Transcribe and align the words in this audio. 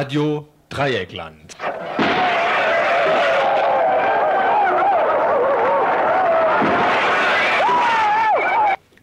Radio 0.00 0.48
Dreieckland. 0.70 1.54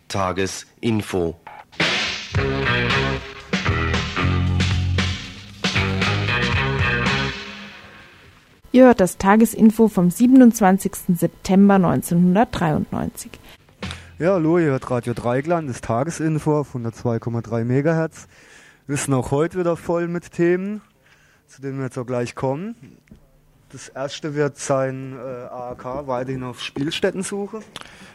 Tagesinfo. 0.07 1.35
Ihr 8.71 8.85
hört 8.85 8.99
das 8.99 9.19
Tagesinfo 9.19 9.89
vom 9.89 10.09
27. 10.09 10.93
September 11.09 11.75
1993. 11.75 13.33
Ja, 14.17 14.33
hallo, 14.33 14.57
ihr 14.57 14.71
hört 14.71 14.89
Radio 14.89 15.13
Dreigland, 15.13 15.69
das 15.69 15.81
Tagesinfo 15.81 16.61
auf 16.61 16.73
102,3 16.73 17.65
MHz. 17.65 18.27
Wir 18.89 18.95
sind 18.95 19.13
auch 19.13 19.31
heute 19.31 19.59
wieder 19.59 19.75
voll 19.75 20.07
mit 20.07 20.31
Themen, 20.31 20.81
zu 21.47 21.61
denen 21.61 21.77
wir 21.77 21.85
jetzt 21.85 21.97
auch 21.97 22.05
gleich 22.05 22.35
kommen. 22.35 22.75
Das 23.69 23.89
erste 23.89 24.33
wird 24.33 24.57
sein 24.57 25.17
äh, 25.17 25.19
AAK 25.19 26.07
weiterhin 26.07 26.43
auf 26.43 26.61
Spielstättensuche. 26.61 27.59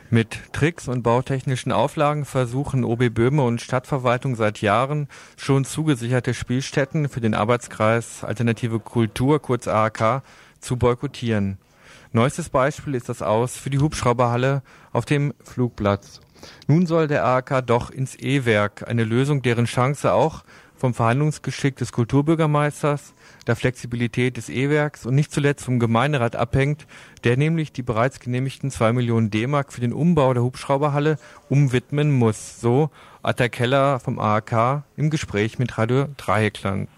Mit 0.08 0.38
Tricks 0.52 0.88
und 0.88 1.02
bautechnischen 1.02 1.72
Auflagen 1.72 2.24
versuchen 2.24 2.84
OB 2.84 3.10
Böhme 3.10 3.42
und 3.42 3.60
Stadtverwaltung 3.60 4.34
seit 4.34 4.62
Jahren 4.62 5.08
schon 5.36 5.64
zugesicherte 5.64 6.32
Spielstätten 6.32 7.08
für 7.10 7.20
den 7.20 7.34
Arbeitskreis 7.34 8.24
Alternative 8.24 8.80
Kultur, 8.80 9.40
kurz 9.40 9.68
AAK, 9.68 10.22
zu 10.60 10.76
boykottieren. 10.76 11.58
Neuestes 12.12 12.48
Beispiel 12.48 12.94
ist 12.94 13.08
das 13.08 13.20
Aus 13.20 13.56
für 13.56 13.70
die 13.70 13.78
Hubschrauberhalle 13.78 14.62
auf 14.92 15.04
dem 15.04 15.34
Flugplatz. 15.44 16.20
Nun 16.66 16.86
soll 16.86 17.08
der 17.08 17.24
AAK 17.24 17.66
doch 17.66 17.90
ins 17.90 18.16
E-Werk, 18.16 18.88
eine 18.88 19.04
Lösung, 19.04 19.42
deren 19.42 19.66
Chance 19.66 20.12
auch 20.12 20.44
vom 20.76 20.94
Verhandlungsgeschick 20.94 21.76
des 21.76 21.92
Kulturbürgermeisters, 21.92 23.14
der 23.46 23.56
Flexibilität 23.56 24.36
des 24.36 24.48
E-Werks 24.48 25.06
und 25.06 25.14
nicht 25.14 25.32
zuletzt 25.32 25.64
vom 25.64 25.78
Gemeinderat 25.78 26.36
abhängt, 26.36 26.86
der 27.24 27.36
nämlich 27.36 27.72
die 27.72 27.82
bereits 27.82 28.20
genehmigten 28.20 28.70
zwei 28.70 28.92
Millionen 28.92 29.30
D-Mark 29.30 29.72
für 29.72 29.80
den 29.80 29.92
Umbau 29.92 30.34
der 30.34 30.42
Hubschrauberhalle 30.42 31.18
umwidmen 31.48 32.10
muss. 32.10 32.60
So 32.60 32.90
Atta 33.22 33.48
Keller 33.48 34.00
vom 34.00 34.18
AAK 34.18 34.84
im 34.96 35.10
Gespräch 35.10 35.58
mit 35.58 35.78
Radio 35.78 36.06
Dreieckland. 36.16 36.88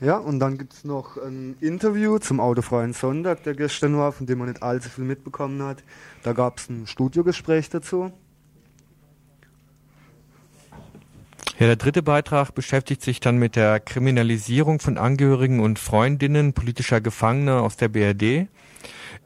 Ja, 0.00 0.18
und 0.18 0.40
dann 0.40 0.58
gibt 0.58 0.74
es 0.74 0.84
noch 0.84 1.16
ein 1.16 1.56
Interview 1.60 2.18
zum 2.18 2.38
Autofreien 2.38 2.92
Sonntag, 2.92 3.44
der 3.44 3.54
gestern 3.54 3.96
war, 3.96 4.12
von 4.12 4.26
dem 4.26 4.38
man 4.38 4.48
nicht 4.48 4.62
allzu 4.62 4.90
viel 4.90 5.04
mitbekommen 5.04 5.62
hat. 5.62 5.82
Da 6.22 6.34
gab 6.34 6.58
es 6.58 6.68
ein 6.68 6.86
Studiogespräch 6.86 7.70
dazu. 7.70 8.12
Ja, 11.58 11.64
der 11.66 11.76
dritte 11.76 12.02
Beitrag 12.02 12.54
beschäftigt 12.54 13.00
sich 13.00 13.18
dann 13.18 13.38
mit 13.38 13.56
der 13.56 13.80
Kriminalisierung 13.80 14.78
von 14.78 14.98
Angehörigen 14.98 15.60
und 15.60 15.78
Freundinnen 15.78 16.52
politischer 16.52 17.00
Gefangener 17.00 17.62
aus 17.62 17.78
der 17.78 17.88
BRD. 17.88 18.48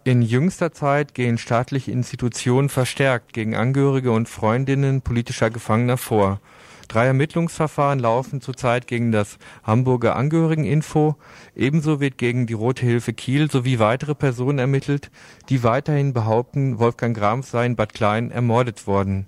In 0.05 0.23
jüngster 0.23 0.73
Zeit 0.73 1.15
gehen 1.15 1.39
staatliche 1.39 1.91
Institutionen 1.91 2.69
verstärkt 2.69 3.33
gegen 3.33 3.57
Angehörige 3.57 4.13
und 4.13 4.29
Freundinnen 4.29 5.03
politischer 5.03 5.51
Gefangener 5.51 5.97
vor. 5.97 6.41
Drei 6.87 7.07
Ermittlungsverfahren 7.07 7.99
laufen 7.99 8.41
zurzeit 8.41 8.87
gegen 8.87 9.11
das 9.11 9.37
Hamburger 9.65 10.15
Angehörigeninfo. 10.15 11.17
Ebenso 11.57 11.99
wird 11.99 12.17
gegen 12.17 12.47
die 12.47 12.53
Rote 12.53 12.87
Hilfe 12.87 13.13
Kiel 13.13 13.51
sowie 13.51 13.81
weitere 13.81 14.15
Personen 14.15 14.61
ermittelt, 14.61 15.11
die 15.49 15.65
weiterhin 15.65 16.13
behaupten, 16.13 16.79
Wolfgang 16.79 17.17
Grams 17.17 17.51
sei 17.51 17.67
in 17.67 17.75
Bad 17.75 17.93
Klein 17.93 18.31
ermordet 18.31 18.87
worden. 18.87 19.27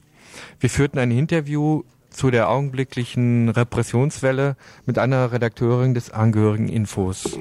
Wir 0.60 0.70
führten 0.70 0.98
ein 0.98 1.10
Interview 1.10 1.82
zu 2.12 2.30
der 2.30 2.48
augenblicklichen 2.48 3.48
Repressionswelle 3.48 4.56
mit 4.86 4.98
einer 4.98 5.32
Redakteurin 5.32 5.94
des 5.94 6.10
Angehörigeninfos. 6.10 7.38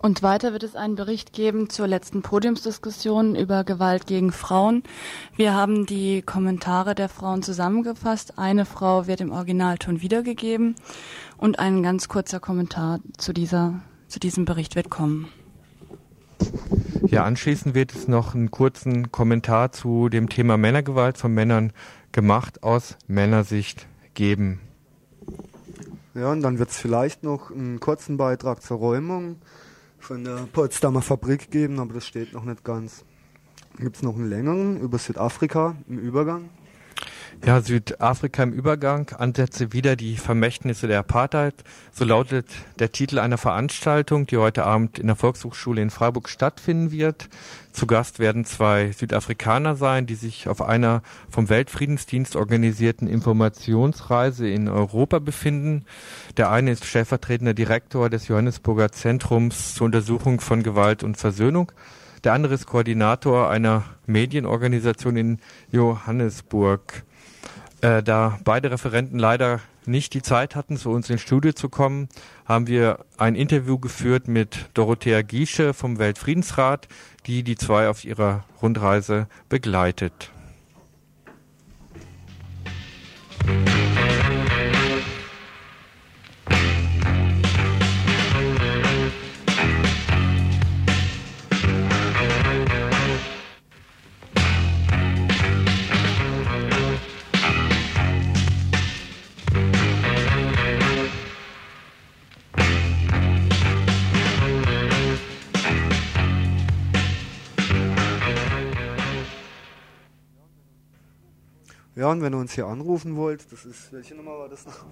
Und 0.00 0.22
weiter 0.22 0.52
wird 0.52 0.62
es 0.62 0.76
einen 0.76 0.94
Bericht 0.94 1.32
geben 1.32 1.70
zur 1.70 1.88
letzten 1.88 2.22
Podiumsdiskussion 2.22 3.34
über 3.34 3.64
Gewalt 3.64 4.06
gegen 4.06 4.30
Frauen. 4.30 4.84
Wir 5.36 5.54
haben 5.54 5.86
die 5.86 6.22
Kommentare 6.22 6.94
der 6.94 7.08
Frauen 7.08 7.42
zusammengefasst. 7.42 8.38
Eine 8.38 8.64
Frau 8.64 9.08
wird 9.08 9.20
im 9.20 9.32
Originalton 9.32 10.00
wiedergegeben 10.00 10.76
und 11.36 11.58
ein 11.58 11.82
ganz 11.82 12.08
kurzer 12.08 12.38
Kommentar 12.38 13.00
zu 13.16 13.32
dieser, 13.32 13.80
zu 14.06 14.20
diesem 14.20 14.44
Bericht 14.44 14.76
wird 14.76 14.88
kommen. 14.88 15.28
Ja, 17.06 17.24
anschließend 17.24 17.74
wird 17.74 17.92
es 17.92 18.06
noch 18.06 18.34
einen 18.34 18.50
kurzen 18.50 19.10
Kommentar 19.10 19.72
zu 19.72 20.08
dem 20.08 20.28
Thema 20.28 20.56
Männergewalt 20.56 21.18
von 21.18 21.32
Männern 21.32 21.72
gemacht 22.18 22.64
aus 22.64 22.96
Männersicht 23.06 23.86
geben. 24.14 24.58
Ja, 26.14 26.32
und 26.32 26.40
dann 26.40 26.58
wird 26.58 26.70
es 26.70 26.76
vielleicht 26.76 27.22
noch 27.22 27.52
einen 27.52 27.78
kurzen 27.78 28.16
Beitrag 28.16 28.60
zur 28.60 28.78
Räumung 28.78 29.36
von 30.00 30.24
der 30.24 30.48
Potsdamer 30.52 31.00
Fabrik 31.00 31.52
geben, 31.52 31.78
aber 31.78 31.94
das 31.94 32.08
steht 32.08 32.32
noch 32.32 32.42
nicht 32.42 32.64
ganz. 32.64 33.04
Gibt 33.78 33.94
es 33.94 34.02
noch 34.02 34.16
einen 34.16 34.28
längeren 34.28 34.80
über 34.80 34.98
Südafrika 34.98 35.76
im 35.88 36.00
Übergang. 36.00 36.50
Ja, 37.46 37.60
Südafrika 37.62 38.42
im 38.42 38.52
Übergang, 38.52 39.10
Ansätze 39.16 39.72
wieder 39.72 39.96
die 39.96 40.16
Vermächtnisse 40.16 40.86
der 40.86 40.98
Apartheid. 40.98 41.54
So 41.92 42.04
lautet 42.04 42.46
der 42.78 42.92
Titel 42.92 43.18
einer 43.18 43.38
Veranstaltung, 43.38 44.26
die 44.26 44.36
heute 44.36 44.64
Abend 44.64 44.98
in 44.98 45.06
der 45.06 45.16
Volkshochschule 45.16 45.80
in 45.80 45.90
Freiburg 45.90 46.28
stattfinden 46.28 46.90
wird. 46.90 47.28
Zu 47.72 47.86
Gast 47.86 48.18
werden 48.18 48.44
zwei 48.44 48.92
Südafrikaner 48.92 49.76
sein, 49.76 50.06
die 50.06 50.16
sich 50.16 50.48
auf 50.48 50.60
einer 50.60 51.02
vom 51.30 51.48
Weltfriedensdienst 51.48 52.36
organisierten 52.36 53.08
Informationsreise 53.08 54.48
in 54.48 54.68
Europa 54.68 55.18
befinden. 55.18 55.84
Der 56.36 56.50
eine 56.50 56.72
ist 56.72 56.84
stellvertretender 56.84 57.54
Direktor 57.54 58.10
des 58.10 58.28
Johannesburger 58.28 58.92
Zentrums 58.92 59.74
zur 59.74 59.86
Untersuchung 59.86 60.40
von 60.40 60.62
Gewalt 60.62 61.02
und 61.02 61.16
Versöhnung. 61.16 61.72
Der 62.24 62.32
andere 62.32 62.54
ist 62.54 62.66
Koordinator 62.66 63.48
einer 63.48 63.84
Medienorganisation 64.06 65.16
in 65.16 65.38
Johannesburg. 65.70 67.04
Äh, 67.80 68.02
da 68.02 68.38
beide 68.44 68.70
Referenten 68.70 69.18
leider 69.18 69.60
nicht 69.86 70.14
die 70.14 70.22
Zeit 70.22 70.56
hatten, 70.56 70.76
zu 70.76 70.90
uns 70.90 71.08
ins 71.10 71.20
Studio 71.20 71.52
zu 71.52 71.68
kommen, 71.68 72.08
haben 72.44 72.66
wir 72.66 73.04
ein 73.16 73.34
Interview 73.34 73.78
geführt 73.78 74.28
mit 74.28 74.68
Dorothea 74.74 75.22
Giesche 75.22 75.74
vom 75.74 75.98
Weltfriedensrat, 75.98 76.88
die 77.26 77.42
die 77.42 77.56
zwei 77.56 77.88
auf 77.88 78.04
ihrer 78.04 78.44
Rundreise 78.60 79.28
begleitet. 79.48 80.30
Ja, 83.46 83.87
und 112.10 112.22
wenn 112.22 112.34
ihr 112.34 112.38
uns 112.38 112.52
hier 112.52 112.66
anrufen 112.66 113.16
wollt, 113.16 113.52
das 113.52 113.64
ist, 113.64 113.92
welche 113.92 114.14
Nummer 114.14 114.38
war 114.38 114.48
das 114.48 114.66
noch? 114.66 114.84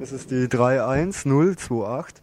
Das 0.00 0.12
ist 0.12 0.30
die 0.30 0.48
31028. 0.48 2.22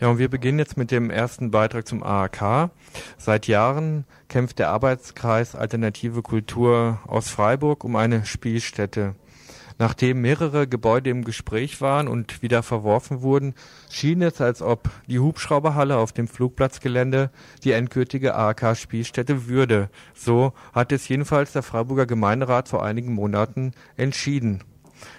Ja, 0.00 0.08
und 0.08 0.18
wir 0.18 0.28
beginnen 0.28 0.58
jetzt 0.58 0.76
mit 0.76 0.90
dem 0.90 1.10
ersten 1.10 1.52
Beitrag 1.52 1.86
zum 1.86 2.02
AAK. 2.02 2.70
Seit 3.18 3.46
Jahren 3.46 4.04
kämpft 4.28 4.58
der 4.58 4.70
Arbeitskreis 4.70 5.54
Alternative 5.54 6.22
Kultur 6.22 6.98
aus 7.06 7.28
Freiburg 7.28 7.84
um 7.84 7.94
eine 7.94 8.26
Spielstätte. 8.26 9.14
Nachdem 9.82 10.20
mehrere 10.20 10.68
Gebäude 10.68 11.10
im 11.10 11.24
Gespräch 11.24 11.80
waren 11.80 12.06
und 12.06 12.40
wieder 12.40 12.62
verworfen 12.62 13.20
wurden, 13.20 13.52
schien 13.90 14.22
es, 14.22 14.40
als 14.40 14.62
ob 14.62 14.88
die 15.08 15.18
Hubschrauberhalle 15.18 15.96
auf 15.96 16.12
dem 16.12 16.28
Flugplatzgelände 16.28 17.30
die 17.64 17.72
endgültige 17.72 18.36
AHK-Spielstätte 18.36 19.48
würde. 19.48 19.90
So 20.14 20.52
hat 20.72 20.92
es 20.92 21.08
jedenfalls 21.08 21.50
der 21.50 21.64
Freiburger 21.64 22.06
Gemeinderat 22.06 22.68
vor 22.68 22.84
einigen 22.84 23.12
Monaten 23.12 23.72
entschieden. 23.96 24.62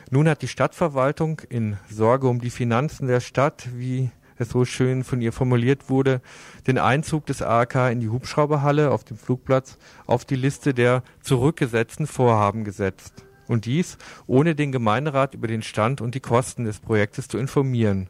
Nun 0.09 0.29
hat 0.29 0.41
die 0.41 0.47
Stadtverwaltung 0.47 1.41
in 1.49 1.75
Sorge 1.89 2.29
um 2.29 2.39
die 2.39 2.49
Finanzen 2.49 3.09
der 3.09 3.19
Stadt, 3.19 3.67
wie 3.75 4.11
es 4.37 4.47
so 4.47 4.63
schön 4.63 5.03
von 5.03 5.21
ihr 5.21 5.33
formuliert 5.33 5.89
wurde, 5.89 6.21
den 6.67 6.77
Einzug 6.77 7.25
des 7.25 7.41
AHK 7.41 7.91
in 7.91 7.99
die 7.99 8.07
Hubschrauberhalle 8.07 8.91
auf 8.91 9.03
dem 9.03 9.17
Flugplatz 9.17 9.77
auf 10.05 10.23
die 10.23 10.37
Liste 10.37 10.73
der 10.73 11.03
zurückgesetzten 11.21 12.07
Vorhaben 12.07 12.63
gesetzt 12.63 13.25
und 13.47 13.65
dies 13.65 13.97
ohne 14.27 14.55
den 14.55 14.71
Gemeinderat 14.71 15.33
über 15.33 15.47
den 15.47 15.61
Stand 15.61 16.01
und 16.01 16.15
die 16.15 16.19
Kosten 16.19 16.65
des 16.65 16.79
Projektes 16.79 17.27
zu 17.27 17.37
informieren. 17.37 18.09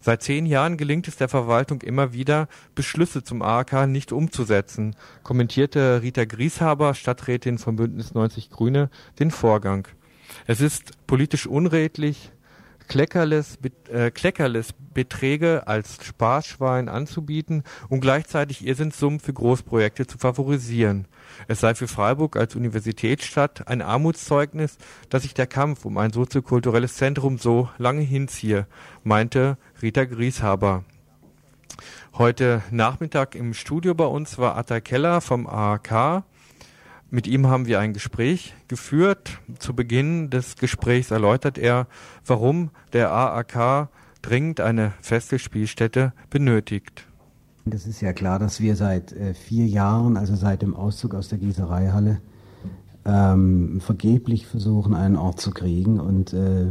Seit 0.00 0.22
zehn 0.22 0.46
Jahren 0.46 0.76
gelingt 0.76 1.08
es 1.08 1.16
der 1.16 1.28
Verwaltung 1.28 1.82
immer 1.82 2.12
wieder, 2.12 2.48
Beschlüsse 2.74 3.22
zum 3.22 3.42
AHK 3.42 3.86
nicht 3.86 4.12
umzusetzen, 4.12 4.96
kommentierte 5.22 6.02
Rita 6.02 6.24
Grieshaber, 6.24 6.94
Stadträtin 6.94 7.58
von 7.58 7.76
Bündnis 7.76 8.14
90 8.14 8.50
Grüne, 8.50 8.90
den 9.18 9.30
Vorgang. 9.30 9.88
Es 10.46 10.60
ist 10.60 11.06
politisch 11.06 11.46
unredlich, 11.46 12.32
Kleckerles, 12.88 13.58
äh, 13.88 14.10
Kleckerles 14.10 14.74
Beträge 14.92 15.66
als 15.68 16.04
Sparschwein 16.04 16.88
anzubieten 16.88 17.62
und 17.88 18.00
gleichzeitig 18.00 18.66
Irrsinnssummen 18.66 19.20
für 19.20 19.32
Großprojekte 19.32 20.08
zu 20.08 20.18
favorisieren. 20.18 21.06
Es 21.48 21.60
sei 21.60 21.74
für 21.74 21.88
Freiburg 21.88 22.36
als 22.36 22.56
Universitätsstadt 22.56 23.68
ein 23.68 23.82
Armutszeugnis, 23.82 24.78
dass 25.08 25.22
sich 25.22 25.34
der 25.34 25.46
Kampf 25.46 25.84
um 25.84 25.98
ein 25.98 26.12
soziokulturelles 26.12 26.94
Zentrum 26.94 27.38
so 27.38 27.68
lange 27.78 28.02
hinziehe, 28.02 28.66
meinte 29.02 29.56
Rita 29.82 30.04
Grieshaber. 30.04 30.84
Heute 32.14 32.62
Nachmittag 32.70 33.34
im 33.34 33.54
Studio 33.54 33.94
bei 33.94 34.04
uns 34.04 34.38
war 34.38 34.56
Atta 34.56 34.80
Keller 34.80 35.20
vom 35.20 35.46
AAK. 35.46 36.24
Mit 37.08 37.26
ihm 37.26 37.48
haben 37.48 37.66
wir 37.66 37.80
ein 37.80 37.92
Gespräch 37.92 38.54
geführt. 38.68 39.40
Zu 39.58 39.74
Beginn 39.74 40.30
des 40.30 40.56
Gesprächs 40.56 41.10
erläutert 41.10 41.58
er, 41.58 41.86
warum 42.24 42.70
der 42.92 43.10
AAK 43.10 43.88
dringend 44.22 44.60
eine 44.60 44.92
feste 45.00 45.38
Spielstätte 45.38 46.12
benötigt. 46.28 47.09
Das 47.66 47.86
ist 47.86 48.00
ja 48.00 48.12
klar, 48.12 48.38
dass 48.38 48.60
wir 48.60 48.74
seit 48.76 49.12
äh, 49.12 49.34
vier 49.34 49.66
Jahren, 49.66 50.16
also 50.16 50.34
seit 50.34 50.62
dem 50.62 50.74
Auszug 50.74 51.14
aus 51.14 51.28
der 51.28 51.38
Gießereihalle, 51.38 52.20
ähm, 53.04 53.80
vergeblich 53.80 54.46
versuchen, 54.46 54.94
einen 54.94 55.16
Ort 55.16 55.40
zu 55.40 55.50
kriegen. 55.50 56.00
Und 56.00 56.32
äh, 56.32 56.68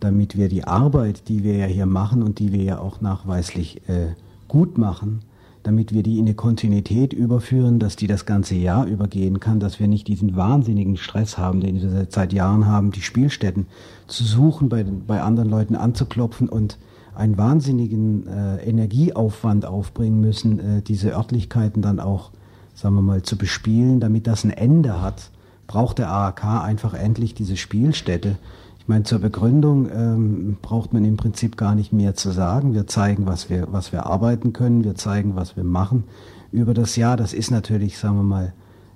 damit 0.00 0.36
wir 0.36 0.48
die 0.48 0.64
Arbeit, 0.64 1.28
die 1.28 1.42
wir 1.42 1.56
ja 1.56 1.66
hier 1.66 1.86
machen 1.86 2.22
und 2.22 2.38
die 2.38 2.52
wir 2.52 2.62
ja 2.62 2.78
auch 2.78 3.00
nachweislich 3.00 3.88
äh, 3.88 4.14
gut 4.48 4.78
machen, 4.78 5.20
damit 5.62 5.94
wir 5.94 6.02
die 6.02 6.18
in 6.18 6.26
eine 6.26 6.34
Kontinuität 6.34 7.12
überführen, 7.12 7.78
dass 7.78 7.96
die 7.96 8.06
das 8.06 8.26
ganze 8.26 8.54
Jahr 8.54 8.86
übergehen 8.86 9.40
kann, 9.40 9.60
dass 9.60 9.80
wir 9.80 9.88
nicht 9.88 10.06
diesen 10.06 10.36
wahnsinnigen 10.36 10.96
Stress 10.96 11.38
haben, 11.38 11.60
den 11.60 11.80
wir 11.80 12.06
seit 12.10 12.32
Jahren 12.34 12.66
haben, 12.66 12.92
die 12.92 13.00
Spielstätten 13.00 13.66
zu 14.06 14.24
suchen, 14.24 14.68
bei, 14.68 14.84
bei 14.84 15.22
anderen 15.22 15.48
Leuten 15.48 15.74
anzuklopfen 15.74 16.48
und 16.50 16.78
einen 17.14 17.38
wahnsinnigen 17.38 18.26
äh, 18.26 18.56
Energieaufwand 18.64 19.66
aufbringen 19.66 20.20
müssen, 20.20 20.58
äh, 20.58 20.82
diese 20.82 21.12
Örtlichkeiten 21.12 21.82
dann 21.82 22.00
auch, 22.00 22.30
sagen 22.74 22.96
wir 22.96 23.02
mal, 23.02 23.22
zu 23.22 23.36
bespielen, 23.36 24.00
damit 24.00 24.26
das 24.26 24.44
ein 24.44 24.50
Ende 24.50 25.00
hat, 25.00 25.30
braucht 25.66 25.98
der 25.98 26.10
AAK 26.10 26.44
einfach 26.44 26.94
endlich 26.94 27.34
diese 27.34 27.56
Spielstätte. 27.56 28.36
Ich 28.78 28.88
meine, 28.88 29.04
zur 29.04 29.20
Begründung 29.20 29.88
ähm, 29.90 30.56
braucht 30.60 30.92
man 30.92 31.04
im 31.04 31.16
Prinzip 31.16 31.56
gar 31.56 31.74
nicht 31.74 31.92
mehr 31.92 32.14
zu 32.14 32.32
sagen. 32.32 32.74
Wir 32.74 32.86
zeigen, 32.86 33.26
was 33.26 33.48
wir, 33.48 33.68
was 33.70 33.92
wir 33.92 34.06
arbeiten 34.06 34.52
können, 34.52 34.84
wir 34.84 34.94
zeigen, 34.94 35.36
was 35.36 35.56
wir 35.56 35.64
machen 35.64 36.04
über 36.52 36.74
das 36.74 36.96
Jahr. 36.96 37.16
Das 37.16 37.32
ist 37.32 37.50
natürlich, 37.50 37.96
sagen 37.98 38.16
wir 38.16 38.24
mal, 38.24 38.52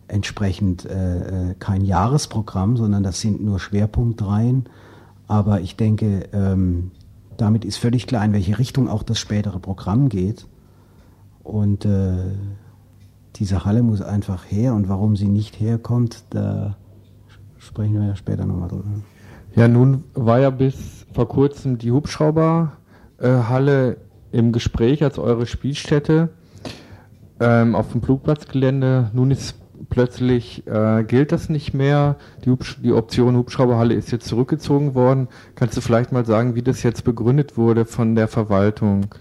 entsprechend 0.06 0.84
äh, 0.84 1.50
äh 1.50 1.54
kein 1.58 1.84
Jahresprogramm, 1.84 2.76
sondern 2.76 3.02
das 3.02 3.20
sind 3.20 3.42
nur 3.42 3.60
Schwerpunktreihen. 3.60 4.66
Aber 5.26 5.60
ich 5.60 5.76
denke, 5.76 6.28
ähm, 6.32 6.90
damit 7.38 7.64
ist 7.64 7.78
völlig 7.78 8.06
klar, 8.06 8.22
in 8.24 8.34
welche 8.34 8.58
Richtung 8.58 8.88
auch 8.88 9.02
das 9.02 9.18
spätere 9.18 9.58
Programm 9.58 10.10
geht. 10.10 10.46
Und 11.42 11.86
äh, 11.86 12.34
diese 13.36 13.64
Halle 13.64 13.82
muss 13.82 14.02
einfach 14.02 14.44
her. 14.50 14.74
Und 14.74 14.90
warum 14.90 15.16
sie 15.16 15.28
nicht 15.28 15.58
herkommt, 15.60 16.24
da 16.30 16.76
sprechen 17.58 17.94
wir 17.94 18.06
ja 18.06 18.16
später 18.16 18.44
nochmal 18.44 18.68
drüber. 18.68 18.90
Ja, 19.54 19.68
nun 19.68 20.04
war 20.14 20.40
ja 20.40 20.50
bis 20.50 21.06
vor 21.12 21.28
kurzem 21.28 21.78
die 21.78 21.92
Hubschrauberhalle 21.92 23.92
äh, 23.92 23.96
im 24.32 24.52
Gespräch 24.52 25.02
als 25.02 25.18
eure 25.18 25.46
Spielstätte 25.46 26.28
ähm, 27.40 27.74
auf 27.74 27.92
dem 27.92 28.02
Flugplatzgelände. 28.02 29.10
Nun 29.14 29.30
ist 29.30 29.54
plötzlich 29.88 30.66
äh, 30.66 31.04
gilt 31.04 31.32
das 31.32 31.48
nicht 31.48 31.74
mehr. 31.74 32.16
Die, 32.44 32.54
die, 32.82 32.92
Option 32.92 33.36
Hubschrauberhalle 33.36 33.94
ist 33.94 34.10
jetzt 34.10 34.26
zurückgezogen 34.26 34.94
worden. 34.94 35.28
Kannst 35.54 35.76
du 35.76 35.80
vielleicht 35.80 36.12
mal 36.12 36.24
sagen, 36.24 36.54
wie 36.54 36.62
das 36.62 36.82
jetzt 36.82 37.04
begründet 37.04 37.56
wurde 37.56 37.84
von 37.84 38.14
der 38.14 38.28
Verwaltung? 38.28 39.14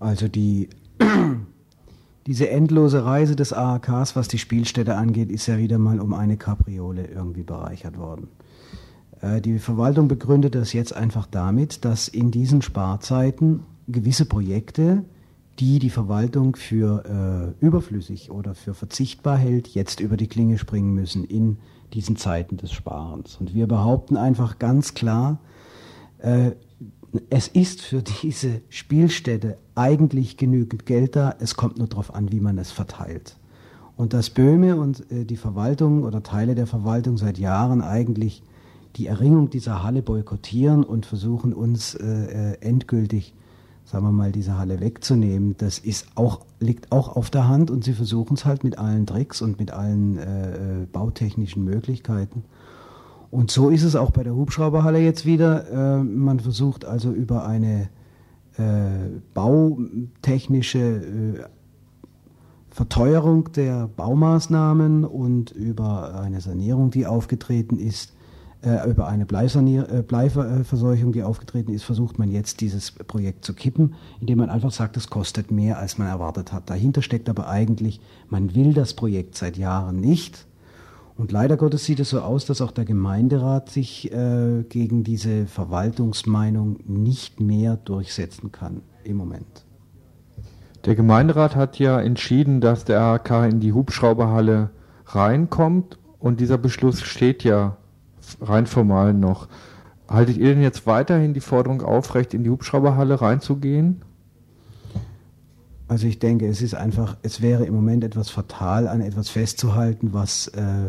Also 0.00 0.28
die 0.28 0.68
diese 2.26 2.48
endlose 2.50 3.04
Reise 3.04 3.36
des 3.36 3.52
AAKs, 3.52 4.14
was 4.14 4.28
die 4.28 4.38
Spielstätte 4.38 4.96
angeht, 4.96 5.30
ist 5.30 5.46
ja 5.46 5.58
wieder 5.58 5.78
mal 5.78 6.00
um 6.00 6.14
eine 6.14 6.36
Kapriole 6.36 7.06
irgendwie 7.06 7.42
bereichert 7.42 7.98
worden. 7.98 8.28
Äh, 9.20 9.40
die 9.40 9.58
Verwaltung 9.58 10.08
begründet 10.08 10.54
das 10.54 10.72
jetzt 10.72 10.94
einfach 10.94 11.26
damit, 11.26 11.84
dass 11.84 12.08
in 12.08 12.30
diesen 12.30 12.62
Sparzeiten 12.62 13.64
gewisse 13.88 14.24
Projekte 14.24 15.04
die 15.58 15.78
die 15.78 15.90
Verwaltung 15.90 16.56
für 16.56 17.54
äh, 17.60 17.64
überflüssig 17.64 18.30
oder 18.30 18.54
für 18.54 18.74
verzichtbar 18.74 19.36
hält, 19.36 19.68
jetzt 19.68 20.00
über 20.00 20.16
die 20.16 20.26
Klinge 20.26 20.58
springen 20.58 20.94
müssen 20.94 21.24
in 21.24 21.58
diesen 21.92 22.16
Zeiten 22.16 22.56
des 22.56 22.72
Sparens. 22.72 23.36
Und 23.38 23.54
wir 23.54 23.66
behaupten 23.66 24.16
einfach 24.16 24.58
ganz 24.58 24.94
klar, 24.94 25.38
äh, 26.18 26.52
es 27.28 27.48
ist 27.48 27.82
für 27.82 28.02
diese 28.02 28.62
Spielstätte 28.70 29.58
eigentlich 29.74 30.38
genügend 30.38 30.86
Geld 30.86 31.16
da, 31.16 31.34
es 31.38 31.54
kommt 31.54 31.78
nur 31.78 31.88
darauf 31.88 32.14
an, 32.14 32.32
wie 32.32 32.40
man 32.40 32.56
es 32.56 32.70
verteilt. 32.70 33.36
Und 33.96 34.14
dass 34.14 34.30
Böhme 34.30 34.76
und 34.76 35.10
äh, 35.12 35.24
die 35.24 35.36
Verwaltung 35.36 36.04
oder 36.04 36.22
Teile 36.22 36.54
der 36.54 36.66
Verwaltung 36.66 37.18
seit 37.18 37.38
Jahren 37.38 37.82
eigentlich 37.82 38.42
die 38.96 39.06
Erringung 39.06 39.50
dieser 39.50 39.82
Halle 39.82 40.02
boykottieren 40.02 40.84
und 40.84 41.06
versuchen 41.06 41.52
uns 41.52 41.94
äh, 41.94 42.52
äh 42.52 42.56
endgültig 42.60 43.34
sagen 43.84 44.04
wir 44.04 44.12
mal, 44.12 44.32
diese 44.32 44.58
Halle 44.58 44.80
wegzunehmen, 44.80 45.54
das 45.58 45.78
ist 45.78 46.06
auch, 46.14 46.40
liegt 46.60 46.92
auch 46.92 47.14
auf 47.16 47.30
der 47.30 47.48
Hand 47.48 47.70
und 47.70 47.84
sie 47.84 47.92
versuchen 47.92 48.34
es 48.34 48.44
halt 48.44 48.64
mit 48.64 48.78
allen 48.78 49.06
Tricks 49.06 49.42
und 49.42 49.58
mit 49.58 49.70
allen 49.70 50.18
äh, 50.18 50.82
äh, 50.82 50.86
bautechnischen 50.90 51.64
Möglichkeiten. 51.64 52.44
Und 53.30 53.50
so 53.50 53.70
ist 53.70 53.82
es 53.82 53.96
auch 53.96 54.10
bei 54.10 54.22
der 54.22 54.34
Hubschrauberhalle 54.34 54.98
jetzt 54.98 55.26
wieder. 55.26 55.98
Äh, 55.98 56.04
man 56.04 56.40
versucht 56.40 56.84
also 56.84 57.10
über 57.10 57.46
eine 57.46 57.88
äh, 58.58 59.08
bautechnische 59.34 60.78
äh, 60.78 61.44
Verteuerung 62.70 63.52
der 63.52 63.88
Baumaßnahmen 63.88 65.04
und 65.04 65.50
über 65.50 66.14
eine 66.20 66.40
Sanierung, 66.40 66.90
die 66.90 67.06
aufgetreten 67.06 67.78
ist, 67.78 68.14
über 68.88 69.08
eine 69.08 69.24
äh, 69.24 70.02
Bleiverseuchung, 70.02 71.12
die 71.12 71.22
aufgetreten 71.22 71.72
ist, 71.72 71.82
versucht 71.82 72.18
man 72.18 72.30
jetzt 72.30 72.60
dieses 72.60 72.92
Projekt 72.92 73.44
zu 73.44 73.54
kippen, 73.54 73.94
indem 74.20 74.38
man 74.38 74.50
einfach 74.50 74.70
sagt, 74.70 74.96
es 74.96 75.10
kostet 75.10 75.50
mehr, 75.50 75.78
als 75.78 75.98
man 75.98 76.08
erwartet 76.08 76.52
hat. 76.52 76.70
Dahinter 76.70 77.02
steckt 77.02 77.28
aber 77.28 77.48
eigentlich, 77.48 78.00
man 78.28 78.54
will 78.54 78.72
das 78.72 78.94
Projekt 78.94 79.36
seit 79.36 79.56
Jahren 79.56 80.00
nicht. 80.00 80.46
Und 81.16 81.32
leider 81.32 81.56
Gottes 81.56 81.84
sieht 81.84 82.00
es 82.00 82.10
so 82.10 82.20
aus, 82.20 82.46
dass 82.46 82.60
auch 82.60 82.70
der 82.70 82.84
Gemeinderat 82.84 83.68
sich 83.68 84.12
äh, 84.12 84.64
gegen 84.68 85.04
diese 85.04 85.46
Verwaltungsmeinung 85.46 86.78
nicht 86.86 87.40
mehr 87.40 87.76
durchsetzen 87.76 88.52
kann 88.52 88.82
im 89.04 89.16
Moment. 89.16 89.66
Der 90.84 90.94
Gemeinderat 90.94 91.54
hat 91.54 91.78
ja 91.78 92.00
entschieden, 92.00 92.60
dass 92.60 92.84
der 92.84 93.00
AHK 93.00 93.30
in 93.50 93.60
die 93.60 93.72
Hubschrauberhalle 93.72 94.70
reinkommt 95.06 95.98
und 96.18 96.40
dieser 96.40 96.58
Beschluss 96.58 97.02
steht 97.02 97.44
ja 97.44 97.76
rein 98.40 98.66
formal 98.66 99.14
noch. 99.14 99.48
Haltet 100.08 100.36
ihr 100.36 100.54
denn 100.54 100.62
jetzt 100.62 100.86
weiterhin 100.86 101.34
die 101.34 101.40
Forderung 101.40 101.82
aufrecht, 101.82 102.34
in 102.34 102.44
die 102.44 102.50
Hubschrauberhalle 102.50 103.20
reinzugehen? 103.20 104.02
Also 105.88 106.06
ich 106.06 106.18
denke, 106.18 106.46
es 106.46 106.62
ist 106.62 106.74
einfach, 106.74 107.16
es 107.22 107.42
wäre 107.42 107.64
im 107.64 107.74
Moment 107.74 108.04
etwas 108.04 108.30
fatal, 108.30 108.88
an 108.88 109.00
etwas 109.00 109.28
festzuhalten, 109.28 110.12
was 110.12 110.48
äh, 110.48 110.88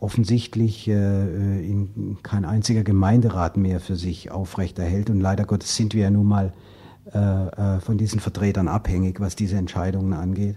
offensichtlich 0.00 0.88
äh, 0.88 0.92
in, 0.92 2.18
kein 2.22 2.44
einziger 2.44 2.82
Gemeinderat 2.82 3.56
mehr 3.56 3.78
für 3.78 3.96
sich 3.96 4.30
aufrechterhält. 4.30 5.10
Und 5.10 5.20
leider 5.20 5.44
Gottes 5.44 5.76
sind 5.76 5.94
wir 5.94 6.04
ja 6.04 6.10
nun 6.10 6.26
mal 6.26 6.52
äh, 7.12 7.18
äh 7.18 7.80
von 7.80 7.98
diesen 7.98 8.20
Vertretern 8.20 8.68
abhängig, 8.68 9.20
was 9.20 9.36
diese 9.36 9.56
Entscheidungen 9.56 10.12
angeht. 10.12 10.56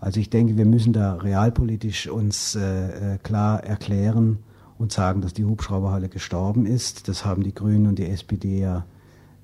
Also 0.00 0.18
ich 0.18 0.30
denke, 0.30 0.56
wir 0.56 0.66
müssen 0.66 0.92
da 0.92 1.14
realpolitisch 1.14 2.08
uns 2.08 2.56
äh, 2.56 3.14
äh, 3.14 3.18
klar 3.18 3.62
erklären, 3.62 4.40
und 4.82 4.90
sagen, 4.90 5.20
dass 5.20 5.32
die 5.32 5.44
Hubschrauberhalle 5.44 6.08
gestorben 6.08 6.66
ist. 6.66 7.06
Das 7.06 7.24
haben 7.24 7.44
die 7.44 7.54
Grünen 7.54 7.86
und 7.86 8.00
die 8.00 8.08
SPD 8.08 8.58
ja 8.58 8.84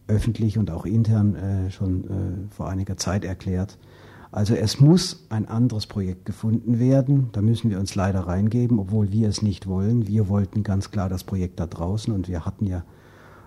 öffentlich 0.08 0.58
und 0.58 0.68
auch 0.68 0.84
intern 0.84 1.36
äh, 1.36 1.70
schon 1.70 2.04
äh, 2.04 2.54
vor 2.54 2.68
einiger 2.68 2.96
Zeit 2.96 3.24
erklärt. 3.24 3.78
Also 4.32 4.56
es 4.56 4.80
muss 4.80 5.26
ein 5.28 5.46
anderes 5.46 5.86
Projekt 5.86 6.26
gefunden 6.26 6.80
werden. 6.80 7.28
Da 7.32 7.40
müssen 7.40 7.70
wir 7.70 7.78
uns 7.78 7.94
leider 7.94 8.20
reingeben, 8.20 8.80
obwohl 8.80 9.12
wir 9.12 9.28
es 9.28 9.40
nicht 9.40 9.68
wollen. 9.68 10.08
Wir 10.08 10.28
wollten 10.28 10.64
ganz 10.64 10.90
klar 10.90 11.08
das 11.08 11.22
Projekt 11.22 11.60
da 11.60 11.66
draußen 11.66 12.12
und 12.12 12.28
wir 12.28 12.44
hatten 12.44 12.66
ja 12.66 12.82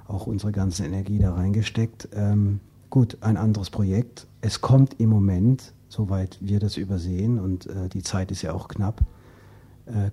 auch 0.08 0.28
unsere 0.28 0.54
ganze 0.54 0.86
Energie 0.86 1.20
da 1.20 1.34
reingesteckt. 1.34 2.08
Ähm, 2.16 2.62
gut, 2.90 3.18
ein 3.20 3.36
anderes 3.36 3.70
Projekt. 3.70 4.28
Es 4.40 4.62
kommt 4.62 4.96
im 4.98 5.10
Moment, 5.10 5.74
soweit 5.90 6.38
wir 6.40 6.60
das 6.60 6.78
übersehen, 6.78 7.38
und 7.38 7.68
äh, 7.68 7.90
die 7.90 8.02
Zeit 8.02 8.32
ist 8.32 8.44
ja 8.44 8.54
auch 8.54 8.70
knapp, 8.70 9.02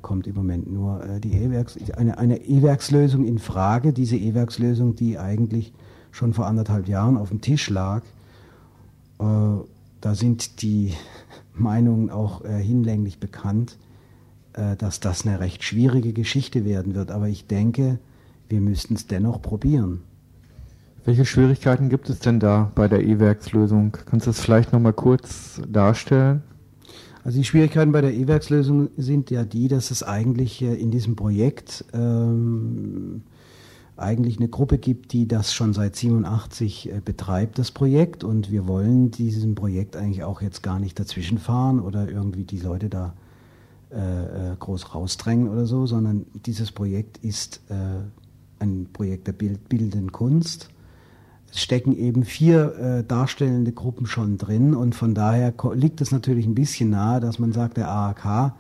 kommt 0.03 0.27
im 0.27 0.35
Moment 0.35 0.71
nur 0.73 1.05
äh, 1.05 1.21
die 1.21 1.33
E-Werks, 1.33 1.77
eine, 1.97 2.19
eine 2.19 2.39
E-Werkslösung 2.39 3.25
in 3.25 3.39
Frage. 3.39 3.93
Diese 3.93 4.17
E-Werkslösung, 4.17 4.97
die 4.97 5.19
eigentlich 5.19 5.73
schon 6.11 6.33
vor 6.33 6.47
anderthalb 6.47 6.89
Jahren 6.89 7.17
auf 7.17 7.29
dem 7.29 7.41
Tisch 7.41 7.71
lag. 7.71 8.03
Äh, 9.19 9.25
da 10.01 10.15
sind 10.15 10.63
die 10.63 10.95
Meinungen 11.55 12.11
auch 12.11 12.45
äh, 12.45 12.61
hinlänglich 12.63 13.19
bekannt, 13.21 13.79
äh, 14.55 14.77
dass 14.77 15.01
das 15.01 15.27
eine 15.27 15.41
recht 15.41 15.63
schwierige 15.65 16.13
Geschichte 16.13 16.65
werden 16.65 16.95
wird. 16.95 17.11
Aber 17.11 17.29
ich 17.29 17.47
denke, 17.47 17.99
wir 18.49 18.61
müssten 18.61 18.95
es 18.95 19.07
dennoch 19.07 19.43
probieren. 19.43 20.01
Welche 21.05 21.25
Schwierigkeiten 21.25 21.89
gibt 21.89 22.11
es 22.11 22.19
denn 22.19 22.39
da 22.39 22.71
bei 22.75 22.87
der 22.87 23.03
E-Werkslösung? 23.03 23.97
Kannst 24.07 24.27
du 24.27 24.31
das 24.31 24.41
vielleicht 24.41 24.73
nochmal 24.73 24.93
kurz 24.93 25.61
darstellen? 25.67 26.43
Also 27.25 27.39
die 27.39 27.45
Schwierigkeiten 27.45 27.93
bei 27.93 28.01
der 28.01 28.15
E-Werkslösung 28.15 28.91
sind 28.97 29.31
ja 29.31 29.45
die, 29.45 29.69
dass 29.69 29.91
es 29.91 30.03
eigentlich 30.03 30.63
äh, 30.63 30.75
in 30.75 30.91
diesem 30.91 31.17
Projekt 31.17 31.85
ähm, 31.93 33.23
eigentlich 33.97 34.39
eine 34.39 34.49
Gruppe 34.49 34.79
gibt, 34.79 35.13
die 35.13 35.27
das 35.27 35.53
schon 35.53 35.75
seit 35.75 35.97
87 35.97 36.93
äh, 36.93 37.01
betreibt, 37.05 37.59
das 37.59 37.71
Projekt. 37.71 38.25
Und 38.25 38.51
wir 38.51 38.67
wollen 38.67 39.11
diesem 39.11 39.55
Projekt 39.55 39.97
eigentlich 39.97 40.23
auch 40.23 40.41
jetzt 40.41 40.63
gar 40.63 40.79
nicht 40.79 40.99
dazwischenfahren 40.99 41.81
oder 41.81 42.09
irgendwie 42.09 42.45
die 42.45 42.61
Leute 42.61 42.89
da 42.89 43.15
äh, 43.91 44.53
äh 44.53 44.57
groß 44.59 44.95
rausdrängen 44.95 45.49
oder 45.49 45.67
so, 45.67 45.87
sondern 45.87 46.27
dieses 46.47 46.71
Projekt 46.73 47.19
ist 47.19 47.61
äh, 47.69 47.75
ein 48.61 48.89
Projekt 48.93 49.27
der 49.27 49.33
Bild, 49.33 49.69
bildenden 49.69 50.13
Kunst. 50.13 50.69
Es 51.51 51.61
stecken 51.61 51.97
eben 51.97 52.25
vier 52.25 52.75
äh, 52.77 53.05
darstellende 53.05 53.73
Gruppen 53.73 54.07
schon 54.07 54.37
drin 54.37 54.75
und 54.75 54.95
von 54.95 55.15
daher 55.15 55.55
liegt 55.75 56.01
es 56.01 56.13
natürlich 56.13 56.47
ein 56.47 56.55
bisschen 56.55 56.91
nahe, 56.91 57.21
dass 57.21 57.39
man 57.39 57.53
sagt, 57.53 57.77
der 57.77 57.89
AAK, 57.89 58.53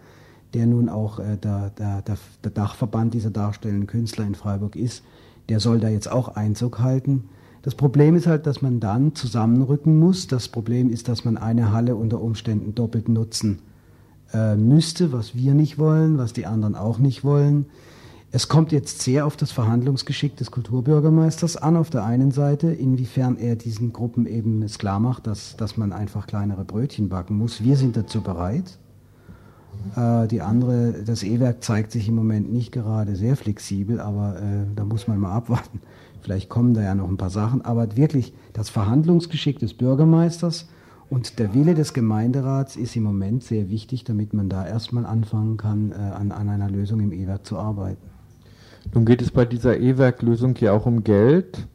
der 0.54 0.66
nun 0.66 0.88
auch 0.88 1.18
äh, 1.18 1.36
der, 1.36 1.70
der, 1.70 2.02
der 2.02 2.50
Dachverband 2.50 3.12
dieser 3.14 3.30
darstellenden 3.30 3.86
Künstler 3.86 4.26
in 4.26 4.34
Freiburg 4.34 4.74
ist, 4.76 5.02
der 5.48 5.60
soll 5.60 5.80
da 5.80 5.88
jetzt 5.88 6.10
auch 6.10 6.36
Einzug 6.36 6.80
halten. 6.80 7.28
Das 7.62 7.74
Problem 7.74 8.14
ist 8.14 8.26
halt, 8.26 8.46
dass 8.46 8.62
man 8.62 8.80
dann 8.80 9.14
zusammenrücken 9.14 9.98
muss. 9.98 10.26
Das 10.26 10.48
Problem 10.48 10.90
ist, 10.90 11.08
dass 11.08 11.24
man 11.24 11.36
eine 11.36 11.72
Halle 11.72 11.96
unter 11.96 12.20
Umständen 12.20 12.74
doppelt 12.74 13.08
nutzen 13.08 13.58
äh, 14.32 14.56
müsste, 14.56 15.12
was 15.12 15.34
wir 15.34 15.54
nicht 15.54 15.78
wollen, 15.78 16.18
was 16.18 16.32
die 16.32 16.46
anderen 16.46 16.74
auch 16.74 16.98
nicht 16.98 17.24
wollen. 17.24 17.66
Es 18.30 18.46
kommt 18.46 18.72
jetzt 18.72 19.00
sehr 19.00 19.24
auf 19.24 19.38
das 19.38 19.52
Verhandlungsgeschick 19.52 20.36
des 20.36 20.50
Kulturbürgermeisters 20.50 21.56
an, 21.56 21.78
auf 21.78 21.88
der 21.88 22.04
einen 22.04 22.30
Seite, 22.30 22.70
inwiefern 22.70 23.38
er 23.38 23.56
diesen 23.56 23.94
Gruppen 23.94 24.26
eben 24.26 24.62
es 24.62 24.78
klar 24.78 25.00
macht, 25.00 25.26
dass, 25.26 25.56
dass 25.56 25.78
man 25.78 25.94
einfach 25.94 26.26
kleinere 26.26 26.66
Brötchen 26.66 27.08
backen 27.08 27.38
muss. 27.38 27.64
Wir 27.64 27.78
sind 27.78 27.96
dazu 27.96 28.20
bereit. 28.20 28.78
Äh, 29.96 30.28
die 30.28 30.42
andere, 30.42 31.04
das 31.06 31.22
E-Werk 31.22 31.64
zeigt 31.64 31.90
sich 31.90 32.06
im 32.06 32.16
Moment 32.16 32.52
nicht 32.52 32.70
gerade 32.70 33.16
sehr 33.16 33.34
flexibel, 33.34 33.98
aber 33.98 34.36
äh, 34.42 34.66
da 34.76 34.84
muss 34.84 35.08
man 35.08 35.18
mal 35.18 35.32
abwarten. 35.32 35.80
Vielleicht 36.20 36.50
kommen 36.50 36.74
da 36.74 36.82
ja 36.82 36.94
noch 36.94 37.08
ein 37.08 37.16
paar 37.16 37.30
Sachen. 37.30 37.62
Aber 37.62 37.96
wirklich, 37.96 38.34
das 38.52 38.68
Verhandlungsgeschick 38.68 39.58
des 39.58 39.72
Bürgermeisters 39.72 40.68
und 41.08 41.38
der 41.38 41.54
Wille 41.54 41.74
des 41.74 41.94
Gemeinderats 41.94 42.76
ist 42.76 42.94
im 42.94 43.04
Moment 43.04 43.42
sehr 43.42 43.70
wichtig, 43.70 44.04
damit 44.04 44.34
man 44.34 44.50
da 44.50 44.66
erstmal 44.66 45.06
anfangen 45.06 45.56
kann, 45.56 45.92
äh, 45.92 45.94
an, 45.94 46.30
an 46.30 46.50
einer 46.50 46.68
Lösung 46.68 47.00
im 47.00 47.12
E-Werk 47.12 47.46
zu 47.46 47.56
arbeiten. 47.56 48.17
Nun 48.94 49.04
geht 49.04 49.22
es 49.22 49.30
bei 49.30 49.44
dieser 49.44 49.78
E-Werk-Lösung 49.78 50.56
ja 50.56 50.72
auch 50.72 50.86
um 50.86 51.04
Geld. 51.04 51.66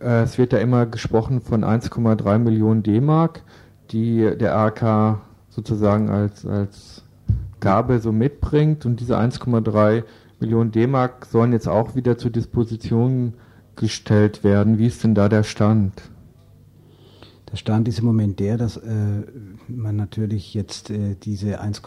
Äh, 0.00 0.22
es 0.22 0.38
wird 0.38 0.52
ja 0.52 0.58
immer 0.58 0.86
gesprochen 0.86 1.40
von 1.40 1.64
1,3 1.64 2.38
Millionen 2.38 2.82
D-Mark, 2.82 3.42
die 3.90 4.36
der 4.36 4.56
AK 4.56 5.20
sozusagen 5.48 6.10
als, 6.10 6.44
als 6.46 7.04
Gabe 7.60 8.00
so 8.00 8.12
mitbringt. 8.12 8.84
Und 8.84 9.00
diese 9.00 9.18
1,3 9.18 10.04
Millionen 10.40 10.72
D-Mark 10.72 11.26
sollen 11.26 11.52
jetzt 11.52 11.68
auch 11.68 11.94
wieder 11.94 12.18
zur 12.18 12.30
Disposition 12.30 13.34
gestellt 13.76 14.42
werden. 14.42 14.78
Wie 14.78 14.86
ist 14.86 15.04
denn 15.04 15.14
da 15.14 15.28
der 15.28 15.42
Stand? 15.42 16.02
Der 17.50 17.56
Stand 17.56 17.88
ist 17.88 17.98
im 17.98 18.06
Moment 18.06 18.38
der, 18.38 18.56
dass 18.56 18.76
äh, 18.76 19.22
man 19.68 19.96
natürlich 19.96 20.54
jetzt 20.54 20.90
äh, 20.90 21.16
diese 21.20 21.60
1, 21.60 21.82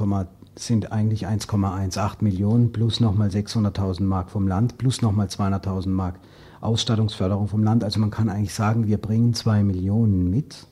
sind 0.55 0.91
eigentlich 0.91 1.27
1,18 1.27 2.17
Millionen 2.22 2.72
plus 2.72 3.00
nochmal 3.00 3.29
600.000 3.29 4.03
Mark 4.03 4.29
vom 4.29 4.48
Land 4.48 4.77
plus 4.77 5.01
nochmal 5.01 5.27
200.000 5.27 5.89
Mark 5.89 6.19
Ausstattungsförderung 6.62 7.48
vom 7.48 7.63
Land. 7.63 7.83
Also 7.83 8.00
man 8.00 8.12
kann 8.12 8.29
eigentlich 8.29 8.53
sagen, 8.53 8.88
wir 8.88 8.98
bringen 8.98 9.33
zwei 9.33 9.63
Millionen 9.63 10.29
mit, 10.29 10.67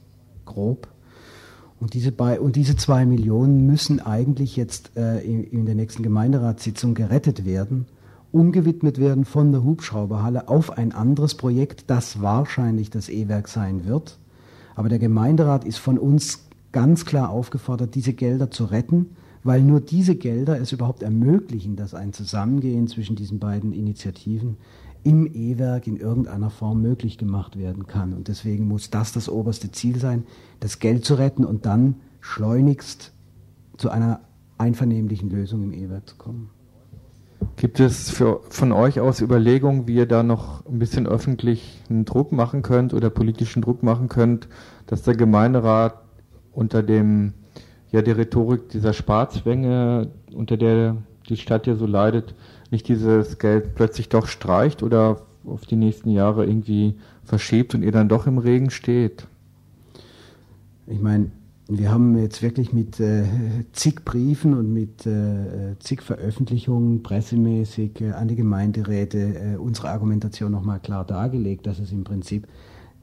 grob. 0.46 0.88
Und 1.80 1.96
diese, 1.96 2.12
bei, 2.12 2.40
und 2.40 2.56
diese 2.56 2.76
zwei 2.76 3.06
Millionen 3.06 3.66
müssen 3.66 4.00
eigentlich 4.00 4.56
jetzt 4.56 4.96
äh, 4.96 5.20
in, 5.20 5.44
in 5.44 5.66
der 5.66 5.76
nächsten 5.76 6.04
Gemeinderatssitzung 6.04 6.94
gerettet 6.94 7.44
werden, 7.44 7.88
umgewidmet 8.32 9.00
werden 9.00 9.26
von 9.26 9.52
der 9.52 9.64
Hubschrauberhalle 9.64 10.48
auf 10.48 10.78
ein 10.78 10.94
anderes 10.94 11.36
Projekt, 11.36 11.86
das 11.88 12.22
wahrscheinlich 12.22 12.92
das 12.92 13.10
E-Werk 13.10 13.48
sein 13.48 13.86
wird. 13.86 14.20
Aber 14.76 14.90
der 14.90 15.00
Gemeinderat 15.00 15.66
ist 15.66 15.80
von 15.80 15.98
uns 15.98 16.46
ganz 16.72 17.06
klar 17.06 17.30
aufgefordert, 17.30 17.96
diese 17.96 18.14
Gelder 18.14 18.52
zu 18.52 18.66
retten, 18.66 19.18
weil 19.44 19.62
nur 19.62 19.82
diese 19.82 20.16
Gelder 20.16 20.60
es 20.60 20.72
überhaupt 20.72 21.04
ermöglichen, 21.04 21.76
dass 21.76 21.94
ein 21.94 22.14
Zusammengehen 22.14 22.88
zwischen 22.88 23.16
diesen 23.16 23.40
beiden 23.40 23.74
Initiativen 23.74 24.58
im 25.04 25.28
E-Werk 25.34 25.88
in 25.88 25.98
irgendeiner 25.98 26.50
Form 26.50 26.82
möglich 26.82 27.18
gemacht 27.18 27.58
werden 27.58 27.88
kann. 27.88 28.14
Und 28.14 28.28
deswegen 28.28 28.68
muss 28.68 28.92
das 28.92 29.12
das 29.12 29.30
oberste 29.30 29.72
Ziel 29.72 29.98
sein, 29.98 30.26
das 30.60 30.80
Geld 30.80 31.06
zu 31.06 31.16
retten 31.16 31.44
und 31.44 31.66
dann 31.66 31.96
schleunigst 32.20 33.14
zu 33.78 33.90
einer 33.90 34.22
einvernehmlichen 34.60 35.30
Lösung 35.30 35.64
im 35.64 35.74
E-Werk 35.74 36.08
zu 36.08 36.16
kommen. 36.18 36.50
Gibt 37.56 37.80
es 37.80 38.12
für, 38.12 38.42
von 38.50 38.72
euch 38.72 39.00
aus 39.00 39.22
Überlegungen, 39.22 39.88
wie 39.88 39.96
ihr 39.96 40.06
da 40.06 40.22
noch 40.22 40.64
ein 40.68 40.78
bisschen 40.78 41.08
öffentlichen 41.08 42.06
Druck 42.06 42.32
machen 42.32 42.62
könnt 42.62 42.94
oder 42.94 43.10
politischen 43.10 43.64
Druck 43.64 43.82
machen 43.82 44.08
könnt, 44.08 44.48
dass 44.86 45.02
der 45.02 45.16
Gemeinderat 45.16 45.96
unter 46.52 46.84
dem 46.84 47.34
ja 47.92 48.02
der 48.02 48.18
Rhetorik 48.18 48.70
dieser 48.70 48.94
Sparzwänge, 48.94 50.10
unter 50.34 50.58
der 50.58 50.98
die 51.30 51.38
Stadt 51.38 51.68
ja 51.68 51.76
so 51.76 51.86
leidet, 51.86 52.34
nicht 52.72 52.88
dieses 52.88 53.38
Geld 53.38 53.76
plötzlich 53.76 54.10
doch 54.10 54.28
streicht 54.28 54.84
oder 54.84 55.22
auf 55.46 55.66
die 55.66 55.76
nächsten 55.76 56.10
Jahre 56.10 56.46
irgendwie 56.46 56.96
verschiebt 57.24 57.76
und 57.76 57.84
ihr 57.84 57.92
dann 57.92 58.10
doch 58.10 58.28
im 58.28 58.38
Regen 58.38 58.70
steht? 58.70 59.28
Ich 60.88 61.02
meine, 61.02 61.32
wir 61.68 61.92
haben 61.92 62.18
jetzt 62.18 62.42
wirklich 62.42 62.74
mit 62.74 63.00
äh, 63.00 63.24
zig 63.72 64.04
Briefen 64.04 64.54
und 64.54 64.74
mit 64.74 65.06
äh, 65.06 65.78
zig 65.80 66.02
Veröffentlichungen 66.02 67.02
pressemäßig 67.02 68.02
äh, 68.02 68.12
an 68.12 68.28
die 68.28 68.36
Gemeinderäte 68.36 69.18
äh, 69.18 69.56
unsere 69.58 69.90
Argumentation 69.90 70.52
nochmal 70.52 70.80
klar 70.80 71.06
dargelegt, 71.06 71.68
dass 71.68 71.80
es 71.80 71.92
im 71.92 72.04
Prinzip 72.04 72.48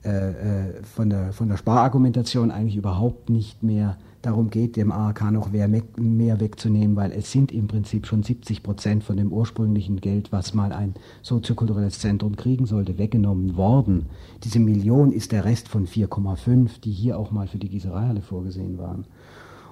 äh, 0.05 0.09
äh, 0.11 0.83
von, 0.83 1.09
der, 1.09 1.33
von 1.33 1.49
der 1.49 1.57
Sparargumentation 1.57 2.51
eigentlich 2.51 2.77
überhaupt 2.77 3.31
nicht 3.31 3.63
mehr 3.63 3.97
darum 4.29 4.51
geht, 4.51 4.77
dem 4.77 4.93
AHK 4.93 5.31
noch 5.33 5.51
mehr 5.51 6.41
wegzunehmen, 6.41 6.97
weil 6.97 7.13
es 7.13 7.33
sind 7.33 7.51
im 7.51 7.67
Prinzip 7.67 8.07
schon 8.07 8.23
70 8.23 8.63
Prozent 8.63 9.05
von 9.05 9.17
dem 9.17 9.33
ursprünglichen 9.33 10.01
Geld, 10.01 10.33
was 10.33 10.55
mal 10.55 10.73
ein 10.73 10.95
soziokulturelles 11.23 11.99
Zentrum 11.99 12.37
kriegen 12.37 12.67
sollte, 12.67 12.99
weggenommen 12.99 13.57
worden. 13.57 14.07
Diese 14.45 14.59
Million 14.59 15.13
ist 15.13 15.33
der 15.33 15.45
Rest 15.45 15.69
von 15.69 15.87
4,5, 15.87 16.81
die 16.83 16.93
hier 16.93 17.19
auch 17.19 17.31
mal 17.31 17.49
für 17.49 17.59
die 17.59 17.71
Gießereihalle 17.71 18.21
vorgesehen 18.21 18.79
waren. 18.79 19.07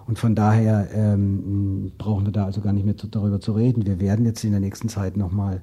Und 0.06 0.18
von 0.18 0.34
daher 0.34 0.88
ähm, 0.94 1.92
brauchen 1.98 2.24
wir 2.24 2.32
da 2.32 2.46
also 2.46 2.60
gar 2.60 2.72
nicht 2.72 2.86
mehr 2.86 2.96
zu, 2.96 3.08
darüber 3.08 3.40
zu 3.40 3.52
reden. 3.52 3.86
Wir 3.86 4.00
werden 4.00 4.24
jetzt 4.24 4.44
in 4.44 4.52
der 4.52 4.60
nächsten 4.60 4.88
Zeit 4.88 5.16
nochmal 5.16 5.60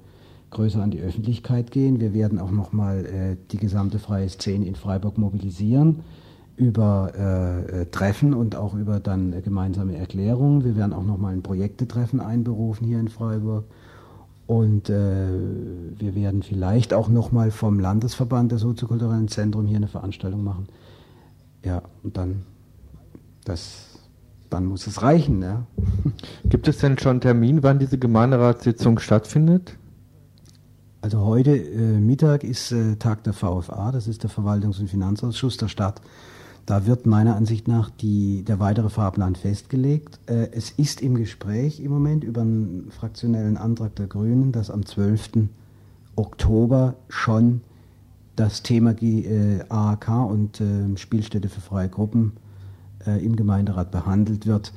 größer 0.51 0.83
an 0.83 0.91
die 0.91 0.99
Öffentlichkeit 0.99 1.71
gehen. 1.71 1.99
Wir 1.99 2.13
werden 2.13 2.39
auch 2.39 2.51
nochmal 2.51 3.05
äh, 3.05 3.37
die 3.51 3.57
gesamte 3.57 3.97
freie 3.97 4.29
Szene 4.29 4.67
in 4.67 4.75
Freiburg 4.75 5.17
mobilisieren 5.17 6.03
über 6.55 7.11
äh, 7.17 7.81
äh, 7.81 7.85
Treffen 7.87 8.33
und 8.33 8.55
auch 8.55 8.75
über 8.75 8.99
dann 8.99 9.41
gemeinsame 9.43 9.97
Erklärungen. 9.97 10.63
Wir 10.63 10.75
werden 10.75 10.93
auch 10.93 11.03
nochmal 11.03 11.33
ein 11.33 11.41
Projektetreffen 11.41 12.19
einberufen 12.19 12.85
hier 12.85 12.99
in 12.99 13.07
Freiburg. 13.07 13.65
Und 14.45 14.89
äh, 14.89 15.29
wir 15.97 16.15
werden 16.15 16.43
vielleicht 16.43 16.93
auch 16.93 17.07
nochmal 17.07 17.49
vom 17.49 17.79
Landesverband 17.79 18.51
der 18.51 18.59
soziokulturellen 18.59 19.29
Zentrum 19.29 19.65
hier 19.65 19.77
eine 19.77 19.87
Veranstaltung 19.87 20.43
machen. 20.43 20.67
Ja, 21.63 21.81
und 22.03 22.17
dann, 22.17 22.43
das, 23.45 23.99
dann 24.49 24.65
muss 24.65 24.85
es 24.85 25.01
reichen. 25.01 25.41
Ja. 25.41 25.65
Gibt 26.49 26.67
es 26.67 26.79
denn 26.79 26.99
schon 26.99 27.11
einen 27.11 27.21
Termin, 27.21 27.63
wann 27.63 27.79
diese 27.79 27.97
Gemeinderatssitzung 27.97 28.99
stattfindet? 28.99 29.77
Also 31.01 31.21
heute 31.21 31.55
äh, 31.55 31.99
Mittag 31.99 32.43
ist 32.43 32.71
äh, 32.71 32.95
Tag 32.97 33.23
der 33.23 33.33
VFA, 33.33 33.91
das 33.91 34.07
ist 34.07 34.23
der 34.23 34.29
Verwaltungs- 34.29 34.79
und 34.79 34.89
Finanzausschuss 34.89 35.57
der 35.57 35.67
Stadt. 35.67 36.01
Da 36.65 36.85
wird 36.85 37.05
meiner 37.05 37.35
Ansicht 37.35 37.67
nach 37.67 37.89
die, 37.89 38.43
der 38.43 38.59
weitere 38.59 38.89
Fahrplan 38.89 39.35
festgelegt. 39.35 40.19
Äh, 40.27 40.49
es 40.51 40.71
ist 40.71 41.01
im 41.01 41.15
Gespräch 41.15 41.79
im 41.79 41.91
Moment 41.91 42.23
über 42.23 42.41
einen 42.41 42.89
fraktionellen 42.91 43.57
Antrag 43.57 43.95
der 43.95 44.07
Grünen, 44.07 44.51
dass 44.51 44.69
am 44.71 44.85
12. 44.85 45.49
Oktober 46.15 46.95
schon 47.09 47.61
das 48.35 48.63
Thema 48.63 48.91
äh, 49.01 49.63
AHK 49.69 50.29
und 50.29 50.61
äh, 50.61 50.97
Spielstätte 50.97 51.49
für 51.49 51.61
freie 51.61 51.89
Gruppen 51.89 52.33
im 53.21 53.35
Gemeinderat 53.35 53.91
behandelt 53.91 54.47
wird. 54.47 54.71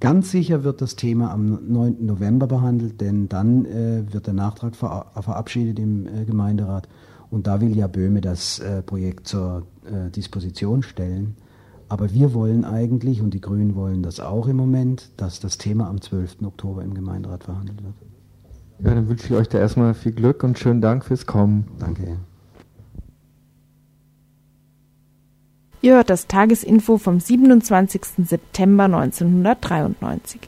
Ganz 0.00 0.30
sicher 0.30 0.62
wird 0.62 0.80
das 0.80 0.94
Thema 0.94 1.32
am 1.32 1.58
9. 1.72 2.06
November 2.06 2.46
behandelt, 2.46 3.00
denn 3.00 3.28
dann 3.28 3.64
äh, 3.64 4.04
wird 4.12 4.28
der 4.28 4.34
Nachtrag 4.34 4.76
ver 4.76 5.06
verabschiedet 5.20 5.80
im 5.80 6.06
äh, 6.06 6.24
Gemeinderat 6.24 6.88
und 7.30 7.46
da 7.46 7.60
will 7.60 7.76
ja 7.76 7.86
Böhme 7.86 8.20
das 8.20 8.58
äh, 8.58 8.82
Projekt 8.82 9.28
zur 9.28 9.66
äh, 9.84 10.10
Disposition 10.10 10.82
stellen. 10.82 11.36
Aber 11.88 12.12
wir 12.12 12.34
wollen 12.34 12.64
eigentlich, 12.64 13.22
und 13.22 13.32
die 13.32 13.40
Grünen 13.40 13.74
wollen 13.74 14.02
das 14.02 14.20
auch 14.20 14.46
im 14.46 14.56
Moment, 14.56 15.10
dass 15.16 15.40
das 15.40 15.56
Thema 15.56 15.88
am 15.88 16.00
12. 16.00 16.42
Oktober 16.42 16.82
im 16.82 16.94
Gemeinderat 16.94 17.44
verhandelt 17.44 17.82
wird. 17.82 17.94
Ja, 18.80 18.94
dann 18.94 19.08
wünsche 19.08 19.26
ich 19.26 19.32
euch 19.32 19.48
da 19.48 19.58
erstmal 19.58 19.94
viel 19.94 20.12
Glück 20.12 20.44
und 20.44 20.58
schönen 20.58 20.80
Dank 20.80 21.04
fürs 21.04 21.26
Kommen. 21.26 21.66
Danke. 21.78 22.18
Ihr 25.80 25.94
hört 25.94 26.10
das 26.10 26.26
Tagesinfo 26.26 26.98
vom 26.98 27.20
27. 27.20 28.02
September 28.24 28.84
1993. 28.84 30.40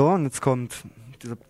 So, 0.00 0.08
und 0.08 0.24
jetzt 0.24 0.40
kommt 0.40 0.72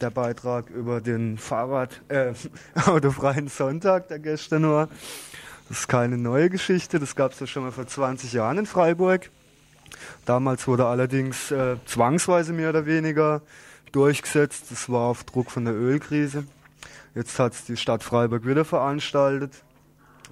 der 0.01 0.11
Beitrag 0.11 0.71
über 0.71 1.01
den 1.01 1.39
Fahrrad, 1.39 2.01
äh, 2.09 2.33
autofreien 2.85 3.47
Sonntag, 3.47 4.09
der 4.09 4.19
gestern 4.19 4.69
war. 4.69 4.89
Das 5.69 5.79
ist 5.79 5.87
keine 5.87 6.19
neue 6.19 6.51
Geschichte, 6.51 6.99
das 6.99 7.15
gab 7.15 7.31
es 7.31 7.39
ja 7.39 7.47
schon 7.47 7.63
mal 7.63 7.71
vor 7.71 7.87
20 7.87 8.33
Jahren 8.33 8.59
in 8.59 8.67
Freiburg. 8.67 9.31
Damals 10.25 10.67
wurde 10.67 10.87
allerdings 10.87 11.53
äh, 11.53 11.77
zwangsweise 11.87 12.53
mehr 12.53 12.71
oder 12.71 12.87
weniger 12.87 13.43
durchgesetzt. 13.93 14.65
Das 14.71 14.91
war 14.91 15.03
auf 15.03 15.23
Druck 15.23 15.53
von 15.53 15.65
der 15.65 15.75
Ölkrise. 15.75 16.43
Jetzt 17.15 17.39
hat 17.39 17.53
es 17.53 17.67
die 17.67 17.77
Stadt 17.77 18.03
Freiburg 18.03 18.45
wieder 18.45 18.65
veranstaltet, 18.65 19.63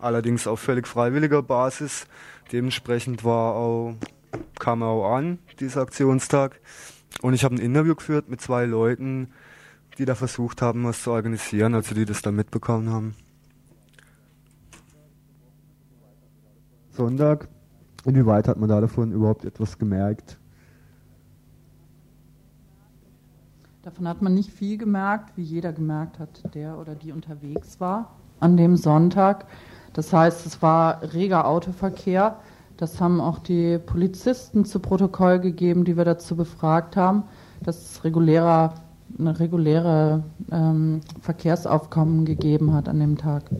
allerdings 0.00 0.48
auf 0.48 0.58
völlig 0.58 0.88
freiwilliger 0.88 1.44
Basis. 1.44 2.08
Dementsprechend 2.50 3.22
war 3.22 3.54
auch, 3.54 3.94
kam 4.58 4.82
auch 4.82 5.14
an, 5.14 5.38
dieser 5.60 5.82
Aktionstag. 5.82 6.58
Und 7.22 7.34
ich 7.34 7.44
habe 7.44 7.54
ein 7.54 7.60
Interview 7.60 7.94
geführt 7.94 8.28
mit 8.28 8.40
zwei 8.40 8.64
Leuten, 8.64 9.28
die 9.98 10.04
da 10.04 10.14
versucht 10.14 10.62
haben, 10.62 10.84
was 10.84 11.02
zu 11.02 11.10
organisieren, 11.10 11.74
also 11.74 11.94
die 11.94 12.04
das 12.04 12.22
da 12.22 12.30
mitbekommen 12.30 12.90
haben. 12.90 13.14
Sonntag, 16.90 17.48
inwieweit 18.04 18.48
hat 18.48 18.58
man 18.58 18.68
da 18.68 18.80
davon 18.80 19.12
überhaupt 19.12 19.44
etwas 19.44 19.78
gemerkt? 19.78 20.38
Davon 23.82 24.06
hat 24.06 24.20
man 24.20 24.34
nicht 24.34 24.50
viel 24.50 24.76
gemerkt, 24.76 25.36
wie 25.36 25.42
jeder 25.42 25.72
gemerkt 25.72 26.18
hat, 26.18 26.54
der 26.54 26.78
oder 26.78 26.94
die 26.94 27.12
unterwegs 27.12 27.80
war 27.80 28.16
an 28.40 28.56
dem 28.56 28.76
Sonntag. 28.76 29.46
Das 29.92 30.12
heißt, 30.12 30.46
es 30.46 30.60
war 30.62 31.02
reger 31.14 31.46
Autoverkehr. 31.46 32.38
Das 32.78 33.00
haben 33.00 33.20
auch 33.20 33.40
die 33.40 33.76
Polizisten 33.78 34.64
zu 34.64 34.78
Protokoll 34.78 35.40
gegeben, 35.40 35.84
die 35.84 35.96
wir 35.96 36.04
dazu 36.04 36.36
befragt 36.36 36.96
haben, 36.96 37.24
dass 37.60 37.76
es 37.76 38.04
regulärer, 38.04 38.74
eine 39.18 39.40
reguläre 39.40 40.22
ähm, 40.52 41.00
Verkehrsaufkommen 41.20 42.24
gegeben 42.24 42.72
hat 42.72 42.88
an 42.88 43.00
dem 43.00 43.18
Tag. 43.18 43.50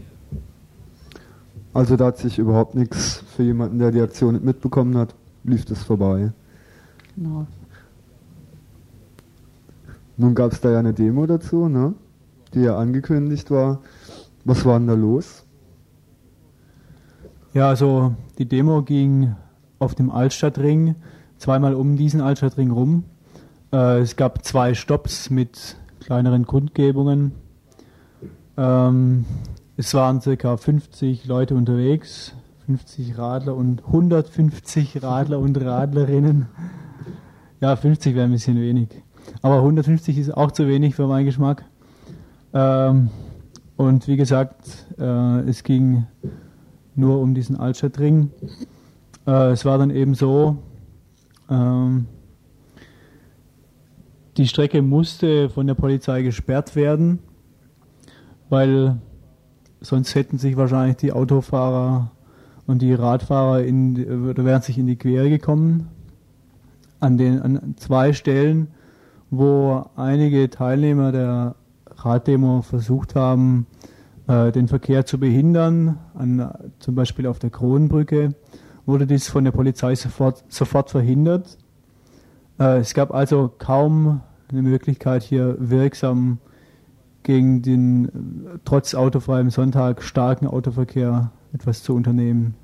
Also 1.74 1.96
da 1.96 2.06
hat 2.06 2.18
sich 2.18 2.38
überhaupt 2.38 2.76
nichts 2.76 3.24
für 3.34 3.42
jemanden, 3.42 3.80
der 3.80 3.90
die 3.90 4.00
Aktion 4.00 4.34
nicht 4.34 4.44
mitbekommen 4.44 4.96
hat, 4.96 5.16
lief 5.42 5.64
das 5.64 5.82
vorbei. 5.82 6.32
Genau. 7.16 7.44
Nun 10.16 10.36
gab 10.36 10.52
es 10.52 10.60
da 10.60 10.70
ja 10.70 10.78
eine 10.78 10.94
Demo 10.94 11.26
dazu, 11.26 11.68
ne? 11.68 11.94
die 12.54 12.60
ja 12.60 12.78
angekündigt 12.78 13.50
war. 13.50 13.80
Was 14.44 14.64
war 14.64 14.78
denn 14.78 14.86
da 14.86 14.94
los? 14.94 15.44
Ja, 17.58 17.70
also 17.70 18.14
die 18.38 18.46
Demo 18.46 18.82
ging 18.82 19.34
auf 19.80 19.96
dem 19.96 20.12
Altstadtring 20.12 20.94
zweimal 21.38 21.74
um 21.74 21.96
diesen 21.96 22.20
Altstadtring 22.20 22.70
rum. 22.70 23.02
Äh, 23.72 23.98
es 23.98 24.14
gab 24.14 24.44
zwei 24.44 24.74
Stops 24.74 25.28
mit 25.28 25.74
kleineren 25.98 26.46
Kundgebungen. 26.46 27.32
Ähm, 28.56 29.24
es 29.76 29.92
waren 29.92 30.20
circa 30.20 30.56
50 30.56 31.26
Leute 31.26 31.56
unterwegs, 31.56 32.32
50 32.66 33.18
Radler 33.18 33.56
und 33.56 33.84
150 33.86 35.02
Radler 35.02 35.40
und 35.40 35.60
Radlerinnen. 35.60 36.46
Ja, 37.60 37.74
50 37.74 38.14
wäre 38.14 38.26
ein 38.26 38.30
bisschen 38.30 38.60
wenig. 38.60 38.90
Aber 39.42 39.56
150 39.56 40.16
ist 40.16 40.30
auch 40.30 40.52
zu 40.52 40.68
wenig 40.68 40.94
für 40.94 41.08
meinen 41.08 41.26
Geschmack. 41.26 41.64
Ähm, 42.54 43.10
und 43.76 44.06
wie 44.06 44.16
gesagt, 44.16 44.86
äh, 44.96 45.40
es 45.40 45.64
ging 45.64 46.06
nur 46.98 47.20
um 47.20 47.34
diesen 47.34 47.56
Altstadtring. 47.56 48.30
Äh, 49.26 49.50
es 49.52 49.64
war 49.64 49.78
dann 49.78 49.90
eben 49.90 50.14
so, 50.14 50.58
ähm, 51.48 52.06
die 54.36 54.46
Strecke 54.46 54.82
musste 54.82 55.48
von 55.50 55.66
der 55.66 55.74
Polizei 55.74 56.22
gesperrt 56.22 56.76
werden, 56.76 57.18
weil 58.48 58.98
sonst 59.80 60.14
hätten 60.14 60.38
sich 60.38 60.56
wahrscheinlich 60.56 60.96
die 60.96 61.12
Autofahrer 61.12 62.10
und 62.66 62.82
die 62.82 62.94
Radfahrer 62.94 63.64
in, 63.64 64.36
wären 64.36 64.62
sich 64.62 64.78
in 64.78 64.86
die 64.86 64.96
Quere 64.96 65.28
gekommen. 65.28 65.88
An, 67.00 67.16
den, 67.16 67.40
an 67.40 67.74
zwei 67.76 68.12
Stellen, 68.12 68.68
wo 69.30 69.86
einige 69.96 70.50
Teilnehmer 70.50 71.12
der 71.12 71.54
Raddemo 71.96 72.62
versucht 72.62 73.14
haben, 73.14 73.66
äh, 74.28 74.52
den 74.52 74.68
Verkehr 74.68 75.04
zu 75.06 75.18
behindern, 75.18 75.98
an, 76.14 76.52
zum 76.78 76.94
Beispiel 76.94 77.26
auf 77.26 77.38
der 77.38 77.50
Kronenbrücke, 77.50 78.34
wurde 78.86 79.06
dies 79.06 79.28
von 79.28 79.44
der 79.44 79.52
Polizei 79.52 79.94
sofort, 79.94 80.44
sofort 80.48 80.90
verhindert. 80.90 81.58
Äh, 82.60 82.78
es 82.78 82.94
gab 82.94 83.12
also 83.12 83.50
kaum 83.58 84.20
eine 84.50 84.62
Möglichkeit, 84.62 85.22
hier 85.22 85.56
wirksam 85.58 86.38
gegen 87.22 87.60
den 87.62 88.60
trotz 88.64 88.94
autofreiem 88.94 89.50
Sonntag 89.50 90.02
starken 90.02 90.46
Autoverkehr 90.46 91.32
etwas 91.52 91.82
zu 91.82 91.94
unternehmen. 91.94 92.54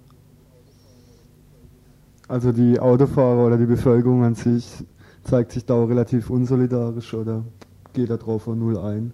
Also 2.29 2.53
die 2.53 2.81
Autofahrer 2.81 3.47
oder 3.47 3.59
die 3.59 3.67
Bevölkerung 3.67 4.25
an 4.25 4.35
sich 4.35 4.85
zeigt 5.25 5.53
sich 5.53 5.67
da 5.67 5.83
relativ 5.85 6.31
unsolidarisch 6.31 7.13
oder 7.13 7.45
geht 7.93 8.09
da 8.09 8.17
drauf 8.17 8.45
von 8.45 8.59
null 8.59 8.79
ein? 8.79 9.13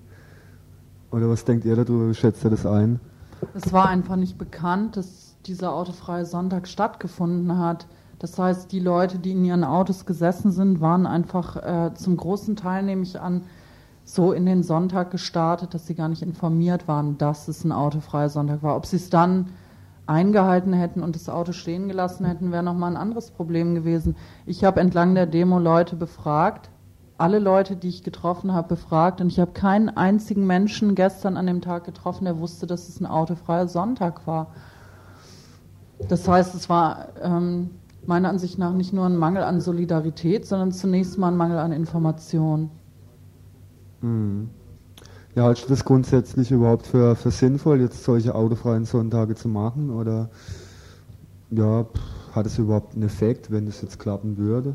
Oder 1.10 1.28
was 1.28 1.44
denkt 1.44 1.64
ihr 1.64 1.76
darüber? 1.76 2.08
Wie 2.08 2.14
schätzt 2.14 2.44
ihr 2.44 2.50
das 2.50 2.66
ein? 2.66 3.00
Es 3.54 3.72
war 3.72 3.88
einfach 3.88 4.16
nicht 4.16 4.38
bekannt, 4.38 4.96
dass 4.96 5.36
dieser 5.46 5.72
autofreie 5.72 6.24
Sonntag 6.24 6.68
stattgefunden 6.68 7.58
hat. 7.58 7.86
Das 8.18 8.38
heißt, 8.38 8.70
die 8.70 8.80
Leute, 8.80 9.18
die 9.18 9.32
in 9.32 9.44
ihren 9.44 9.64
Autos 9.64 10.04
gesessen 10.04 10.52
sind, 10.52 10.80
waren 10.80 11.06
einfach 11.06 11.56
äh, 11.56 11.94
zum 11.94 12.16
großen 12.16 12.54
Teil, 12.54 12.82
nehme 12.82 13.02
ich 13.02 13.18
an, 13.18 13.42
so 14.04 14.32
in 14.32 14.44
den 14.44 14.62
Sonntag 14.62 15.10
gestartet, 15.10 15.72
dass 15.72 15.86
sie 15.86 15.94
gar 15.94 16.08
nicht 16.08 16.22
informiert 16.22 16.88
waren, 16.88 17.16
dass 17.16 17.48
es 17.48 17.64
ein 17.64 17.72
autofreier 17.72 18.28
Sonntag 18.28 18.62
war. 18.62 18.76
Ob 18.76 18.86
sie 18.86 18.96
es 18.96 19.08
dann 19.08 19.46
eingehalten 20.06 20.72
hätten 20.72 21.02
und 21.02 21.14
das 21.14 21.28
Auto 21.28 21.52
stehen 21.52 21.88
gelassen 21.88 22.26
hätten, 22.26 22.50
wäre 22.52 22.62
nochmal 22.62 22.90
ein 22.90 22.96
anderes 22.96 23.30
Problem 23.30 23.74
gewesen. 23.74 24.16
Ich 24.44 24.64
habe 24.64 24.80
entlang 24.80 25.14
der 25.14 25.26
Demo 25.26 25.58
Leute 25.58 25.96
befragt, 25.96 26.68
alle 27.20 27.38
Leute, 27.38 27.76
die 27.76 27.88
ich 27.88 28.02
getroffen 28.02 28.52
habe, 28.52 28.68
befragt 28.68 29.20
und 29.20 29.28
ich 29.28 29.38
habe 29.38 29.52
keinen 29.52 29.88
einzigen 29.88 30.46
Menschen 30.46 30.94
gestern 30.94 31.36
an 31.36 31.46
dem 31.46 31.60
Tag 31.60 31.84
getroffen, 31.84 32.24
der 32.24 32.38
wusste, 32.38 32.66
dass 32.66 32.88
es 32.88 33.00
ein 33.00 33.06
autofreier 33.06 33.68
Sonntag 33.68 34.26
war. 34.26 34.48
Das 36.08 36.26
heißt, 36.26 36.54
es 36.54 36.68
war 36.68 37.08
ähm, 37.22 37.70
meiner 38.06 38.30
Ansicht 38.30 38.58
nach 38.58 38.72
nicht 38.72 38.92
nur 38.92 39.06
ein 39.06 39.16
Mangel 39.16 39.42
an 39.42 39.60
Solidarität, 39.60 40.46
sondern 40.46 40.72
zunächst 40.72 41.18
mal 41.18 41.28
ein 41.28 41.36
Mangel 41.36 41.58
an 41.58 41.72
Information. 41.72 42.70
Mhm. 44.00 44.48
Ja, 45.34 45.44
hältst 45.44 45.64
du 45.64 45.68
das 45.68 45.84
grundsätzlich 45.84 46.50
überhaupt 46.50 46.86
für, 46.86 47.14
für 47.14 47.30
sinnvoll, 47.30 47.80
jetzt 47.80 48.02
solche 48.02 48.34
autofreien 48.34 48.84
Sonntage 48.84 49.36
zu 49.36 49.48
machen? 49.48 49.90
Oder 49.90 50.30
ja, 51.50 51.86
hat 52.32 52.46
es 52.46 52.58
überhaupt 52.58 52.94
einen 52.94 53.04
Effekt, 53.04 53.50
wenn 53.50 53.66
das 53.66 53.82
jetzt 53.82 53.98
klappen 53.98 54.38
würde? 54.38 54.74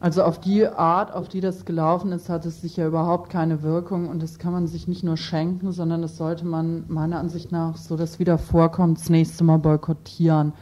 Also 0.00 0.22
auf 0.22 0.38
die 0.38 0.66
Art, 0.66 1.12
auf 1.12 1.28
die 1.28 1.40
das 1.40 1.64
gelaufen 1.64 2.12
ist, 2.12 2.28
hat 2.28 2.46
es 2.46 2.60
sicher 2.60 2.86
überhaupt 2.86 3.30
keine 3.30 3.62
Wirkung 3.62 4.08
und 4.08 4.22
das 4.22 4.38
kann 4.38 4.52
man 4.52 4.68
sich 4.68 4.86
nicht 4.86 5.02
nur 5.02 5.16
schenken, 5.16 5.72
sondern 5.72 6.02
das 6.02 6.16
sollte 6.16 6.46
man 6.46 6.84
meiner 6.86 7.18
Ansicht 7.18 7.50
nach, 7.50 7.76
so 7.76 7.96
dass 7.96 8.20
wieder 8.20 8.38
vorkommt, 8.38 9.00
das 9.00 9.10
nächste 9.10 9.42
Mal 9.42 9.58
boykottieren. 9.58 10.52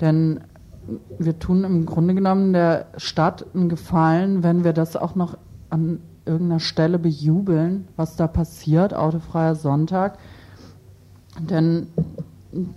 Denn 0.00 0.40
wir 1.18 1.38
tun 1.38 1.62
im 1.62 1.86
Grunde 1.86 2.14
genommen 2.14 2.52
der 2.52 2.86
Stadt 2.96 3.46
einen 3.54 3.68
Gefallen, 3.68 4.42
wenn 4.42 4.64
wir 4.64 4.72
das 4.72 4.96
auch 4.96 5.14
noch 5.14 5.38
an 5.70 6.00
irgendeiner 6.24 6.60
Stelle 6.60 6.98
bejubeln, 6.98 7.86
was 7.96 8.16
da 8.16 8.26
passiert, 8.26 8.94
autofreier 8.94 9.54
Sonntag. 9.54 10.18
Denn 11.38 11.86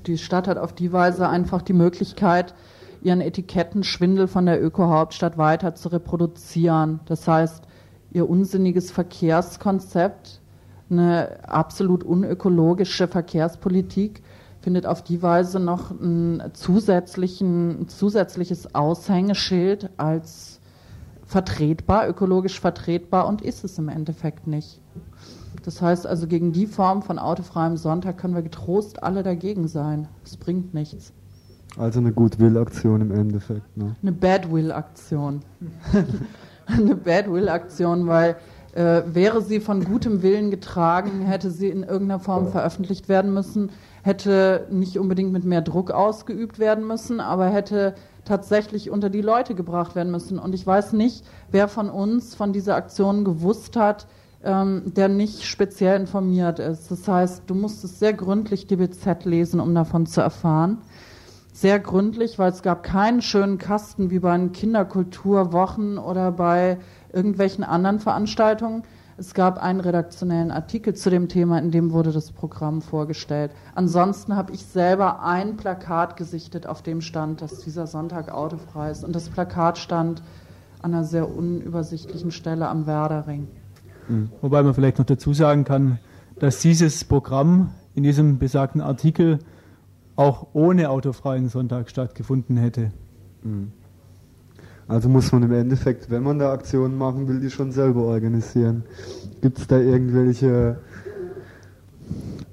die 0.06 0.20
Stadt 0.20 0.48
hat 0.48 0.60
auf 0.60 0.74
die 0.74 0.94
Weise 0.94 1.28
einfach 1.28 1.64
die 1.64 1.74
Möglichkeit, 1.74 2.54
ihren 3.06 3.22
Etikettenschwindel 3.22 4.28
von 4.28 4.48
der 4.48 4.62
Öko-Hauptstadt 4.62 5.38
weiter 5.38 5.76
zu 5.76 5.90
reproduzieren. 5.90 7.02
Das 7.06 7.28
heißt, 7.28 7.64
ihr 8.12 8.28
unsinniges 8.28 8.90
Verkehrskonzept, 8.92 10.42
eine 10.90 11.48
absolut 11.48 12.04
unökologische 12.04 13.08
Verkehrspolitik, 13.08 14.24
findet 14.62 14.88
auf 14.88 15.04
die 15.04 15.22
Weise 15.22 15.60
noch 15.60 15.92
ein, 15.92 16.42
zusätzlichen, 16.54 17.82
ein 17.82 17.88
zusätzliches 17.88 18.74
Aushängeschild 18.74 19.92
als 19.98 20.60
vertretbar, 21.26 22.10
ökologisch 22.10 22.60
vertretbar 22.60 23.28
und 23.28 23.44
ist 23.44 23.64
es 23.64 23.78
im 23.78 23.90
Endeffekt 23.90 24.48
nicht. 24.48 24.82
Das 25.64 25.82
heißt 25.82 26.08
also, 26.08 26.26
gegen 26.26 26.52
die 26.52 26.66
Form 26.66 27.04
von 27.04 27.20
autofreiem 27.20 27.78
Sonntag 27.78 28.18
können 28.18 28.36
wir 28.36 28.42
getrost 28.42 29.04
alle 29.04 29.22
dagegen 29.22 29.68
sein. 29.68 30.08
Es 30.24 30.38
bringt 30.38 30.74
nichts. 30.74 31.14
Also 31.78 32.00
eine 32.00 32.14
Goodwill-Aktion 32.14 33.02
im 33.02 33.12
Endeffekt. 33.12 33.76
Ne? 33.76 33.96
Eine 34.02 34.12
Badwill-Aktion. 34.14 35.42
eine 36.66 36.96
Badwill-Aktion, 36.96 38.08
weil 38.08 38.38
äh, 38.74 39.04
wäre 39.08 39.42
sie 39.42 39.60
von 39.60 39.84
gutem 39.84 40.22
Willen 40.22 40.52
getragen, 40.52 41.22
hätte 41.22 41.52
sie 41.52 41.70
in 41.70 41.84
irgendeiner 41.84 42.20
Form 42.20 42.48
veröffentlicht 42.48 43.10
werden 43.10 43.34
müssen, 43.34 43.72
hätte 44.04 44.68
nicht 44.70 45.00
unbedingt 45.00 45.34
mit 45.34 45.44
mehr 45.44 45.62
Druck 45.62 45.92
ausgeübt 45.92 46.60
werden 46.60 46.88
müssen, 46.88 47.20
aber 47.20 47.48
hätte 47.48 47.96
tatsächlich 48.24 48.90
unter 48.90 49.10
die 49.10 49.22
Leute 49.22 49.54
gebracht 49.54 49.96
werden 49.96 50.12
müssen. 50.12 50.40
Und 50.40 50.56
ich 50.56 50.66
weiß 50.66 50.94
nicht, 50.94 51.26
wer 51.52 51.68
von 51.68 51.90
uns 51.90 52.36
von 52.36 52.54
dieser 52.54 52.76
Aktion 52.76 53.26
gewusst 53.26 53.76
hat, 53.76 54.08
ähm, 54.44 54.94
der 54.96 55.10
nicht 55.10 55.44
speziell 55.44 56.00
informiert 56.00 56.60
ist. 56.60 56.90
Das 56.90 57.08
heißt, 57.08 57.44
du 57.48 57.56
musstest 57.56 58.00
sehr 58.00 58.14
gründlich 58.14 58.68
die 58.68 58.78
BZ 58.78 59.26
lesen, 59.26 59.60
um 59.60 59.74
davon 59.76 60.06
zu 60.06 60.22
erfahren 60.22 60.80
sehr 61.56 61.80
gründlich, 61.80 62.38
weil 62.38 62.52
es 62.52 62.64
gab 62.64 62.84
keinen 62.84 63.22
schönen 63.22 63.58
Kasten 63.58 64.10
wie 64.10 64.20
bei 64.20 64.38
den 64.38 64.52
Kinderkulturwochen 64.52 65.98
oder 65.98 66.34
bei 66.34 66.78
irgendwelchen 67.14 67.64
anderen 67.64 68.02
Veranstaltungen. 68.02 68.84
Es 69.18 69.34
gab 69.34 69.64
einen 69.64 69.80
redaktionellen 69.80 70.52
Artikel 70.52 70.96
zu 70.96 71.10
dem 71.10 71.30
Thema, 71.30 71.58
in 71.60 71.72
dem 71.72 71.94
wurde 71.94 72.12
das 72.12 72.34
Programm 72.34 72.82
vorgestellt. 72.82 73.52
Ansonsten 73.74 74.36
habe 74.36 74.52
ich 74.52 74.66
selber 74.66 75.24
ein 75.24 75.56
Plakat 75.56 76.18
gesichtet, 76.18 76.68
auf 76.68 76.82
dem 76.82 77.00
stand, 77.00 77.42
dass 77.42 77.60
dieser 77.60 77.88
Sonntag 77.88 78.30
autofrei 78.30 78.92
ist. 78.92 79.06
Und 79.06 79.16
das 79.16 79.30
Plakat 79.30 79.78
stand 79.78 80.22
an 80.82 80.94
einer 80.94 81.06
sehr 81.06 81.34
unübersichtlichen 81.34 82.32
Stelle 82.32 82.68
am 82.68 82.86
Werdering. 82.86 83.48
Mhm. 84.10 84.30
Wobei 84.42 84.62
man 84.62 84.74
vielleicht 84.74 85.00
noch 85.00 85.06
dazu 85.06 85.34
sagen 85.34 85.64
kann, 85.64 86.00
dass 86.38 86.60
dieses 86.60 87.06
Programm 87.06 87.70
in 87.94 88.04
diesem 88.04 88.40
besagten 88.40 88.82
Artikel 88.82 89.40
auch 90.16 90.48
ohne 90.54 90.90
autofreien 90.90 91.50
Sonntag 91.50 91.90
stattgefunden 91.90 92.58
hätte. 92.58 92.92
Mhm. 93.44 93.72
Also 94.88 95.10
muss 95.10 95.32
man 95.32 95.44
im 95.44 95.52
Endeffekt, 95.52 96.12
wenn 96.12 96.24
man 96.24 96.38
da 96.38 96.54
Aktionen 96.54 96.98
machen 96.98 97.28
will, 97.28 97.40
die 97.40 97.50
schon 97.50 97.72
selber 97.72 98.04
organisieren. 98.04 98.84
Gibt 99.42 99.58
es 99.58 99.68
da 99.68 99.80
irgendwelche 99.80 100.78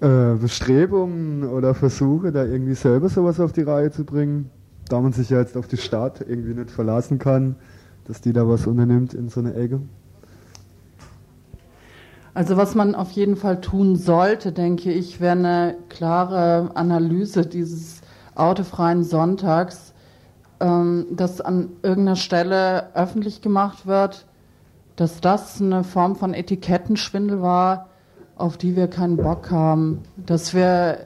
äh, 0.01 0.35
Bestrebungen 0.40 1.44
oder 1.44 1.75
Versuche, 1.75 2.33
da 2.33 2.44
irgendwie 2.44 2.75
selber 2.75 3.11
sowas 3.11 3.38
auf 3.38 3.53
die 3.53 3.62
Reihe 3.62 3.90
zu 3.90 4.05
bringen? 4.05 4.51
Da 4.88 5.01
man 5.01 5.12
sich 5.12 5.29
ja 5.29 5.40
jetzt 5.40 5.57
auf 5.57 5.68
die 5.68 5.77
Stadt 5.77 6.25
irgendwie 6.27 6.55
nicht 6.55 6.70
verlassen 6.70 7.18
kann, 7.18 7.57
dass 8.05 8.22
die 8.22 8.33
da 8.33 8.48
was 8.48 8.66
unternimmt 8.66 9.12
in 9.12 9.29
so 9.29 9.40
einer 9.40 9.55
Ecke. 9.55 9.81
Also 12.35 12.57
was 12.57 12.75
man 12.75 12.95
auf 12.95 13.11
jeden 13.11 13.37
Fall 13.37 13.61
tun 13.61 13.97
sollte, 13.97 14.53
denke 14.53 14.90
ich, 14.90 15.21
wäre 15.21 15.33
eine 15.33 15.77
klare 15.90 16.71
Analyse 16.75 17.45
dieses 17.45 18.01
autofreien 18.35 19.05
Sonntags, 19.05 19.92
ähm, 20.61 21.07
dass 21.11 21.42
an 21.42 21.71
irgendeiner 21.83 22.16
Stelle 22.16 22.95
öffentlich 22.95 23.42
gemacht 23.42 23.87
wird, 23.87 24.25
dass 24.97 25.21
das 25.21 25.61
eine 25.61 25.85
Form 25.85 26.16
von 26.16 26.33
Etikettenschwindel 26.33 27.42
war, 27.42 27.88
auf 28.37 28.57
die 28.57 28.77
wir 28.77 28.88
keinen 28.88 29.18
Bock 29.18 29.51
haben, 29.51 30.01
dass 30.16 30.55
wir 30.55 30.99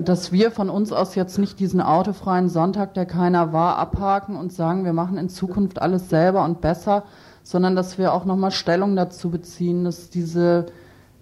dass 0.00 0.30
wir 0.30 0.52
von 0.52 0.70
uns 0.70 0.92
aus 0.92 1.16
jetzt 1.16 1.38
nicht 1.38 1.58
diesen 1.58 1.80
autofreien 1.80 2.48
Sonntag, 2.48 2.94
der 2.94 3.04
keiner 3.04 3.52
war, 3.52 3.78
abhaken 3.78 4.36
und 4.36 4.52
sagen, 4.52 4.84
wir 4.84 4.92
machen 4.92 5.18
in 5.18 5.28
Zukunft 5.28 5.82
alles 5.82 6.08
selber 6.08 6.44
und 6.44 6.60
besser, 6.60 7.02
sondern 7.48 7.74
dass 7.74 7.96
wir 7.96 8.12
auch 8.12 8.26
nochmal 8.26 8.50
Stellung 8.50 8.94
dazu 8.94 9.30
beziehen, 9.30 9.84
dass 9.84 10.10
diese 10.10 10.66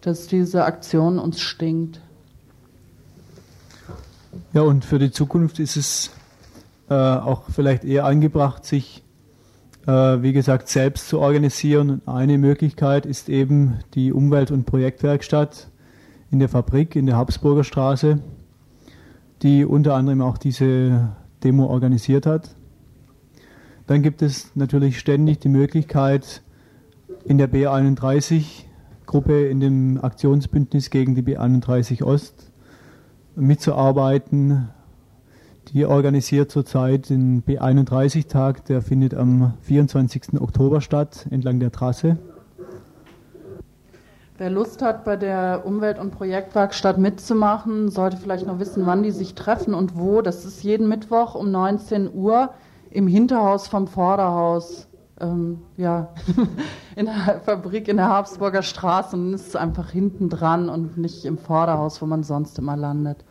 dass 0.01 0.27
diese 0.27 0.65
Aktion 0.65 1.21
uns 1.21 1.41
stinkt. 1.41 2.01
Ja, 4.53 4.63
und 4.63 4.85
für 4.85 4.99
die 4.99 5.13
Zukunft 5.13 5.61
ist 5.61 5.77
es 5.77 6.11
äh, 6.89 6.95
auch 6.95 7.45
vielleicht 7.51 7.85
eher 7.85 8.05
angebracht, 8.05 8.65
sich, 8.65 9.05
äh, 9.87 9.93
wie 9.93 10.33
gesagt, 10.33 10.69
selbst 10.69 11.09
zu 11.09 11.21
organisieren. 11.21 12.03
Eine 12.07 12.39
Möglichkeit 12.39 13.07
ist 13.07 13.29
eben 13.29 13.79
die 13.95 14.13
Umwelt- 14.13 14.51
und 14.51 14.65
Projektwerkstatt 14.65 15.69
in 16.33 16.41
der 16.41 16.49
Fabrik 16.49 16.97
in 16.97 17.07
der 17.07 17.17
Habsburger 17.17 17.65
Straße, 17.65 18.19
die 19.43 19.65
unter 19.65 19.95
anderem 19.95 20.23
auch 20.23 20.39
diese 20.39 21.09
Demo 21.45 21.67
organisiert 21.67 22.27
hat. 22.27 22.51
Dann 23.87 24.03
gibt 24.03 24.23
es 24.23 24.51
natürlich 24.57 24.99
ständig 24.99 25.39
die 25.39 25.49
Möglichkeit, 25.49 26.43
in 27.25 27.39
der 27.39 27.51
B31-Gruppe, 27.51 29.47
in 29.47 29.61
dem 29.61 29.99
Aktionsbündnis 30.03 30.91
gegen 30.91 31.15
die 31.15 31.23
B31 31.23 32.03
Ost 32.05 32.51
mitzuarbeiten. 33.35 34.69
Die 35.73 35.85
organisiert 35.85 36.51
zurzeit 36.51 37.11
den 37.11 37.43
B31-Tag, 37.45 38.65
der 38.67 38.83
findet 38.83 39.15
am 39.15 39.55
24. 39.63 40.41
Oktober 40.41 40.81
statt, 40.81 41.27
entlang 41.31 41.59
der 41.59 41.73
Trasse. 41.73 42.19
Wer 44.39 44.51
Lust 44.51 44.83
hat, 44.83 45.05
bei 45.05 45.17
der 45.17 45.63
Umwelt- 45.65 45.99
und 45.99 46.11
Projektwerkstatt 46.11 46.99
mitzumachen, 46.99 47.89
sollte 47.89 48.19
vielleicht 48.19 48.47
noch 48.47 48.59
wissen, 48.59 48.85
wann 48.85 49.03
die 49.03 49.11
sich 49.11 49.35
treffen 49.35 49.75
und 49.75 49.97
wo. 49.97 50.21
Das 50.23 50.45
ist 50.45 50.63
jeden 50.63 50.89
Mittwoch 50.89 51.35
um 51.35 51.51
19 51.51 52.13
Uhr 52.13 52.51
im 52.97 53.07
Hinterhaus 53.07 53.69
vom 53.69 53.87
Vorderhaus. 53.87 54.89
Ähm, 55.21 55.63
ja, 55.77 56.15
in 56.97 57.07
der 57.07 57.41
Fabrik 57.45 57.89
in 57.89 57.99
der 57.99 58.09
Habsburger 58.09 58.63
Straße 58.63 59.17
und 59.17 59.35
ist 59.35 59.55
einfach 59.55 59.91
hinten 59.91 60.31
dran 60.31 60.71
und 60.71 60.97
nicht 60.97 61.27
im 61.27 61.37
Vorderhaus, 61.37 62.01
wo 62.01 62.07
man 62.07 62.23
sonst 62.23 62.59
immer 62.59 62.77
landet. 62.77 63.23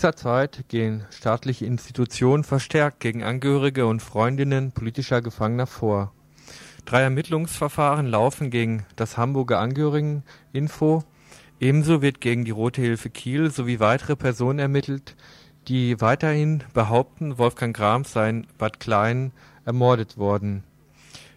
Jüngster 0.00 0.16
Zeit 0.16 0.64
gehen 0.68 1.04
staatliche 1.10 1.66
Institutionen 1.66 2.42
verstärkt 2.42 3.00
gegen 3.00 3.22
Angehörige 3.22 3.84
und 3.84 4.00
Freundinnen 4.00 4.72
politischer 4.72 5.20
Gefangener 5.20 5.66
vor. 5.66 6.14
Drei 6.86 7.02
Ermittlungsverfahren 7.02 8.06
laufen 8.06 8.48
gegen 8.48 8.86
das 8.96 9.18
Hamburger 9.18 9.58
Angehörigeninfo. 9.58 11.04
Ebenso 11.60 12.00
wird 12.00 12.22
gegen 12.22 12.46
die 12.46 12.50
Rote 12.50 12.80
Hilfe 12.80 13.10
Kiel 13.10 13.50
sowie 13.50 13.78
weitere 13.78 14.16
Personen 14.16 14.58
ermittelt, 14.58 15.16
die 15.68 16.00
weiterhin 16.00 16.64
behaupten, 16.72 17.36
Wolfgang 17.36 17.76
Grams 17.76 18.10
sei 18.14 18.30
in 18.30 18.46
Bad 18.56 18.80
Klein 18.80 19.32
ermordet 19.66 20.16
worden. 20.16 20.64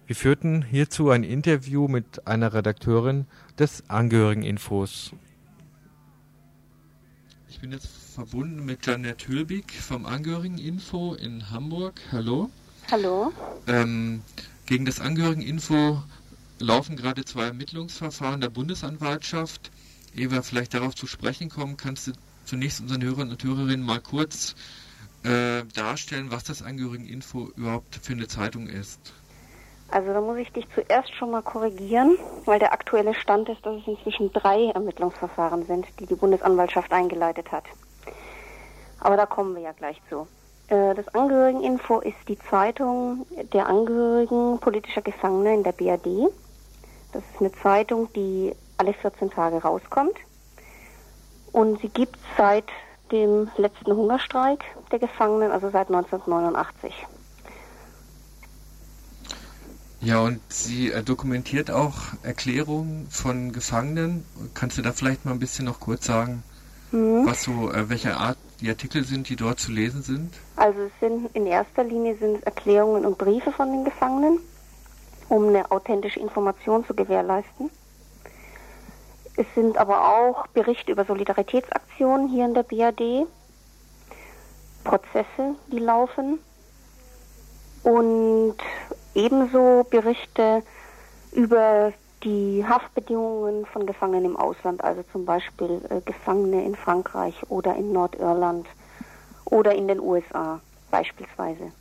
Wir 0.07 0.15
führten 0.15 0.61
hierzu 0.61 1.09
ein 1.09 1.25
Interview 1.25 1.89
mit 1.89 2.25
einer 2.27 2.53
Redakteurin 2.53 3.25
des 3.59 3.83
Angehörigeninfos. 3.89 5.11
Ich 7.49 7.59
bin 7.59 7.73
jetzt 7.73 8.02
verbunden 8.13 8.63
mit 8.63 8.85
Janet 8.85 9.27
Hülbig 9.27 9.73
vom 9.73 10.05
Angehörigeninfo 10.05 11.15
in 11.15 11.49
Hamburg. 11.49 11.99
Hallo. 12.11 12.49
Hallo. 12.91 13.33
Ähm, 13.67 14.21
gegen 14.67 14.85
das 14.85 14.99
Angehörigeninfo 14.99 16.03
laufen 16.59 16.95
gerade 16.95 17.25
zwei 17.25 17.45
Ermittlungsverfahren 17.45 18.39
der 18.39 18.49
Bundesanwaltschaft. 18.49 19.71
Ehe 20.15 20.29
wir 20.29 20.43
vielleicht 20.43 20.75
darauf 20.75 20.93
zu 20.93 21.07
sprechen 21.07 21.49
kommen, 21.49 21.75
kannst 21.75 22.07
du 22.07 22.11
zunächst 22.45 22.81
unseren 22.81 23.03
Hörern 23.03 23.31
und 23.31 23.43
Hörerinnen 23.43 23.83
mal 23.83 23.99
kurz 23.99 24.53
äh, 25.23 25.63
darstellen, 25.73 26.29
was 26.29 26.43
das 26.43 26.61
Angehörigeninfo 26.61 27.51
überhaupt 27.55 27.99
für 28.01 28.13
eine 28.13 28.27
Zeitung 28.27 28.67
ist. 28.67 28.99
Also 29.89 30.13
da 30.13 30.21
muss 30.21 30.37
ich 30.37 30.51
dich 30.51 30.67
zuerst 30.75 31.13
schon 31.15 31.31
mal 31.31 31.41
korrigieren, 31.41 32.17
weil 32.45 32.59
der 32.59 32.73
aktuelle 32.73 33.15
Stand 33.15 33.49
ist, 33.49 33.65
dass 33.65 33.81
es 33.81 33.87
inzwischen 33.87 34.31
drei 34.33 34.67
Ermittlungsverfahren 34.67 35.65
sind, 35.65 35.87
die 35.99 36.05
die 36.05 36.15
Bundesanwaltschaft 36.15 36.91
eingeleitet 36.91 37.51
hat. 37.51 37.65
Aber 39.03 39.17
da 39.17 39.25
kommen 39.25 39.53
wir 39.53 39.61
ja 39.61 39.73
gleich 39.73 40.01
zu. 40.09 40.27
Äh, 40.69 40.95
Das 40.95 41.07
Angehörigeninfo 41.13 41.99
ist 41.99 42.15
die 42.29 42.39
Zeitung 42.49 43.25
der 43.51 43.67
Angehörigen 43.67 44.59
politischer 44.59 45.01
Gefangener 45.01 45.53
in 45.53 45.63
der 45.63 45.73
BRD. 45.73 46.29
Das 47.11 47.21
ist 47.33 47.41
eine 47.41 47.51
Zeitung, 47.51 48.11
die 48.13 48.55
alle 48.77 48.93
14 48.93 49.29
Tage 49.29 49.61
rauskommt. 49.61 50.15
Und 51.51 51.81
sie 51.81 51.89
gibt 51.89 52.17
seit 52.37 52.63
dem 53.11 53.49
letzten 53.57 53.91
Hungerstreik 53.93 54.63
der 54.91 54.99
Gefangenen, 54.99 55.51
also 55.51 55.69
seit 55.69 55.89
1989. 55.89 56.93
Ja, 59.99 60.21
und 60.21 60.39
sie 60.49 60.91
äh, 60.91 61.03
dokumentiert 61.03 61.71
auch 61.71 61.95
Erklärungen 62.23 63.07
von 63.09 63.51
Gefangenen. 63.51 64.25
Kannst 64.53 64.77
du 64.77 64.81
da 64.81 64.93
vielleicht 64.93 65.25
mal 65.25 65.31
ein 65.31 65.39
bisschen 65.39 65.65
noch 65.65 65.79
kurz 65.81 66.05
sagen, 66.05 66.43
Mhm. 66.93 67.25
was 67.25 67.43
so, 67.43 67.71
äh, 67.71 67.89
welche 67.89 68.15
Art 68.15 68.37
die 68.63 68.69
Artikel 68.69 69.03
sind, 69.03 69.27
die 69.27 69.35
dort 69.35 69.59
zu 69.59 69.73
lesen 69.73 70.01
sind? 70.03 70.33
Also 70.55 70.83
es 70.83 70.91
sind 71.01 71.35
in 71.35 71.45
erster 71.45 71.83
Linie 71.83 72.15
sind 72.15 72.37
es 72.37 72.43
Erklärungen 72.43 73.05
und 73.05 73.17
Briefe 73.17 73.51
von 73.51 73.69
den 73.69 73.83
Gefangenen, 73.83 74.39
um 75.27 75.49
eine 75.49 75.69
authentische 75.69 76.21
Information 76.21 76.85
zu 76.85 76.93
gewährleisten. 76.93 77.69
Es 79.35 79.45
sind 79.53 79.77
aber 79.77 80.07
auch 80.07 80.47
Berichte 80.47 80.93
über 80.93 81.03
Solidaritätsaktionen 81.03 82.29
hier 82.29 82.45
in 82.45 82.53
der 82.53 82.63
BRD, 82.63 83.27
Prozesse, 84.85 85.55
die 85.69 85.79
laufen 85.79 86.39
und 87.83 88.55
ebenso 89.13 89.85
Berichte 89.89 90.63
über 91.33 91.91
die 92.23 92.63
Haftbedingungen 92.67 93.65
von 93.65 93.85
Gefangenen 93.85 94.25
im 94.25 94.37
Ausland, 94.37 94.83
also 94.83 95.03
zum 95.11 95.25
Beispiel 95.25 95.81
äh, 95.89 96.01
Gefangene 96.01 96.63
in 96.65 96.75
Frankreich 96.75 97.35
oder 97.49 97.75
in 97.75 97.91
Nordirland 97.91 98.65
oder 99.45 99.75
in 99.75 99.87
den 99.87 99.99
USA 99.99 100.59
beispielsweise. 100.91 101.71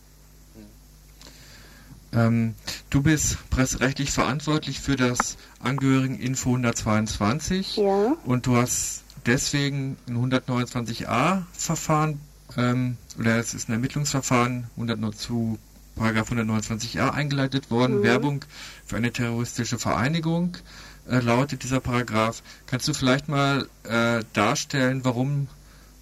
Ähm, 2.14 2.54
du 2.90 3.02
bist 3.02 3.38
presserechtlich 3.50 4.12
verantwortlich 4.12 4.80
für 4.80 4.96
das 4.96 5.38
Angehörigeninfo 5.60 6.50
122 6.50 7.78
Ja. 7.78 8.16
und 8.24 8.46
du 8.46 8.56
hast 8.56 9.04
deswegen 9.24 9.96
ein 10.06 10.30
129a-Verfahren 10.30 12.20
ähm, 12.58 12.98
oder 13.18 13.38
es 13.38 13.54
ist 13.54 13.68
ein 13.68 13.72
Ermittlungsverfahren 13.72 14.66
100 14.76 15.14
zu 15.14 15.58
129a 15.98 17.10
eingeleitet 17.10 17.70
worden. 17.70 17.98
Mhm. 17.98 18.02
Werbung 18.02 18.44
für 18.86 18.96
eine 18.96 19.12
terroristische 19.12 19.78
Vereinigung 19.78 20.56
äh, 21.08 21.18
lautet 21.18 21.62
dieser 21.62 21.80
Paragraph. 21.80 22.42
Kannst 22.66 22.88
du 22.88 22.94
vielleicht 22.94 23.28
mal 23.28 23.68
äh, 23.84 24.22
darstellen, 24.32 25.04
warum, 25.04 25.48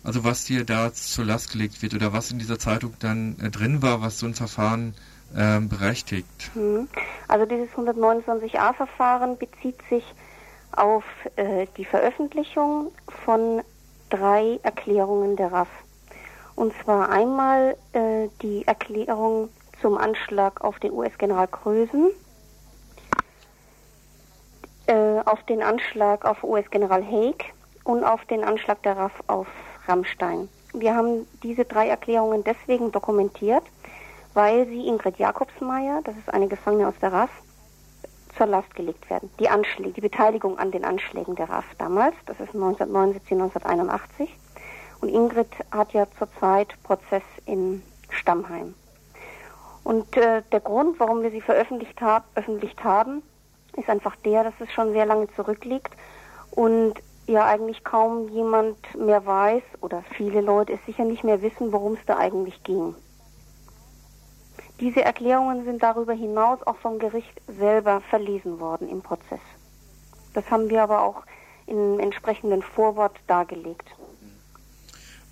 also 0.05 0.25
was 0.25 0.45
dir 0.45 0.65
da 0.65 0.93
zur 0.93 1.25
Last 1.25 1.53
gelegt 1.53 1.83
wird 1.83 1.95
oder 1.95 2.13
was 2.13 2.31
in 2.31 2.39
dieser 2.39 2.59
Zeitung 2.59 2.95
dann 3.01 3.37
äh, 3.41 3.51
drin 3.51 3.83
war, 3.83 4.03
was 4.03 4.19
so 4.19 4.27
ein 4.27 4.35
Verfahren 4.35 4.95
ähm, 5.37 5.69
berechtigt? 5.69 6.51
Mhm. 6.55 6.89
Also 7.29 7.47
dieses 7.47 7.69
129a-Verfahren 7.71 9.39
bezieht 9.39 9.79
sich 9.89 10.05
auf 10.73 11.05
äh, 11.37 11.67
die 11.77 11.85
Veröffentlichung 11.85 12.93
von 13.25 13.63
drei 14.09 14.59
Erklärungen 14.63 15.37
der 15.37 15.53
RAF. 15.53 15.69
Und 16.57 16.75
zwar 16.85 17.09
einmal 17.11 17.77
äh, 17.93 18.29
die 18.43 18.67
Erklärung 18.67 19.49
zum 19.81 19.97
Anschlag 19.97 20.63
auf 20.63 20.79
den 20.79 20.93
US-General 20.93 21.49
Krösen, 21.49 22.11
äh, 24.87 25.21
auf 25.25 25.43
den 25.45 25.63
Anschlag 25.63 26.25
auf 26.25 26.43
US-General 26.45 27.05
Haig 27.05 27.53
und 27.85 28.05
auf 28.05 28.25
den 28.27 28.45
Anschlag 28.45 28.83
der 28.83 28.97
RAF 28.97 29.13
auf 29.27 29.47
Rammstein. 29.87 30.49
Wir 30.73 30.95
haben 30.95 31.27
diese 31.43 31.65
drei 31.65 31.89
Erklärungen 31.89 32.45
deswegen 32.45 32.93
dokumentiert, 32.93 33.65
weil 34.35 34.67
sie 34.67 34.87
Ingrid 34.87 35.19
Jakobsmeier, 35.19 36.01
das 36.05 36.17
ist 36.17 36.33
eine 36.33 36.49
Gefangene 36.49 36.89
aus 36.89 36.95
der 37.01 37.13
RAF, 37.13 37.31
zur 38.37 38.47
Last 38.47 38.75
gelegt 38.75 39.11
werden. 39.11 39.31
Die 39.39 39.49
Anschläge, 39.49 39.93
die 39.93 40.01
Beteiligung 40.01 40.59
an 40.59 40.71
den 40.71 40.85
Anschlägen 40.85 41.35
der 41.35 41.51
RAF 41.51 41.65
damals, 41.79 42.15
das 42.27 42.39
ist 42.41 42.55
1979, 42.55 43.33
1981. 43.33 44.31
Und 45.01 45.09
Ingrid 45.09 45.49
hat 45.71 45.93
ja 45.93 46.07
zurzeit 46.19 46.75
Prozess 46.83 47.23
in 47.47 47.83
Stammheim. 48.11 48.75
Und 49.85 50.17
äh, 50.17 50.43
der 50.53 50.61
Grund, 50.61 51.01
warum 51.01 51.23
wir 51.23 51.31
sie 51.31 51.41
veröffentlicht, 51.41 52.01
hab, 52.01 52.25
haben, 52.85 53.23
ist 53.77 53.89
einfach 53.89 54.17
der, 54.17 54.45
dass 54.45 54.55
es 54.61 54.71
schon 54.73 54.93
sehr 54.93 55.07
lange 55.07 55.29
zurückliegt 55.35 55.93
und 56.51 56.95
ja 57.27 57.47
eigentlich 57.47 57.85
kaum 57.85 58.29
jemand 58.29 58.77
mehr 58.99 59.25
weiß 59.25 59.63
oder 59.81 60.03
viele 60.17 60.41
Leute 60.41 60.73
es 60.73 60.85
sicher 60.87 61.05
nicht 61.05 61.25
mehr 61.25 61.43
wissen, 61.43 61.73
worum 61.73 61.95
es 61.95 62.01
da 62.07 62.19
eigentlich 62.19 62.63
ging. 62.65 62.95
Diese 64.81 65.03
Erklärungen 65.03 65.65
sind 65.65 65.83
darüber 65.83 66.15
hinaus 66.15 66.59
auch 66.67 66.77
vom 66.77 66.99
Gericht 66.99 67.41
selber 67.59 68.01
verlesen 68.09 68.61
worden 68.61 68.89
im 68.89 69.03
Prozess. 69.03 69.41
Das 70.35 70.51
haben 70.51 70.71
wir 70.71 70.83
aber 70.83 71.03
auch 71.03 71.23
im 71.67 72.01
entsprechenden 72.01 72.63
Vorwort 72.63 73.17
dargelegt. 73.27 73.89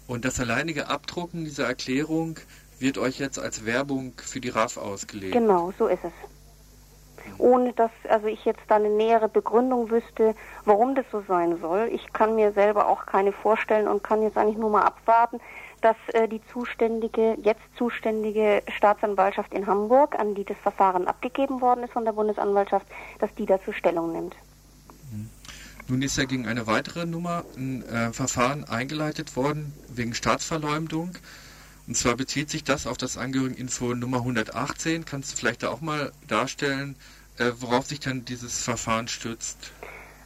Und 0.07 0.25
das 0.25 0.39
alleinige 0.41 0.89
Abdrucken 0.89 1.45
dieser 1.45 1.67
Erklärung 1.67 2.39
wird 2.79 2.99
euch 2.99 3.19
jetzt 3.19 3.39
als 3.39 3.65
Werbung 3.65 4.13
für 4.17 4.41
die 4.41 4.51
RAF 4.51 4.77
ausgelegt? 4.77 5.33
Genau, 5.33 5.73
so 5.79 5.87
ist 5.87 6.05
es. 6.05 6.13
Ohne 7.37 7.73
dass 7.75 7.91
also 8.09 8.27
ich 8.27 8.45
jetzt 8.45 8.63
da 8.69 8.77
eine 8.77 8.89
nähere 8.89 9.29
Begründung 9.29 9.91
wüsste, 9.91 10.35
warum 10.65 10.95
das 10.95 11.05
so 11.13 11.23
sein 11.29 11.59
soll. 11.61 11.91
Ich 11.93 12.13
kann 12.13 12.35
mir 12.35 12.53
selber 12.53 12.89
auch 12.89 13.07
keine 13.07 13.33
vorstellen 13.33 13.87
und 13.87 14.03
kann 14.03 14.23
jetzt 14.23 14.37
eigentlich 14.37 14.57
nur 14.57 14.71
mal 14.71 14.83
abwarten, 14.83 15.39
dass 15.81 15.97
äh, 16.13 16.29
die 16.29 16.41
zuständige, 16.53 17.37
jetzt 17.43 17.61
zuständige 17.77 18.63
Staatsanwaltschaft 18.77 19.53
in 19.53 19.67
Hamburg, 19.67 20.19
an 20.19 20.35
die 20.35 20.45
das 20.45 20.57
Verfahren 20.59 21.07
abgegeben 21.07 21.61
worden 21.61 21.85
ist 21.85 21.93
von 21.93 22.05
der 22.05 22.13
Bundesanwaltschaft, 22.13 22.87
dass 23.19 23.33
die 23.35 23.47
dazu 23.47 23.73
Stellung 23.73 24.13
nimmt. 24.13 24.35
Mhm. 25.13 25.31
Nun 25.89 26.03
ist 26.03 26.17
ja 26.19 26.25
gegen 26.25 26.47
eine 26.47 26.67
weitere 26.67 27.07
Nummer 27.07 27.45
ein 27.57 27.83
äh, 27.83 28.13
Verfahren 28.13 28.65
eingeleitet 28.65 29.37
worden 29.37 29.73
wegen 29.89 30.15
Staatsverleumdung. 30.15 31.17
Und 31.89 31.95
zwar 31.95 32.17
bezieht 32.17 32.51
sich 32.51 32.65
das 32.65 32.87
auf 32.87 32.99
das 32.99 33.17
Angehörigeninfo 33.17 33.95
Nummer 33.95 34.19
118. 34.19 35.07
Kannst 35.07 35.33
du 35.33 35.37
vielleicht 35.39 35.63
da 35.63 35.71
auch 35.71 35.81
mal 35.81 36.13
darstellen, 36.29 36.97
äh, 37.39 37.51
worauf 37.61 37.87
sich 37.87 37.99
dann 37.99 38.27
dieses 38.27 38.63
Verfahren 38.63 39.09
stützt? 39.09 39.73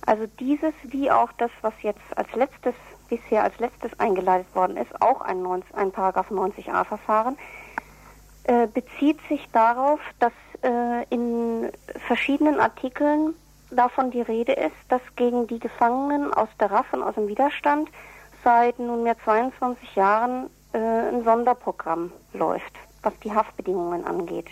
Also 0.04 0.26
dieses 0.40 0.74
wie 0.82 1.08
auch 1.08 1.30
das, 1.38 1.52
was 1.60 1.72
jetzt 1.82 2.00
als 2.16 2.28
letztes 2.34 2.74
bisher 3.08 3.44
als 3.44 3.56
letztes 3.60 3.92
eingeleitet 4.00 4.52
worden 4.56 4.76
ist, 4.76 5.00
auch 5.00 5.20
ein, 5.20 5.42
90, 5.42 5.72
ein 5.76 5.92
Paragraph 5.92 6.32
90a 6.32 6.84
Verfahren, 6.84 7.38
äh, 8.42 8.66
bezieht 8.66 9.20
sich 9.28 9.48
darauf, 9.52 10.00
dass 10.18 10.32
äh, 10.62 11.04
in 11.10 11.70
verschiedenen 12.08 12.58
Artikeln 12.58 13.34
davon 13.70 14.10
die 14.10 14.22
Rede 14.22 14.54
ist, 14.54 14.74
dass 14.88 15.02
gegen 15.14 15.46
die 15.46 15.60
Gefangenen 15.60 16.34
aus 16.34 16.48
der 16.58 16.72
RAF 16.72 16.92
und 16.92 17.04
aus 17.04 17.14
dem 17.14 17.28
Widerstand 17.28 17.88
seit 18.42 18.80
nunmehr 18.80 19.16
22 19.24 19.94
Jahren 19.94 20.50
äh, 20.72 20.78
ein 20.78 21.24
Sonderprogramm 21.24 22.12
läuft, 22.32 22.72
was 23.02 23.12
die 23.20 23.32
Haftbedingungen 23.32 24.04
angeht. 24.04 24.46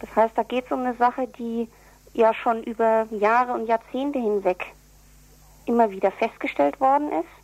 Das 0.00 0.14
heißt, 0.16 0.36
da 0.36 0.42
geht 0.42 0.66
es 0.66 0.72
um 0.72 0.80
eine 0.80 0.94
Sache, 0.94 1.26
die 1.26 1.68
ja 2.12 2.34
schon 2.34 2.62
über 2.62 3.06
Jahre 3.10 3.52
und 3.52 3.66
Jahrzehnte 3.66 4.18
hinweg 4.18 4.66
immer 5.66 5.90
wieder 5.90 6.10
festgestellt 6.10 6.80
worden 6.80 7.12
ist 7.12 7.40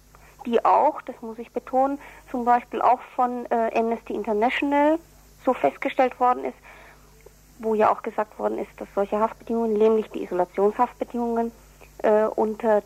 die 0.47 0.65
auch, 0.65 1.03
das 1.03 1.21
muss 1.21 1.39
ich 1.39 1.53
betonen, 1.53 1.99
zum 2.31 2.45
Beispiel 2.45 2.81
auch 2.81 3.01
von 3.15 3.47
äh, 3.47 3.71
Amnesty 3.75 4.15
International 4.15 4.99
so 5.45 5.53
festgestellt 5.53 6.19
worden 6.19 6.45
ist, 6.45 6.57
wo 7.59 7.75
ja 7.75 7.93
auch 7.93 8.03
gesagt 8.03 8.39
worden 8.39 8.59
ist, 8.59 8.71
dass 8.79 8.89
solche 8.95 9.19
Haftbedingungen, 9.19 9.75
nämlich 9.75 10.09
die 10.11 10.23
Isolationshaftbedingungen, 10.23 11.53
äh, 11.99 12.25
unter 12.25 12.83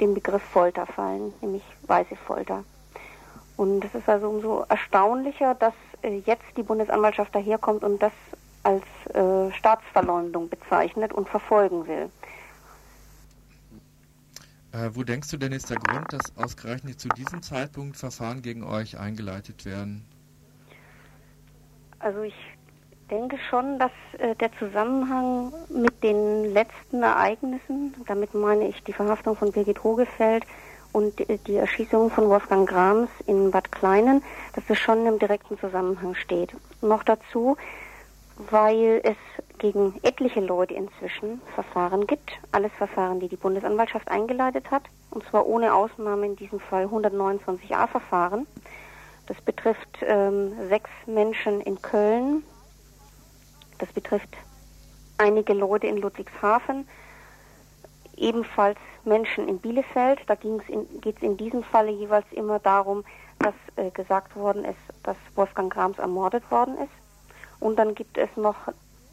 den 0.00 0.14
Begriff 0.14 0.42
Folter 0.42 0.86
fallen, 0.86 1.32
nämlich 1.40 1.62
weiße 1.86 2.16
Folter. 2.16 2.64
Und 3.56 3.84
es 3.84 3.94
ist 3.94 4.08
also 4.08 4.28
umso 4.28 4.64
erstaunlicher, 4.68 5.54
dass 5.54 5.74
äh, 6.02 6.18
jetzt 6.26 6.44
die 6.56 6.62
Bundesanwaltschaft 6.62 7.34
daherkommt 7.34 7.84
und 7.84 8.02
das 8.02 8.12
als 8.64 8.84
äh, 9.14 9.52
Staatsverleumdung 9.52 10.48
bezeichnet 10.48 11.12
und 11.12 11.28
verfolgen 11.28 11.86
will. 11.86 12.10
Äh, 14.72 14.90
wo 14.94 15.04
denkst 15.04 15.30
du 15.30 15.36
denn 15.36 15.52
ist 15.52 15.70
der 15.70 15.76
Grund, 15.76 16.12
dass 16.12 16.36
ausgerechnet 16.36 16.98
zu 16.98 17.08
diesem 17.10 17.42
Zeitpunkt 17.42 17.96
Verfahren 17.96 18.42
gegen 18.42 18.64
euch 18.64 18.98
eingeleitet 18.98 19.64
werden? 19.64 20.04
Also 22.00 22.22
ich 22.22 22.34
denke 23.08 23.38
schon, 23.48 23.78
dass 23.78 23.92
äh, 24.18 24.34
der 24.34 24.50
Zusammenhang 24.58 25.52
mit 25.68 26.02
den 26.02 26.52
letzten 26.52 27.02
Ereignissen, 27.02 27.94
damit 28.06 28.34
meine 28.34 28.66
ich 28.66 28.82
die 28.82 28.92
Verhaftung 28.92 29.36
von 29.36 29.52
Birgit 29.52 29.84
Hogefeld 29.84 30.44
und 30.94 31.18
die, 31.48 31.56
Erschießung 31.56 32.08
von 32.08 32.28
Wolfgang 32.28 32.68
Grams 32.68 33.10
in 33.26 33.50
Bad 33.50 33.72
Kleinen, 33.72 34.22
dass 34.54 34.64
das 34.68 34.78
schon 34.78 35.04
im 35.06 35.18
direkten 35.18 35.58
Zusammenhang 35.58 36.14
steht. 36.14 36.54
Noch 36.82 37.02
dazu, 37.02 37.56
weil 38.50 39.00
es 39.02 39.16
gegen 39.58 39.98
etliche 40.02 40.40
Leute 40.40 40.74
inzwischen 40.74 41.42
Verfahren 41.54 42.06
gibt. 42.06 42.30
Alles 42.52 42.70
Verfahren, 42.78 43.18
die 43.18 43.28
die 43.28 43.36
Bundesanwaltschaft 43.36 44.08
eingeleitet 44.08 44.70
hat. 44.70 44.84
Und 45.10 45.24
zwar 45.26 45.46
ohne 45.46 45.74
Ausnahme 45.74 46.26
in 46.26 46.36
diesem 46.36 46.60
Fall 46.60 46.86
129a 46.86 47.88
Verfahren. 47.88 48.46
Das 49.26 49.40
betrifft 49.40 49.98
ähm, 50.06 50.52
sechs 50.68 50.90
Menschen 51.06 51.60
in 51.60 51.82
Köln. 51.82 52.44
Das 53.78 53.92
betrifft 53.92 54.36
einige 55.18 55.54
Leute 55.54 55.88
in 55.88 55.96
Ludwigshafen. 55.96 56.86
Ebenfalls 58.16 58.78
Menschen 59.04 59.48
in 59.48 59.58
Bielefeld. 59.58 60.20
Da 60.26 60.34
geht 60.34 60.62
es 60.68 61.22
in 61.22 61.36
diesem 61.36 61.62
Falle 61.62 61.90
jeweils 61.90 62.26
immer 62.32 62.58
darum, 62.58 63.04
dass 63.38 63.54
äh, 63.76 63.90
gesagt 63.90 64.36
worden 64.36 64.64
ist, 64.64 64.78
dass 65.02 65.16
Wolfgang 65.34 65.72
Grams 65.72 65.98
ermordet 65.98 66.48
worden 66.50 66.78
ist. 66.78 66.92
Und 67.60 67.78
dann 67.78 67.94
gibt 67.94 68.18
es 68.18 68.28
noch 68.36 68.56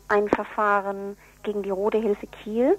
ein 0.08 0.28
Verfahren 0.30 1.18
gegen 1.44 1.64
die 1.64 1.70
Rote 1.70 1.98
Hilfe 1.98 2.28
Kiel. 2.28 2.78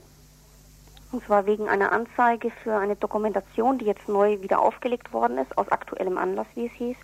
Und 1.12 1.24
zwar 1.24 1.46
wegen 1.46 1.68
einer 1.68 1.92
Anzeige 1.92 2.50
für 2.50 2.76
eine 2.76 2.96
Dokumentation, 2.96 3.78
die 3.78 3.84
jetzt 3.84 4.08
neu 4.08 4.40
wieder 4.40 4.60
aufgelegt 4.60 5.12
worden 5.12 5.38
ist, 5.38 5.56
aus 5.58 5.68
aktuellem 5.68 6.16
Anlass, 6.16 6.46
wie 6.54 6.66
es 6.66 6.72
hieß, 6.72 6.96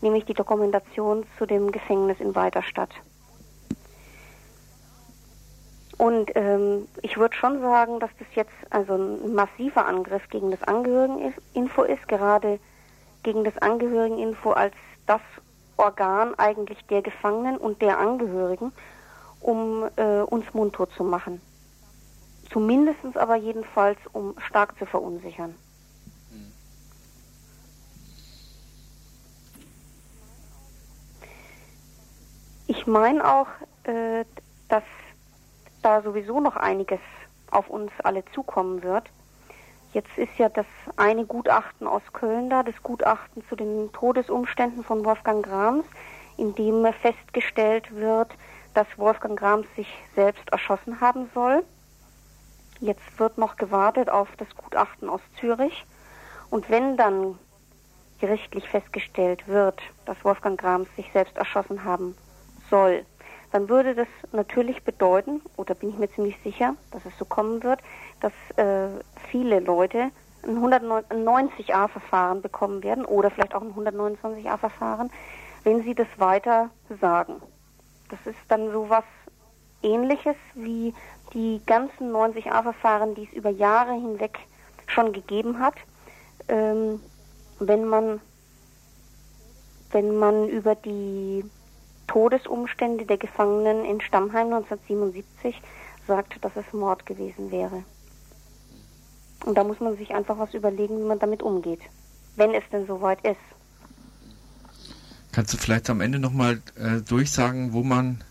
nämlich 0.00 0.24
die 0.24 0.34
Dokumentation 0.34 1.24
zu 1.38 1.46
dem 1.46 1.70
Gefängnis 1.70 2.18
in 2.18 2.34
Weiterstadt. 2.34 2.90
Und 6.02 6.32
ähm, 6.34 6.88
ich 7.02 7.16
würde 7.16 7.36
schon 7.36 7.60
sagen, 7.60 8.00
dass 8.00 8.10
das 8.18 8.26
jetzt 8.34 8.50
also 8.70 8.94
ein 8.94 9.36
massiver 9.36 9.86
Angriff 9.86 10.28
gegen 10.30 10.50
das 10.50 10.60
Angehörigeninfo 10.64 11.84
ist, 11.84 12.08
gerade 12.08 12.58
gegen 13.22 13.44
das 13.44 13.56
Angehörigeninfo 13.58 14.50
als 14.50 14.74
das 15.06 15.20
Organ 15.76 16.34
eigentlich 16.38 16.84
der 16.86 17.02
Gefangenen 17.02 17.56
und 17.56 17.80
der 17.82 18.00
Angehörigen 18.00 18.72
um 19.38 19.88
äh, 19.94 20.22
uns 20.22 20.52
mundtot 20.52 20.92
zu 20.96 21.04
machen. 21.04 21.40
Zumindest 22.52 22.98
aber 23.16 23.36
jedenfalls, 23.36 23.98
um 24.12 24.34
stark 24.48 24.76
zu 24.80 24.86
verunsichern. 24.86 25.54
Ich 32.66 32.88
meine 32.88 33.24
auch, 33.24 33.46
äh, 33.84 34.24
dass 34.68 34.82
da 35.82 36.02
sowieso 36.02 36.40
noch 36.40 36.56
einiges 36.56 37.00
auf 37.50 37.68
uns 37.68 37.92
alle 38.02 38.24
zukommen 38.34 38.82
wird. 38.82 39.10
Jetzt 39.92 40.16
ist 40.16 40.36
ja 40.38 40.48
das 40.48 40.66
eine 40.96 41.26
Gutachten 41.26 41.86
aus 41.86 42.02
Köln 42.14 42.48
da, 42.48 42.62
das 42.62 42.82
Gutachten 42.82 43.44
zu 43.48 43.56
den 43.56 43.92
Todesumständen 43.92 44.84
von 44.84 45.04
Wolfgang 45.04 45.44
Grams, 45.44 45.84
in 46.38 46.54
dem 46.54 46.90
festgestellt 46.94 47.94
wird, 47.94 48.30
dass 48.72 48.86
Wolfgang 48.96 49.38
Grams 49.38 49.66
sich 49.76 49.88
selbst 50.14 50.48
erschossen 50.50 51.00
haben 51.00 51.28
soll. 51.34 51.62
Jetzt 52.80 53.18
wird 53.18 53.36
noch 53.36 53.56
gewartet 53.56 54.08
auf 54.08 54.28
das 54.38 54.48
Gutachten 54.56 55.10
aus 55.10 55.20
Zürich. 55.38 55.84
Und 56.48 56.70
wenn 56.70 56.96
dann 56.96 57.38
gerichtlich 58.18 58.68
festgestellt 58.68 59.46
wird, 59.46 59.80
dass 60.06 60.24
Wolfgang 60.24 60.58
Grams 60.58 60.88
sich 60.96 61.10
selbst 61.12 61.36
erschossen 61.36 61.84
haben 61.84 62.16
soll, 62.70 63.04
dann 63.52 63.68
würde 63.68 63.94
das 63.94 64.08
natürlich 64.32 64.82
bedeuten, 64.82 65.42
oder 65.56 65.74
bin 65.74 65.90
ich 65.90 65.98
mir 65.98 66.10
ziemlich 66.12 66.36
sicher, 66.42 66.74
dass 66.90 67.04
es 67.04 67.16
so 67.18 67.24
kommen 67.24 67.62
wird, 67.62 67.80
dass 68.20 68.32
äh, 68.56 68.88
viele 69.30 69.60
Leute 69.60 70.10
ein 70.42 70.58
190a-Verfahren 70.58 72.42
bekommen 72.42 72.82
werden 72.82 73.04
oder 73.04 73.30
vielleicht 73.30 73.54
auch 73.54 73.62
ein 73.62 73.74
129a-Verfahren, 73.74 75.10
wenn 75.64 75.84
sie 75.84 75.94
das 75.94 76.08
weiter 76.16 76.70
sagen. 77.00 77.40
Das 78.08 78.18
ist 78.24 78.40
dann 78.48 78.72
sowas 78.72 79.04
ähnliches 79.82 80.36
wie 80.54 80.94
die 81.32 81.60
ganzen 81.66 82.10
90a-Verfahren, 82.12 83.14
die 83.14 83.24
es 83.24 83.32
über 83.32 83.50
Jahre 83.50 83.92
hinweg 83.92 84.38
schon 84.86 85.12
gegeben 85.12 85.60
hat. 85.60 85.74
Ähm, 86.48 87.00
wenn 87.58 87.84
man 87.84 88.20
wenn 89.92 90.16
man 90.16 90.48
über 90.48 90.74
die 90.74 91.44
Todesumstände 92.06 93.06
der 93.06 93.18
Gefangenen 93.18 93.84
in 93.84 94.00
Stammheim 94.00 94.52
1977 94.52 95.60
sagt, 96.06 96.44
dass 96.44 96.52
es 96.56 96.72
Mord 96.72 97.06
gewesen 97.06 97.50
wäre. 97.50 97.84
Und 99.44 99.56
da 99.56 99.64
muss 99.64 99.80
man 99.80 99.96
sich 99.96 100.14
einfach 100.14 100.38
was 100.38 100.54
überlegen, 100.54 100.98
wie 100.98 101.04
man 101.04 101.18
damit 101.18 101.42
umgeht. 101.42 101.80
wenn 102.36 102.54
es 102.54 102.62
denn 102.72 102.86
soweit 102.86 103.20
ist. 103.24 103.36
Kannst 105.32 105.52
du 105.52 105.58
vielleicht 105.58 105.88
am 105.90 106.00
Ende 106.00 106.18
nochmal 106.18 106.62
äh, 106.76 107.00
durchsagen, 107.00 107.72
wo 107.72 107.82
man 107.82 108.22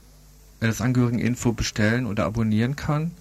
äh, 0.59 0.67
das 0.67 0.81
Angehörigeninfo 0.81 1.53
bestellen 1.53 2.05
oder 2.05 2.25
abonnieren 2.25 2.75
kann? 2.75 3.11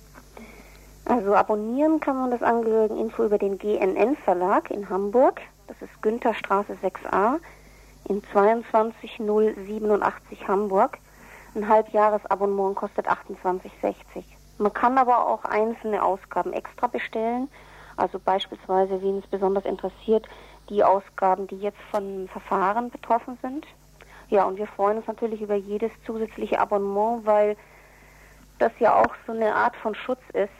Also 1.07 1.34
abonnieren 1.34 1.98
kann 2.01 2.16
man 2.16 2.30
das 2.30 2.42
Angehörigeninfo 2.42 3.24
über 3.24 3.38
den 3.38 3.59
GNN 3.59 4.16
Verlag 4.24 4.70
in 4.70 4.88
Hamburg. 4.88 5.40
Das 5.66 5.76
ist 5.80 6.03
Güntherstraße 6.03 6.76
6a 6.82 7.38
in 8.11 8.23
22087 8.33 10.49
Hamburg. 10.49 10.99
Ein 11.55 11.69
Halbjahresabonnement 11.69 12.75
kostet 12.75 13.09
28,60. 13.09 14.25
Man 14.59 14.75
kann 14.75 14.99
aber 14.99 15.29
auch 15.29 15.45
einzelne 15.45 16.03
Ausgaben 16.03 16.53
extra 16.53 16.89
bestellen. 16.89 17.49
Also 17.97 18.19
beispielsweise, 18.19 19.01
wen 19.01 19.19
es 19.19 19.27
besonders 19.29 19.65
interessiert, 19.65 20.27
die 20.69 20.83
Ausgaben, 20.83 21.47
die 21.47 21.61
jetzt 21.61 21.81
von 21.93 22.29
Verfahren 22.29 22.91
betroffen 22.91 23.39
sind. 23.43 23.65
Ja, 24.29 24.45
und 24.45 24.59
wir 24.59 24.67
freuen 24.67 24.99
uns 24.99 25.07
natürlich 25.07 25.41
über 25.41 25.55
jedes 25.55 25.93
zusätzliche 26.05 26.59
Abonnement, 26.59 27.25
weil 27.25 27.57
das 28.59 28.73
ja 28.81 29.01
auch 29.01 29.15
so 29.25 29.33
eine 29.33 29.55
Art 29.55 29.77
von 29.77 29.95
Schutz 29.95 30.23
ist, 30.33 30.51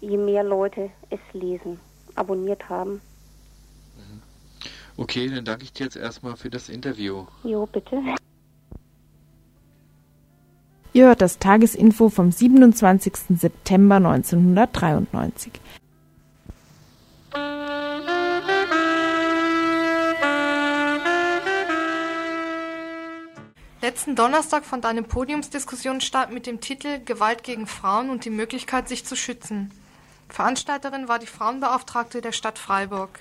je 0.00 0.16
mehr 0.16 0.44
Leute 0.44 0.90
es 1.10 1.20
lesen, 1.32 1.80
abonniert 2.14 2.68
haben. 2.68 3.00
Okay, 4.98 5.28
dann 5.28 5.44
danke 5.44 5.62
ich 5.62 5.72
dir 5.72 5.84
jetzt 5.84 5.96
erstmal 5.96 6.36
für 6.36 6.50
das 6.50 6.68
Interview. 6.68 7.24
Jo, 7.44 7.66
bitte. 7.66 8.02
Ihr 10.92 11.06
hört 11.06 11.22
das 11.22 11.38
Tagesinfo 11.38 12.08
vom 12.08 12.32
27. 12.32 13.14
September 13.38 13.96
1993. 13.96 15.52
Letzten 23.80 24.16
Donnerstag 24.16 24.64
fand 24.64 24.84
eine 24.84 25.04
Podiumsdiskussion 25.04 26.00
statt 26.00 26.32
mit 26.32 26.46
dem 26.46 26.60
Titel 26.60 26.98
Gewalt 27.04 27.44
gegen 27.44 27.68
Frauen 27.68 28.10
und 28.10 28.24
die 28.24 28.30
Möglichkeit, 28.30 28.88
sich 28.88 29.04
zu 29.04 29.14
schützen. 29.14 29.70
Veranstalterin 30.28 31.06
war 31.06 31.20
die 31.20 31.26
Frauenbeauftragte 31.26 32.20
der 32.20 32.32
Stadt 32.32 32.58
Freiburg, 32.58 33.20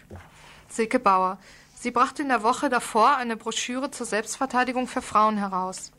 Silke 0.70 0.98
Bauer. 0.98 1.38
Sie 1.80 1.92
brachte 1.92 2.24
in 2.24 2.30
der 2.30 2.42
Woche 2.42 2.70
davor 2.70 3.18
eine 3.18 3.38
Broschüre 3.38 3.92
zur 3.92 4.08
Selbstverteidigung 4.08 4.88
für 4.88 5.04
Frauen 5.04 5.38
heraus. 5.38 5.92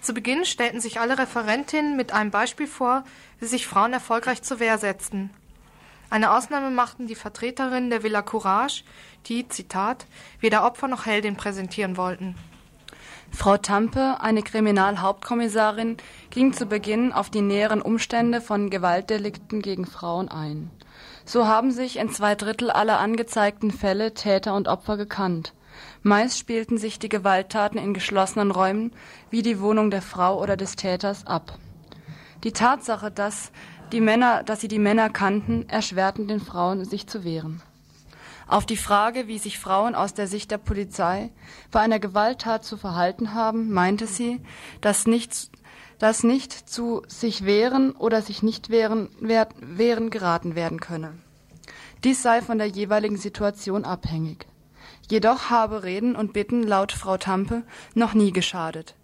Zu 0.00 0.12
Beginn 0.12 0.44
stellten 0.44 0.80
sich 0.80 0.98
alle 0.98 1.16
Referentinnen 1.18 1.96
mit 1.96 2.12
einem 2.12 2.32
Beispiel 2.32 2.66
vor, 2.66 3.04
wie 3.38 3.46
sich 3.46 3.68
Frauen 3.68 3.92
erfolgreich 3.92 4.42
zur 4.42 4.58
Wehr 4.58 4.76
setzten. 4.76 5.30
Eine 6.10 6.32
Ausnahme 6.32 6.70
machten 6.70 7.06
die 7.06 7.14
Vertreterinnen 7.14 7.90
der 7.90 8.02
Villa 8.02 8.22
Courage, 8.22 8.82
die, 9.26 9.48
Zitat, 9.48 10.06
weder 10.40 10.64
Opfer 10.64 10.88
noch 10.88 11.06
Heldin 11.06 11.36
präsentieren 11.36 11.96
wollten. 11.96 12.34
Frau 13.30 13.56
Tampe, 13.56 14.16
eine 14.20 14.42
Kriminalhauptkommissarin, 14.42 15.98
ging 16.30 16.52
zu 16.54 16.66
Beginn 16.66 17.12
auf 17.12 17.30
die 17.30 17.42
näheren 17.42 17.82
Umstände 17.82 18.40
von 18.40 18.68
Gewaltdelikten 18.68 19.62
gegen 19.62 19.86
Frauen 19.86 20.28
ein. 20.28 20.70
So 21.28 21.46
haben 21.46 21.72
sich 21.72 21.98
in 21.98 22.08
zwei 22.08 22.34
Drittel 22.34 22.70
aller 22.70 22.98
angezeigten 22.98 23.70
Fälle 23.70 24.14
Täter 24.14 24.54
und 24.54 24.66
Opfer 24.66 24.96
gekannt. 24.96 25.52
Meist 26.02 26.38
spielten 26.38 26.78
sich 26.78 26.98
die 26.98 27.10
Gewalttaten 27.10 27.78
in 27.78 27.92
geschlossenen 27.92 28.50
Räumen 28.50 28.94
wie 29.28 29.42
die 29.42 29.60
Wohnung 29.60 29.90
der 29.90 30.00
Frau 30.00 30.40
oder 30.40 30.56
des 30.56 30.74
Täters 30.74 31.26
ab. 31.26 31.58
Die 32.44 32.52
Tatsache, 32.52 33.10
dass, 33.10 33.52
die 33.92 34.00
Männer, 34.00 34.42
dass 34.42 34.62
sie 34.62 34.68
die 34.68 34.78
Männer 34.78 35.10
kannten, 35.10 35.68
erschwerten 35.68 36.28
den 36.28 36.40
Frauen, 36.40 36.86
sich 36.86 37.06
zu 37.06 37.24
wehren. 37.24 37.60
Auf 38.46 38.64
die 38.64 38.78
Frage, 38.78 39.28
wie 39.28 39.38
sich 39.38 39.58
Frauen 39.58 39.94
aus 39.94 40.14
der 40.14 40.28
Sicht 40.28 40.50
der 40.50 40.56
Polizei 40.56 41.28
bei 41.70 41.80
einer 41.80 41.98
Gewalttat 41.98 42.64
zu 42.64 42.78
verhalten 42.78 43.34
haben, 43.34 43.70
meinte 43.70 44.06
sie, 44.06 44.40
dass 44.80 45.06
nicht, 45.06 45.50
dass 45.98 46.22
nicht 46.22 46.52
zu 46.52 47.02
sich 47.08 47.44
wehren 47.44 47.92
oder 47.92 48.22
sich 48.22 48.42
nicht 48.42 48.70
wehren, 48.70 49.08
wehren 49.20 50.10
geraten 50.10 50.54
werden 50.54 50.80
könne. 50.80 51.14
Dies 52.04 52.22
sei 52.22 52.42
von 52.42 52.58
der 52.58 52.68
jeweiligen 52.68 53.16
Situation 53.16 53.84
abhängig. 53.84 54.46
Jedoch 55.10 55.50
habe 55.50 55.82
Reden 55.82 56.16
und 56.16 56.32
Bitten 56.32 56.62
laut 56.62 56.92
Frau 56.92 57.16
Tampe 57.16 57.64
noch 57.94 58.14
nie 58.14 58.30
geschadet. 58.30 58.94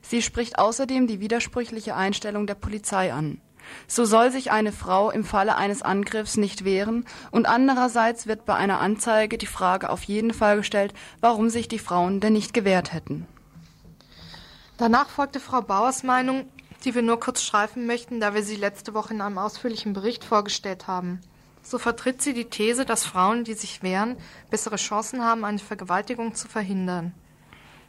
Sie 0.00 0.22
spricht 0.22 0.58
außerdem 0.58 1.06
die 1.06 1.20
widersprüchliche 1.20 1.94
Einstellung 1.94 2.46
der 2.46 2.54
Polizei 2.54 3.12
an. 3.12 3.40
So 3.86 4.06
soll 4.06 4.30
sich 4.30 4.50
eine 4.50 4.72
Frau 4.72 5.10
im 5.10 5.24
Falle 5.24 5.56
eines 5.56 5.82
Angriffs 5.82 6.38
nicht 6.38 6.64
wehren 6.64 7.04
und 7.30 7.46
andererseits 7.46 8.26
wird 8.26 8.46
bei 8.46 8.54
einer 8.54 8.80
Anzeige 8.80 9.36
die 9.36 9.46
Frage 9.46 9.90
auf 9.90 10.04
jeden 10.04 10.32
Fall 10.32 10.56
gestellt, 10.56 10.94
warum 11.20 11.50
sich 11.50 11.68
die 11.68 11.78
Frauen 11.78 12.20
denn 12.20 12.32
nicht 12.32 12.54
gewehrt 12.54 12.94
hätten. 12.94 13.26
Danach 14.78 15.08
folgte 15.08 15.40
Frau 15.40 15.60
Bauers 15.60 16.04
Meinung, 16.04 16.48
die 16.84 16.94
wir 16.94 17.02
nur 17.02 17.18
kurz 17.18 17.42
streifen 17.42 17.86
möchten, 17.86 18.20
da 18.20 18.32
wir 18.32 18.44
sie 18.44 18.54
letzte 18.54 18.94
Woche 18.94 19.12
in 19.12 19.20
einem 19.20 19.36
ausführlichen 19.36 19.92
Bericht 19.92 20.24
vorgestellt 20.24 20.86
haben. 20.86 21.20
So 21.64 21.78
vertritt 21.78 22.22
sie 22.22 22.32
die 22.32 22.44
These, 22.44 22.84
dass 22.84 23.04
Frauen, 23.04 23.42
die 23.42 23.54
sich 23.54 23.82
wehren, 23.82 24.16
bessere 24.50 24.76
Chancen 24.76 25.24
haben, 25.24 25.44
eine 25.44 25.58
Vergewaltigung 25.58 26.36
zu 26.36 26.46
verhindern. 26.46 27.12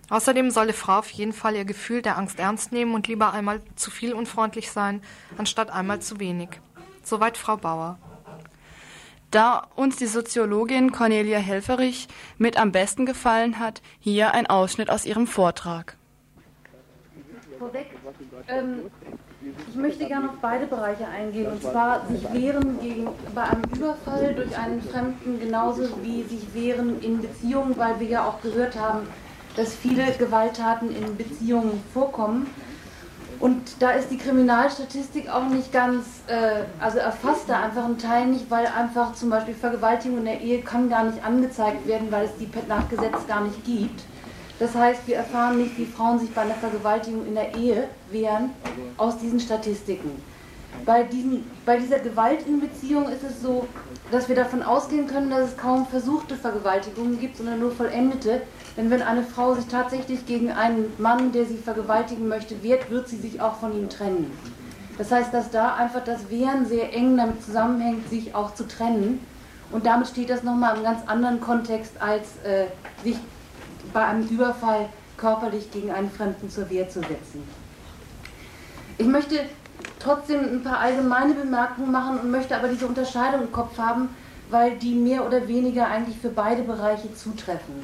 Außerdem 0.10 0.50
solle 0.50 0.74
Frau 0.74 0.98
auf 0.98 1.12
jeden 1.12 1.32
Fall 1.32 1.56
ihr 1.56 1.66
Gefühl 1.66 2.02
der 2.02 2.18
Angst 2.18 2.40
ernst 2.40 2.72
nehmen 2.72 2.96
und 2.96 3.08
lieber 3.08 3.34
einmal 3.34 3.62
zu 3.76 3.92
viel 3.92 4.16
unfreundlich 4.16 4.72
sein, 4.72 5.04
anstatt 5.38 5.70
einmal 5.70 6.02
zu 6.02 6.20
wenig. 6.20 6.60
Soweit 7.04 7.38
Frau 7.38 7.58
Bauer. 7.58 8.00
Da 9.30 9.68
uns 9.76 9.98
die 9.98 10.08
Soziologin 10.08 10.92
Cornelia 10.92 11.38
Helferich 11.38 12.08
mit 12.40 12.58
am 12.58 12.72
besten 12.72 13.06
gefallen 13.06 13.60
hat, 13.60 13.84
hier 14.00 14.34
ein 14.34 14.48
Ausschnitt 14.48 14.90
aus 14.90 15.06
ihrem 15.06 15.28
Vortrag. 15.28 15.99
Vorweg, 17.60 17.88
ähm, 18.48 18.90
ich 19.68 19.76
möchte 19.76 20.06
gerne 20.06 20.30
auf 20.30 20.36
beide 20.42 20.66
Bereiche 20.66 21.08
eingehen, 21.08 21.52
und 21.52 21.62
zwar 21.62 22.08
sich 22.08 22.32
wehren 22.34 22.80
gegen, 22.80 23.10
bei 23.36 23.44
einem 23.44 23.64
Überfall 23.76 24.34
durch 24.34 24.58
einen 24.58 24.82
Fremden 24.82 25.40
genauso 25.40 25.84
wie 26.02 26.24
sich 26.24 26.54
wehren 26.54 27.02
in 27.02 27.22
Beziehungen, 27.22 27.78
weil 27.78 28.00
wir 28.00 28.08
ja 28.08 28.26
auch 28.26 28.42
gehört 28.42 28.80
haben, 28.80 29.08
dass 29.56 29.76
viele 29.76 30.12
Gewalttaten 30.14 30.96
in 30.96 31.18
Beziehungen 31.18 31.84
vorkommen. 31.94 32.48
Und 33.40 33.82
da 33.82 33.92
ist 33.92 34.10
die 34.10 34.18
Kriminalstatistik 34.18 35.30
auch 35.30 35.48
nicht 35.48 35.72
ganz, 35.72 36.06
äh, 36.28 36.64
also 36.82 36.98
erfasst 37.00 37.48
da 37.48 37.62
einfach 37.62 37.86
einen 37.86 37.98
Teil 37.98 38.28
nicht, 38.28 38.52
weil 38.52 38.68
einfach 38.68 39.14
zum 39.14 39.30
Beispiel 39.30 39.54
Vergewaltigung 39.54 40.20
in 40.20 40.26
der 40.26 40.42
Ehe 40.42 40.62
kann 40.62 40.90
gar 40.90 41.06
nicht 41.06 41.24
angezeigt 41.24 41.88
werden, 41.88 42.12
weil 42.12 42.26
es 42.26 42.36
die 42.38 42.50
nach 42.68 42.90
Gesetz 42.90 43.28
gar 43.28 43.42
nicht 43.42 43.64
gibt. 43.64 44.04
Das 44.60 44.76
heißt, 44.76 45.08
wir 45.08 45.16
erfahren 45.16 45.58
nicht, 45.58 45.78
wie 45.78 45.86
Frauen 45.86 46.20
sich 46.20 46.32
bei 46.34 46.42
einer 46.42 46.56
Vergewaltigung 46.56 47.26
in 47.26 47.36
der 47.36 47.56
Ehe 47.56 47.88
wehren 48.12 48.52
aus 48.98 49.18
diesen 49.18 49.40
Statistiken. 49.40 50.22
Bei, 50.86 51.04
diesen, 51.04 51.50
bei 51.66 51.78
dieser 51.78 52.00
Gewalt 52.00 52.46
in 52.46 52.60
Beziehung 52.60 53.10
ist 53.10 53.24
es 53.24 53.42
so, 53.42 53.68
dass 54.12 54.28
wir 54.28 54.36
davon 54.36 54.62
ausgehen 54.62 55.08
können, 55.08 55.30
dass 55.30 55.50
es 55.50 55.58
kaum 55.58 55.88
versuchte 55.88 56.36
Vergewaltigungen 56.36 57.20
gibt, 57.20 57.38
sondern 57.38 57.60
nur 57.60 57.72
vollendete. 57.72 58.42
Denn 58.78 58.90
wenn 58.90 59.02
eine 59.02 59.24
Frau 59.24 59.56
sich 59.56 59.66
tatsächlich 59.66 60.26
gegen 60.26 60.52
einen 60.52 60.94
Mann, 60.98 61.32
der 61.32 61.46
sie 61.46 61.58
vergewaltigen 61.58 62.28
möchte, 62.28 62.62
wehrt, 62.62 62.92
wird 62.92 63.08
sie 63.08 63.18
sich 63.18 63.42
auch 63.42 63.56
von 63.56 63.74
ihm 63.78 63.90
trennen. 63.90 64.32
Das 64.98 65.12
heißt, 65.12 65.34
dass 65.34 65.50
da 65.50 65.76
einfach 65.76 66.04
das 66.04 66.30
Wehren 66.30 66.66
sehr 66.66 66.94
eng 66.94 67.18
damit 67.18 67.44
zusammenhängt, 67.44 68.10
sich 68.10 68.36
auch 68.36 68.54
zu 68.54 68.68
trennen. 68.68 69.26
Und 69.72 69.86
damit 69.86 70.08
steht 70.08 70.30
das 70.30 70.44
nochmal 70.44 70.78
im 70.78 70.84
ganz 70.84 71.08
anderen 71.08 71.40
Kontext, 71.40 71.94
als 72.02 72.38
äh, 72.44 72.66
sich 73.04 73.18
bei 73.94 74.06
einem 74.06 74.28
Überfall 74.28 74.90
körperlich 75.18 75.72
gegen 75.72 75.92
einen 75.92 76.12
Fremden 76.12 76.50
zur 76.50 76.70
Wehr 76.70 76.90
zu 76.90 77.00
setzen. 77.00 77.44
Ich 78.98 79.08
möchte 79.08 79.40
trotzdem 80.00 80.42
ein 80.42 80.64
paar 80.64 80.80
allgemeine 80.80 81.34
Bemerkungen 81.34 81.92
machen 81.92 82.20
und 82.20 82.32
möchte 82.32 82.56
aber 82.56 82.68
diese 82.68 82.88
Unterscheidung 82.88 83.42
im 83.44 83.52
Kopf 83.52 83.78
haben, 83.78 84.10
weil 84.50 84.78
die 84.78 84.96
mehr 84.96 85.26
oder 85.26 85.48
weniger 85.48 85.88
eigentlich 85.88 86.18
für 86.18 86.30
beide 86.30 86.64
Bereiche 86.64 87.14
zutreffen. 87.14 87.84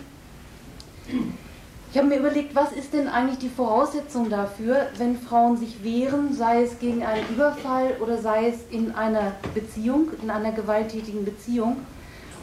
Ich 1.91 1.97
habe 1.97 2.09
mir 2.09 2.17
überlegt, 2.17 2.55
was 2.55 2.73
ist 2.73 2.91
denn 2.91 3.07
eigentlich 3.07 3.39
die 3.39 3.49
Voraussetzung 3.49 4.29
dafür, 4.29 4.87
wenn 4.97 5.17
Frauen 5.17 5.55
sich 5.55 5.81
wehren, 5.83 6.33
sei 6.33 6.63
es 6.63 6.79
gegen 6.79 7.05
einen 7.05 7.25
Überfall 7.29 7.95
oder 8.01 8.17
sei 8.17 8.49
es 8.49 8.55
in 8.69 8.93
einer 8.95 9.31
Beziehung, 9.53 10.09
in 10.21 10.29
einer 10.29 10.51
gewalttätigen 10.51 11.23
Beziehung. 11.23 11.77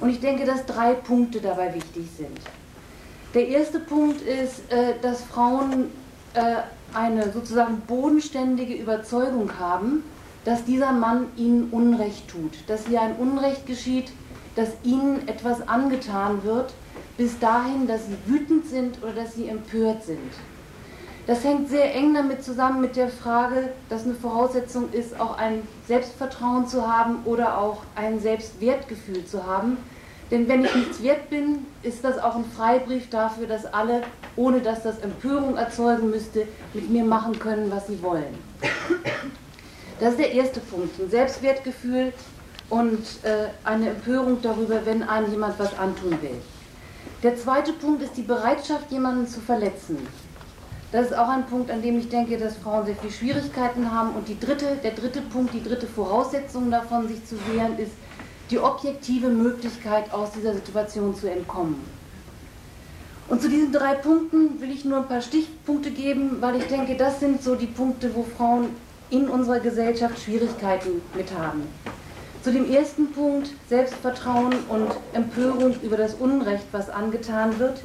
Und 0.01 0.09
ich 0.09 0.21
denke, 0.21 0.47
dass 0.47 0.65
drei 0.65 0.95
Punkte 0.95 1.41
dabei 1.41 1.75
wichtig 1.75 2.07
sind. 2.17 2.39
Der 3.35 3.49
erste 3.49 3.81
Punkt 3.81 4.21
ist, 4.21 4.71
äh, 4.71 4.95
dass 5.01 5.23
Frauen 5.23 5.91
äh, 6.35 6.57
eine 6.93 7.33
sozusagen 7.33 7.81
bodenständige 7.87 8.75
Überzeugung 8.75 9.59
haben, 9.59 10.05
dass 10.45 10.65
dieser 10.65 10.93
Mann 10.93 11.29
ihnen 11.37 11.71
Unrecht 11.71 12.29
tut, 12.29 12.53
dass 12.67 12.87
hier 12.87 13.01
ein 13.01 13.17
Unrecht 13.17 13.67
geschieht, 13.67 14.13
dass 14.55 14.69
ihnen 14.83 15.27
etwas 15.29 15.67
angetan 15.67 16.45
wird, 16.45 16.75
bis 17.17 17.39
dahin, 17.39 17.87
dass 17.87 18.03
sie 18.07 18.17
wütend 18.27 18.67
sind 18.67 19.03
oder 19.03 19.13
dass 19.13 19.35
sie 19.35 19.49
empört 19.49 20.05
sind. 20.05 20.19
Das 21.27 21.45
hängt 21.45 21.71
sehr 21.71 21.95
eng 21.95 22.13
damit 22.15 22.43
zusammen 22.43 22.81
mit 22.81 22.97
der 22.97 23.09
Frage, 23.09 23.71
dass 23.89 24.05
eine 24.05 24.15
Voraussetzung 24.15 24.93
ist, 24.93 25.19
auch 25.19 25.39
ein 25.39 25.63
Selbstvertrauen 25.87 26.67
zu 26.67 26.87
haben 26.87 27.21
oder 27.25 27.59
auch 27.59 27.79
ein 27.95 28.21
Selbstwertgefühl 28.21 29.25
zu 29.25 29.47
haben, 29.47 29.79
Denn 30.33 30.49
wenn 30.49 30.65
ich 30.65 30.75
nichts 30.75 31.03
wert 31.03 31.29
bin, 31.29 31.67
ist 31.83 32.03
das 32.03 32.19
auch 32.19 32.37
ein 32.37 32.47
Freibrief 32.57 33.11
dafür, 33.11 33.47
dass 33.47 33.67
alle, 33.67 34.03
ohne 34.35 34.61
dass 34.61 34.83
das 34.83 34.99
Empörung 35.01 35.59
erzeugen 35.59 36.09
müsste, 36.09 36.49
mit 36.73 36.89
mir 36.89 37.05
machen 37.05 37.39
können, 37.39 37.71
was 37.71 37.87
sie 37.87 38.03
wollen. 38.03 38.39
Das 40.01 40.13
ist 40.13 40.21
der 40.21 40.33
erste 40.33 40.61
Punkt, 40.61 40.99
ein 40.99 41.11
Selbstwertgefühl 41.11 42.15
und 42.71 43.05
äh, 43.25 43.49
eine 43.63 43.91
Empörung 43.91 44.41
darüber, 44.41 44.87
wenn 44.87 45.03
einem 45.03 45.31
jemand 45.31 45.59
was 45.59 45.79
antun 45.79 46.13
will. 46.23 46.41
Der 47.23 47.37
zweite 47.37 47.75
Punkt 47.75 48.03
ist 48.03 48.17
die 48.17 48.23
Bereitschaft, 48.23 48.91
jemanden 48.91 49.29
zu 49.29 49.39
verletzen. 49.39 49.99
Das 50.93 51.07
ist 51.07 51.17
auch 51.17 51.29
ein 51.29 51.47
Punkt, 51.47 51.71
an 51.71 51.83
dem 51.83 51.99
ich 51.99 52.09
denke, 52.09 52.39
dass 52.39 52.57
Frauen 52.57 52.87
sehr 52.87 52.97
viele 52.97 53.13
Schwierigkeiten 53.13 53.93
haben. 53.95 54.15
Und 54.15 54.29
dritte, 54.41 54.77
der 54.83 54.93
dritte 54.93 55.21
Punkt, 55.21 55.53
die 55.53 55.63
dritte 55.63 55.87
Voraussetzung 55.87 56.71
davon, 56.71 57.07
sich 57.07 57.25
zu 57.27 57.37
wehren, 57.53 57.79
ist 57.79 57.93
die 58.53 58.59
objektive 58.59 59.29
Möglichkeit, 59.29 60.13
aus 60.13 60.33
dieser 60.33 60.53
Situation 60.53 61.17
zu 61.17 61.29
entkommen. 61.29 61.77
Und 63.29 63.41
zu 63.41 63.49
diesen 63.49 63.73
drei 63.73 63.95
Punkten 63.95 64.61
will 64.61 64.71
ich 64.71 64.85
nur 64.85 64.99
ein 64.99 65.09
paar 65.09 65.23
Stichpunkte 65.23 65.91
geben, 65.91 66.37
weil 66.41 66.57
ich 66.57 66.67
denke, 66.67 66.95
das 66.95 67.19
sind 67.19 67.43
so 67.43 67.55
die 67.55 67.67
Punkte, 67.67 68.15
wo 68.15 68.25
Frauen 68.37 68.69
in 69.09 69.29
unserer 69.29 69.61
Gesellschaft 69.61 70.21
Schwierigkeiten 70.21 71.01
mit 71.15 71.33
haben. 71.37 71.63
Zu 72.43 72.53
dem 72.53 72.71
ersten 72.71 73.11
Punkt, 73.13 73.51
Selbstvertrauen 73.71 74.53
und 74.69 74.91
Empörung 75.15 75.75
über 75.83 75.97
das 75.97 76.15
Unrecht, 76.15 76.67
was 76.73 76.91
angetan 76.91 77.59
wird, 77.59 77.81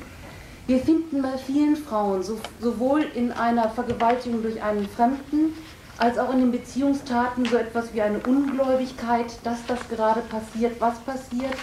wir 0.66 0.80
finden 0.80 1.22
bei 1.22 1.38
vielen 1.38 1.78
Frauen, 1.78 2.24
so, 2.24 2.38
sowohl 2.60 3.06
in 3.16 3.32
einer 3.32 3.70
Vergewaltigung 3.70 4.42
durch 4.42 4.62
einen 4.62 4.86
Fremden, 4.90 5.54
als 5.98 6.18
auch 6.18 6.32
in 6.32 6.40
den 6.40 6.52
Beziehungstaten 6.52 7.46
so 7.46 7.58
etwas 7.58 7.94
wie 7.94 8.02
eine 8.02 8.20
Ungläubigkeit, 8.20 9.34
dass 9.44 9.66
das 9.66 9.80
gerade 9.90 10.22
passiert, 10.22 10.80
was 10.80 11.00
passiert, 11.00 11.56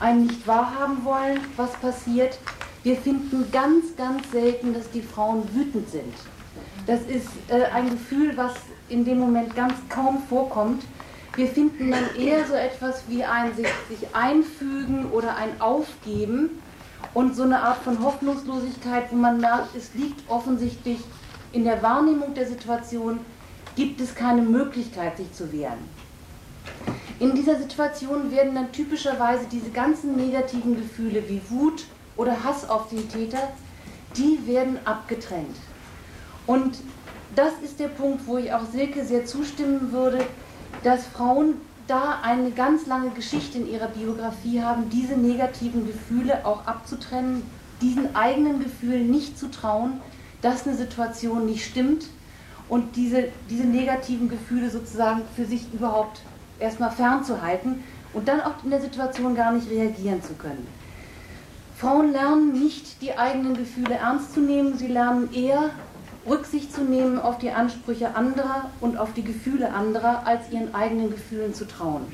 ein 0.00 0.26
nicht 0.26 0.46
wahrhaben 0.46 1.04
wollen, 1.04 1.40
was 1.56 1.72
passiert. 1.74 2.38
Wir 2.82 2.96
finden 2.96 3.50
ganz, 3.50 3.96
ganz 3.96 4.30
selten, 4.30 4.74
dass 4.74 4.90
die 4.90 5.02
Frauen 5.02 5.42
wütend 5.54 5.88
sind. 5.88 6.14
Das 6.86 7.00
ist 7.02 7.28
äh, 7.48 7.64
ein 7.74 7.90
Gefühl, 7.90 8.36
was 8.36 8.52
in 8.88 9.04
dem 9.04 9.18
Moment 9.18 9.56
ganz 9.56 9.74
kaum 9.88 10.22
vorkommt. 10.28 10.84
Wir 11.34 11.48
finden 11.48 11.90
dann 11.90 12.14
eher 12.16 12.46
so 12.46 12.54
etwas 12.54 13.04
wie 13.08 13.24
ein 13.24 13.54
sich, 13.56 13.66
sich 13.88 14.14
einfügen 14.14 15.06
oder 15.10 15.36
ein 15.36 15.60
Aufgeben 15.60 16.62
und 17.12 17.34
so 17.34 17.42
eine 17.42 17.60
Art 17.60 17.78
von 17.78 18.02
Hoffnungslosigkeit, 18.04 19.10
wo 19.10 19.16
man 19.16 19.40
merkt, 19.40 19.74
es 19.74 19.94
liegt 19.94 20.28
offensichtlich 20.30 20.98
in 21.52 21.64
der 21.64 21.82
Wahrnehmung 21.82 22.34
der 22.34 22.46
Situation, 22.46 23.20
gibt 23.76 24.00
es 24.00 24.14
keine 24.14 24.42
Möglichkeit, 24.42 25.16
sich 25.16 25.32
zu 25.32 25.52
wehren. 25.52 25.78
In 27.20 27.34
dieser 27.34 27.58
Situation 27.58 28.30
werden 28.30 28.54
dann 28.54 28.72
typischerweise 28.72 29.46
diese 29.50 29.70
ganzen 29.70 30.16
negativen 30.16 30.76
Gefühle 30.76 31.28
wie 31.28 31.40
Wut 31.48 31.84
oder 32.16 32.44
Hass 32.44 32.68
auf 32.68 32.88
den 32.88 33.08
Täter, 33.08 33.52
die 34.16 34.46
werden 34.46 34.78
abgetrennt. 34.84 35.56
Und 36.46 36.78
das 37.34 37.52
ist 37.62 37.80
der 37.80 37.88
Punkt, 37.88 38.26
wo 38.26 38.38
ich 38.38 38.52
auch 38.52 38.64
Silke 38.70 39.04
sehr 39.04 39.26
zustimmen 39.26 39.92
würde, 39.92 40.24
dass 40.82 41.06
Frauen 41.06 41.54
da 41.86 42.20
eine 42.22 42.50
ganz 42.50 42.86
lange 42.86 43.10
Geschichte 43.10 43.58
in 43.58 43.70
ihrer 43.70 43.88
Biografie 43.88 44.62
haben, 44.62 44.88
diese 44.88 45.14
negativen 45.14 45.86
Gefühle 45.86 46.44
auch 46.46 46.66
abzutrennen, 46.66 47.42
diesen 47.80 48.14
eigenen 48.16 48.62
Gefühlen 48.62 49.10
nicht 49.10 49.38
zu 49.38 49.50
trauen, 49.50 50.00
dass 50.42 50.66
eine 50.66 50.76
Situation 50.76 51.46
nicht 51.46 51.64
stimmt 51.64 52.06
und 52.68 52.96
diese, 52.96 53.28
diese 53.50 53.64
negativen 53.64 54.28
Gefühle 54.28 54.70
sozusagen 54.70 55.22
für 55.36 55.44
sich 55.44 55.72
überhaupt 55.72 56.22
erstmal 56.58 56.90
fernzuhalten 56.90 57.84
und 58.12 58.28
dann 58.28 58.40
auch 58.40 58.62
in 58.64 58.70
der 58.70 58.80
Situation 58.80 59.34
gar 59.34 59.52
nicht 59.52 59.70
reagieren 59.70 60.22
zu 60.22 60.34
können. 60.34 60.66
Frauen 61.76 62.12
lernen 62.12 62.52
nicht, 62.52 63.02
die 63.02 63.18
eigenen 63.18 63.56
Gefühle 63.56 63.96
ernst 63.96 64.32
zu 64.32 64.40
nehmen, 64.40 64.78
sie 64.78 64.86
lernen 64.86 65.32
eher 65.34 65.70
Rücksicht 66.26 66.72
zu 66.72 66.82
nehmen 66.82 67.18
auf 67.18 67.38
die 67.38 67.50
Ansprüche 67.50 68.14
anderer 68.14 68.70
und 68.80 68.96
auf 68.96 69.12
die 69.12 69.24
Gefühle 69.24 69.72
anderer, 69.72 70.26
als 70.26 70.50
ihren 70.50 70.74
eigenen 70.74 71.10
Gefühlen 71.10 71.52
zu 71.52 71.66
trauen. 71.66 72.06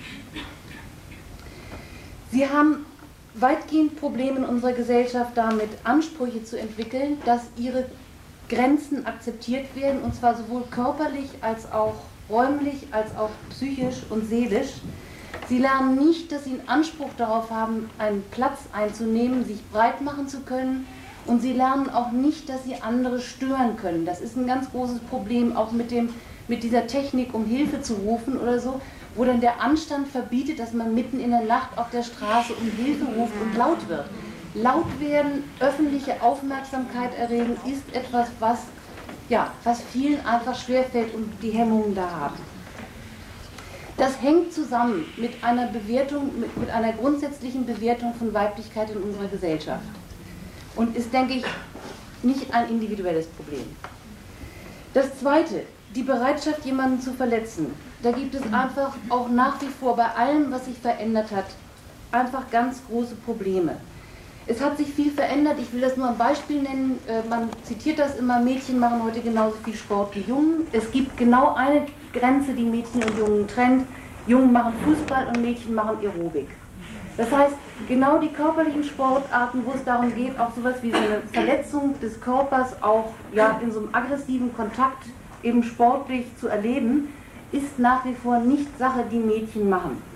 Sie 2.32 2.48
haben 2.48 2.86
weitgehend 3.34 4.00
Probleme 4.00 4.38
in 4.38 4.44
unserer 4.44 4.72
Gesellschaft 4.72 5.32
damit, 5.36 5.68
Ansprüche 5.84 6.42
zu 6.42 6.58
entwickeln, 6.58 7.18
dass 7.24 7.42
ihre 7.56 7.86
Grenzen 8.50 9.06
akzeptiert 9.06 9.74
werden, 9.74 10.02
und 10.02 10.14
zwar 10.14 10.36
sowohl 10.36 10.64
körperlich 10.70 11.30
als 11.40 11.70
auch 11.72 11.94
räumlich, 12.28 12.88
als 12.90 13.16
auch 13.16 13.30
psychisch 13.50 14.02
und 14.10 14.28
seelisch. 14.28 14.72
Sie 15.48 15.58
lernen 15.58 15.96
nicht, 15.96 16.30
dass 16.32 16.44
sie 16.44 16.50
einen 16.50 16.68
Anspruch 16.68 17.10
darauf 17.16 17.50
haben, 17.50 17.88
einen 17.98 18.22
Platz 18.30 18.58
einzunehmen, 18.72 19.44
sich 19.44 19.64
breit 19.72 20.00
machen 20.02 20.28
zu 20.28 20.40
können, 20.40 20.86
und 21.26 21.42
sie 21.42 21.52
lernen 21.52 21.90
auch 21.90 22.12
nicht, 22.12 22.48
dass 22.48 22.64
sie 22.64 22.76
andere 22.80 23.20
stören 23.20 23.76
können. 23.76 24.04
Das 24.04 24.20
ist 24.20 24.36
ein 24.36 24.46
ganz 24.46 24.70
großes 24.70 25.00
Problem, 25.00 25.56
auch 25.56 25.70
mit, 25.70 25.90
dem, 25.90 26.10
mit 26.48 26.62
dieser 26.62 26.86
Technik, 26.86 27.34
um 27.34 27.44
Hilfe 27.44 27.82
zu 27.82 27.94
rufen 27.94 28.38
oder 28.38 28.58
so, 28.58 28.80
wo 29.14 29.24
dann 29.24 29.40
der 29.40 29.60
Anstand 29.60 30.08
verbietet, 30.08 30.58
dass 30.58 30.72
man 30.72 30.94
mitten 30.94 31.20
in 31.20 31.30
der 31.30 31.42
Nacht 31.42 31.76
auf 31.76 31.90
der 31.90 32.02
Straße 32.02 32.52
um 32.54 32.84
Hilfe 32.84 33.04
ruft 33.16 33.34
und 33.40 33.56
laut 33.56 33.88
wird. 33.88 34.06
Laut 34.54 34.98
werden, 34.98 35.44
öffentliche 35.60 36.20
Aufmerksamkeit 36.20 37.16
erregen, 37.16 37.56
ist 37.64 37.94
etwas, 37.94 38.28
was, 38.40 38.58
ja, 39.28 39.52
was 39.62 39.80
vielen 39.92 40.24
einfach 40.26 40.58
schwerfällt 40.58 41.14
und 41.14 41.32
die 41.40 41.50
Hemmungen 41.50 41.94
da 41.94 42.10
haben. 42.10 42.36
Das 43.96 44.20
hängt 44.20 44.52
zusammen 44.52 45.04
mit 45.16 45.44
einer 45.44 45.68
Bewertung, 45.68 46.40
mit, 46.40 46.56
mit 46.56 46.70
einer 46.70 46.92
grundsätzlichen 46.94 47.64
Bewertung 47.64 48.14
von 48.14 48.34
Weiblichkeit 48.34 48.90
in 48.90 49.02
unserer 49.02 49.28
Gesellschaft 49.28 49.84
und 50.74 50.96
ist, 50.96 51.12
denke 51.12 51.34
ich, 51.34 51.44
nicht 52.22 52.52
ein 52.52 52.70
individuelles 52.70 53.26
Problem. 53.26 53.64
Das 54.94 55.18
Zweite, 55.18 55.62
die 55.94 56.02
Bereitschaft, 56.02 56.64
jemanden 56.64 57.00
zu 57.00 57.12
verletzen. 57.12 57.74
Da 58.02 58.10
gibt 58.12 58.34
es 58.34 58.42
einfach 58.52 58.96
auch 59.08 59.28
nach 59.28 59.60
wie 59.60 59.68
vor 59.68 59.96
bei 59.96 60.06
allem, 60.06 60.50
was 60.50 60.64
sich 60.64 60.78
verändert 60.78 61.30
hat, 61.30 61.46
einfach 62.10 62.50
ganz 62.50 62.80
große 62.88 63.14
Probleme. 63.14 63.76
Es 64.50 64.60
hat 64.60 64.78
sich 64.78 64.92
viel 64.92 65.12
verändert. 65.12 65.58
Ich 65.60 65.72
will 65.72 65.80
das 65.80 65.96
nur 65.96 66.08
ein 66.08 66.18
Beispiel 66.18 66.60
nennen. 66.60 66.98
Äh, 67.06 67.22
man 67.28 67.48
zitiert 67.62 68.00
das 68.00 68.18
immer, 68.18 68.40
Mädchen 68.40 68.80
machen 68.80 69.00
heute 69.04 69.20
genauso 69.20 69.56
viel 69.64 69.76
Sport 69.76 70.16
wie 70.16 70.22
Jungen. 70.22 70.66
Es 70.72 70.90
gibt 70.90 71.16
genau 71.16 71.54
eine 71.54 71.86
Grenze, 72.12 72.52
die 72.52 72.64
Mädchen 72.64 73.00
und 73.04 73.16
Jungen 73.16 73.46
trennt. 73.46 73.86
Jungen 74.26 74.52
machen 74.52 74.72
Fußball 74.84 75.28
und 75.28 75.40
Mädchen 75.40 75.72
machen 75.72 75.98
Aerobik. 76.02 76.48
Das 77.16 77.30
heißt, 77.30 77.54
genau 77.86 78.18
die 78.18 78.30
körperlichen 78.30 78.82
Sportarten, 78.82 79.62
wo 79.64 79.70
es 79.72 79.84
darum 79.84 80.12
geht, 80.12 80.36
auch 80.40 80.52
sowas 80.52 80.82
wie 80.82 80.90
so 80.90 80.96
eine 80.96 81.22
Verletzung 81.32 81.94
des 82.00 82.20
Körpers 82.20 82.82
auch 82.82 83.12
ja, 83.32 83.60
in 83.62 83.70
so 83.70 83.78
einem 83.78 83.90
aggressiven 83.92 84.52
Kontakt 84.56 85.04
eben 85.44 85.62
sportlich 85.62 86.26
zu 86.40 86.48
erleben, 86.48 87.08
ist 87.52 87.78
nach 87.78 88.04
wie 88.04 88.14
vor 88.14 88.40
nicht 88.40 88.76
Sache, 88.78 89.04
die 89.12 89.18
Mädchen 89.18 89.68
machen. 89.68 90.09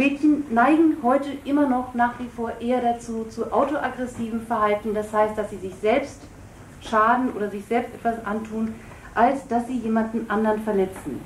Mädchen 0.00 0.44
neigen 0.48 0.96
heute 1.02 1.28
immer 1.44 1.68
noch 1.68 1.92
nach 1.92 2.18
wie 2.18 2.28
vor 2.34 2.52
eher 2.58 2.80
dazu, 2.80 3.26
zu 3.28 3.52
autoaggressivem 3.52 4.46
Verhalten, 4.46 4.94
das 4.94 5.12
heißt, 5.12 5.36
dass 5.36 5.50
sie 5.50 5.58
sich 5.58 5.74
selbst 5.74 6.22
schaden 6.80 7.32
oder 7.36 7.50
sich 7.50 7.66
selbst 7.66 7.94
etwas 7.96 8.24
antun, 8.24 8.74
als 9.14 9.46
dass 9.48 9.66
sie 9.66 9.76
jemanden 9.76 10.24
anderen 10.30 10.62
verletzen. 10.62 11.20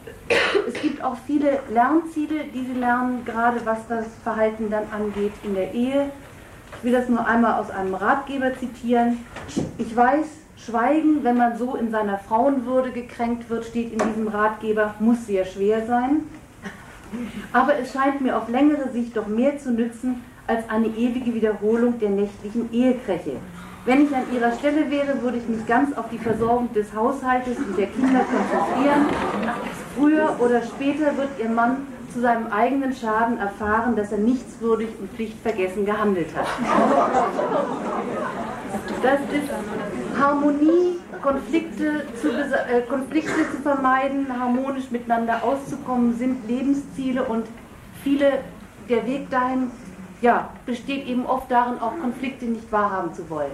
Es 0.66 0.74
gibt 0.82 1.04
auch 1.04 1.16
viele 1.24 1.60
Lernziele, 1.70 2.46
die 2.52 2.66
sie 2.66 2.80
lernen, 2.80 3.24
gerade 3.24 3.64
was 3.64 3.86
das 3.88 4.06
Verhalten 4.24 4.68
dann 4.70 4.86
angeht 4.90 5.34
in 5.44 5.54
der 5.54 5.72
Ehe. 5.72 6.10
Ich 6.78 6.82
will 6.82 6.92
das 6.92 7.08
nur 7.08 7.24
einmal 7.24 7.60
aus 7.60 7.70
einem 7.70 7.94
Ratgeber 7.94 8.58
zitieren. 8.58 9.18
Ich 9.78 9.94
weiß, 9.94 10.26
Schweigen, 10.56 11.22
wenn 11.22 11.36
man 11.36 11.56
so 11.56 11.76
in 11.76 11.92
seiner 11.92 12.18
Frauenwürde 12.18 12.90
gekränkt 12.90 13.48
wird, 13.50 13.66
steht 13.66 13.92
in 13.92 13.98
diesem 14.00 14.26
Ratgeber, 14.26 14.96
muss 14.98 15.26
sehr 15.26 15.44
schwer 15.44 15.86
sein. 15.86 16.24
Aber 17.52 17.78
es 17.78 17.92
scheint 17.92 18.20
mir 18.20 18.36
auf 18.36 18.48
längere 18.48 18.90
Sicht 18.92 19.16
doch 19.16 19.26
mehr 19.26 19.58
zu 19.58 19.70
nützen 19.70 20.22
als 20.46 20.68
eine 20.68 20.88
ewige 20.88 21.34
Wiederholung 21.34 21.98
der 21.98 22.10
nächtlichen 22.10 22.72
Ehekräche. 22.72 23.36
Wenn 23.86 24.06
ich 24.06 24.14
an 24.14 24.24
Ihrer 24.32 24.52
Stelle 24.52 24.90
wäre, 24.90 25.20
würde 25.20 25.38
ich 25.38 25.48
mich 25.48 25.66
ganz 25.66 25.96
auf 25.96 26.08
die 26.10 26.18
Versorgung 26.18 26.72
des 26.72 26.94
Haushaltes 26.94 27.58
und 27.58 27.76
der 27.76 27.88
Kinder 27.88 28.20
konzentrieren. 28.20 29.06
Früher 29.96 30.36
oder 30.40 30.62
später 30.62 31.16
wird 31.16 31.28
Ihr 31.38 31.50
Mann 31.50 31.86
zu 32.14 32.20
seinem 32.20 32.46
eigenen 32.46 32.94
Schaden 32.94 33.38
erfahren, 33.38 33.96
dass 33.96 34.12
er 34.12 34.18
nichtswürdig 34.18 34.88
und 35.00 35.10
pflichtvergessen 35.12 35.84
gehandelt 35.84 36.28
hat. 36.34 36.46
Das 39.02 39.20
ist 39.20 39.50
Harmonie, 40.18 41.00
Konflikte 41.20 42.06
zu, 42.20 42.30
äh, 42.30 42.82
Konflikte 42.82 43.50
zu 43.50 43.62
vermeiden, 43.62 44.26
harmonisch 44.38 44.90
miteinander 44.90 45.42
auszukommen, 45.42 46.16
sind 46.16 46.48
Lebensziele 46.48 47.24
und 47.24 47.46
viele, 48.04 48.40
der 48.88 49.04
Weg 49.06 49.28
dahin 49.30 49.70
ja, 50.20 50.50
besteht 50.66 51.06
eben 51.06 51.26
oft 51.26 51.50
darin, 51.50 51.80
auch 51.80 51.98
Konflikte 52.00 52.44
nicht 52.44 52.70
wahrhaben 52.70 53.12
zu 53.12 53.28
wollen. 53.28 53.52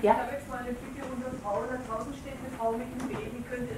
Ja? 0.00 0.12
Ich 0.12 0.18
habe 0.18 0.32
jetzt 0.32 0.48
mal 0.48 0.58
eine 0.58 0.68
Bitte 0.68 1.06
unter 1.14 1.30
Frau, 1.42 1.62
da 1.68 1.76
draußen 1.92 2.14
steht 2.14 2.32
eine 2.32 2.58
Frau 2.58 2.72
mit 2.72 2.86
dem 2.88 3.08
Baby, 3.08 3.44
könnte. 3.48 3.74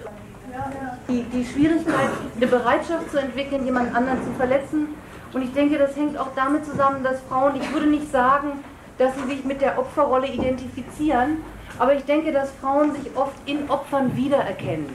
Die, 1.08 1.22
die 1.24 1.44
Schwierigkeit, 1.44 2.10
eine 2.36 2.46
Bereitschaft 2.46 3.10
zu 3.10 3.18
entwickeln, 3.18 3.64
jemand 3.64 3.94
anderen 3.94 4.22
zu 4.22 4.32
verletzen 4.32 4.88
Und 5.32 5.42
ich 5.42 5.52
denke, 5.52 5.78
das 5.78 5.96
hängt 5.96 6.18
auch 6.18 6.30
damit 6.34 6.64
zusammen, 6.64 7.04
dass 7.04 7.20
Frauen, 7.28 7.54
ich 7.60 7.72
würde 7.72 7.86
nicht 7.86 8.10
sagen, 8.10 8.64
dass 8.98 9.14
sie 9.14 9.34
sich 9.34 9.44
mit 9.44 9.60
der 9.60 9.78
Opferrolle 9.78 10.26
identifizieren, 10.26 11.38
aber 11.78 11.94
ich 11.94 12.04
denke, 12.04 12.32
dass 12.32 12.50
Frauen 12.60 12.94
sich 12.94 13.16
oft 13.16 13.36
in 13.46 13.70
Opfern 13.70 14.16
wiedererkennen 14.16 14.86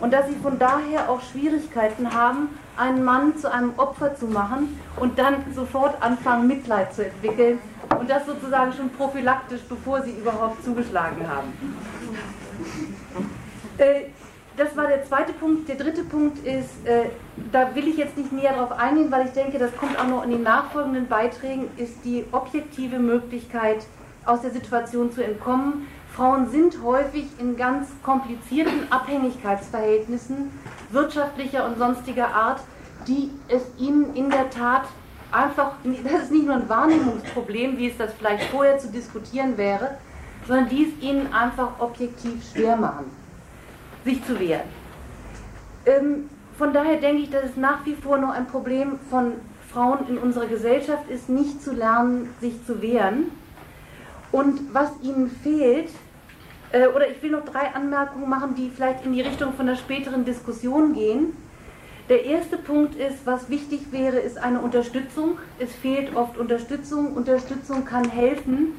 und 0.00 0.12
dass 0.12 0.28
sie 0.28 0.36
von 0.36 0.58
daher 0.58 1.08
auch 1.08 1.20
Schwierigkeiten 1.22 2.12
haben, 2.14 2.48
einen 2.76 3.02
Mann 3.02 3.36
zu 3.36 3.50
einem 3.50 3.72
Opfer 3.78 4.14
zu 4.14 4.26
machen 4.26 4.78
und 4.96 5.18
dann 5.18 5.44
sofort 5.54 6.00
anfangen, 6.02 6.46
Mitleid 6.46 6.94
zu 6.94 7.04
entwickeln 7.06 7.58
und 7.98 8.08
das 8.08 8.26
sozusagen 8.26 8.72
schon 8.72 8.90
prophylaktisch, 8.90 9.62
bevor 9.68 10.02
sie 10.02 10.12
überhaupt 10.12 10.62
zugeschlagen 10.64 11.26
haben. 11.28 11.52
Äh, 13.78 14.04
das 14.60 14.76
war 14.76 14.88
der 14.88 15.02
zweite 15.06 15.32
Punkt. 15.32 15.68
Der 15.70 15.76
dritte 15.76 16.04
Punkt 16.04 16.46
ist, 16.46 16.86
äh, 16.86 17.06
da 17.50 17.74
will 17.74 17.88
ich 17.88 17.96
jetzt 17.96 18.18
nicht 18.18 18.30
näher 18.30 18.52
darauf 18.52 18.72
eingehen, 18.72 19.10
weil 19.10 19.24
ich 19.24 19.32
denke, 19.32 19.58
das 19.58 19.74
kommt 19.74 19.98
auch 19.98 20.06
noch 20.06 20.22
in 20.22 20.30
den 20.30 20.42
nachfolgenden 20.42 21.08
Beiträgen, 21.08 21.70
ist 21.78 22.04
die 22.04 22.26
objektive 22.30 22.98
Möglichkeit, 22.98 23.86
aus 24.26 24.42
der 24.42 24.50
Situation 24.50 25.10
zu 25.12 25.24
entkommen. 25.24 25.88
Frauen 26.14 26.50
sind 26.50 26.82
häufig 26.82 27.24
in 27.38 27.56
ganz 27.56 27.88
komplizierten 28.02 28.92
Abhängigkeitsverhältnissen 28.92 30.50
wirtschaftlicher 30.90 31.64
und 31.64 31.78
sonstiger 31.78 32.28
Art, 32.28 32.60
die 33.08 33.30
es 33.48 33.62
ihnen 33.78 34.14
in 34.14 34.28
der 34.28 34.50
Tat 34.50 34.82
einfach, 35.32 35.72
das 35.84 36.24
ist 36.24 36.32
nicht 36.32 36.44
nur 36.44 36.56
ein 36.56 36.68
Wahrnehmungsproblem, 36.68 37.78
wie 37.78 37.88
es 37.88 37.96
das 37.96 38.12
vielleicht 38.12 38.44
vorher 38.50 38.78
zu 38.78 38.88
diskutieren 38.88 39.56
wäre, 39.56 39.96
sondern 40.46 40.68
die 40.68 40.84
es 40.84 41.02
ihnen 41.02 41.32
einfach 41.32 41.80
objektiv 41.80 42.44
schwer 42.52 42.76
machen 42.76 43.19
sich 44.04 44.24
zu 44.24 44.38
wehren. 44.38 44.68
Ähm, 45.86 46.28
von 46.58 46.72
daher 46.72 46.96
denke 46.96 47.22
ich, 47.22 47.30
dass 47.30 47.44
es 47.44 47.56
nach 47.56 47.86
wie 47.86 47.94
vor 47.94 48.18
noch 48.18 48.30
ein 48.30 48.46
Problem 48.46 48.98
von 49.08 49.32
Frauen 49.72 50.08
in 50.08 50.18
unserer 50.18 50.46
Gesellschaft 50.46 51.08
ist, 51.08 51.28
nicht 51.28 51.62
zu 51.62 51.72
lernen, 51.72 52.34
sich 52.40 52.64
zu 52.66 52.82
wehren. 52.82 53.30
Und 54.32 54.74
was 54.74 54.90
ihnen 55.02 55.30
fehlt, 55.42 55.90
äh, 56.72 56.86
oder 56.88 57.08
ich 57.08 57.22
will 57.22 57.30
noch 57.30 57.44
drei 57.44 57.74
Anmerkungen 57.74 58.28
machen, 58.28 58.54
die 58.54 58.70
vielleicht 58.70 59.04
in 59.04 59.12
die 59.12 59.22
Richtung 59.22 59.54
von 59.54 59.66
der 59.66 59.76
späteren 59.76 60.24
Diskussion 60.24 60.92
gehen. 60.94 61.36
Der 62.08 62.24
erste 62.24 62.56
Punkt 62.58 62.96
ist, 62.96 63.24
was 63.24 63.48
wichtig 63.48 63.92
wäre, 63.92 64.18
ist 64.18 64.36
eine 64.36 64.60
Unterstützung. 64.60 65.38
Es 65.58 65.72
fehlt 65.72 66.16
oft 66.16 66.38
Unterstützung. 66.38 67.14
Unterstützung 67.14 67.84
kann 67.84 68.08
helfen, 68.10 68.74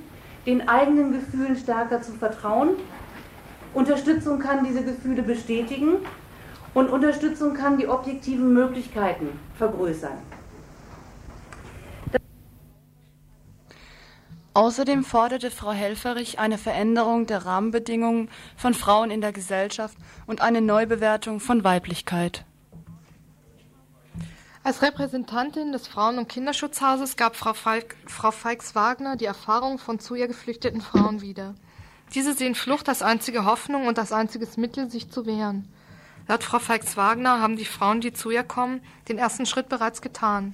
den 0.45 0.67
eigenen 0.67 1.13
Gefühlen 1.13 1.55
stärker 1.55 2.01
zu 2.01 2.11
vertrauen. 2.11 2.72
Unterstützung 3.74 4.39
kann 4.39 4.65
diese 4.65 4.84
Gefühle 4.84 5.24
bestätigen 5.24 5.97
und 6.74 6.89
Unterstützung 6.89 7.53
kann 7.53 7.78
die 7.78 7.88
objektiven 7.88 8.53
Möglichkeiten 8.53 9.30
vergrößern. 9.57 10.17
Außerdem 14.53 15.05
forderte 15.05 15.49
Frau 15.49 15.72
Helferich 15.72 16.38
eine 16.38 16.57
Veränderung 16.57 17.26
der 17.26 17.45
Rahmenbedingungen 17.45 18.30
von 18.57 18.74
Frauen 18.74 19.09
in 19.09 19.22
der 19.22 19.32
Gesellschaft 19.32 19.97
und 20.28 20.41
eine 20.41 20.59
Neubewertung 20.59 21.39
von 21.39 21.63
Weiblichkeit. 21.63 22.43
Als 24.63 24.82
Repräsentantin 24.82 25.72
des 25.72 25.88
Frauen- 25.88 26.19
und 26.19 26.28
Kinderschutzhauses 26.28 27.15
gab 27.15 27.38
Frau, 27.38 27.53
Falk, 27.53 27.95
Frau 28.05 28.32
Feix-Wagner 28.32 29.15
die 29.15 29.26
Erfahrung 29.26 29.80
von 29.80 29.99
zu 29.99 30.15
ihr 30.15 30.28
geflüchteten 30.28 30.82
Frauen 30.82 31.22
wieder. 31.22 31.55
Diese 32.14 32.34
sehen 32.34 32.55
Flucht 32.55 32.89
als 32.89 33.01
einzige 33.01 33.45
Hoffnung 33.45 33.88
und 33.88 33.97
als 33.97 34.12
einziges 34.12 34.57
Mittel, 34.57 34.89
sich 34.89 35.09
zu 35.09 35.26
wehren. 35.26 35.68
Laut 36.28 36.43
Frau 36.43 36.59
Feix-Wagner 36.59 37.39
haben 37.39 37.55
die 37.55 37.66
Frauen, 37.66 38.01
die 38.01 38.14
zu 38.14 38.30
ihr 38.32 38.43
kommen, 38.43 38.82
den 39.07 39.18
ersten 39.18 39.45
Schritt 39.45 39.70
bereits 39.70 40.01
getan, 40.01 40.53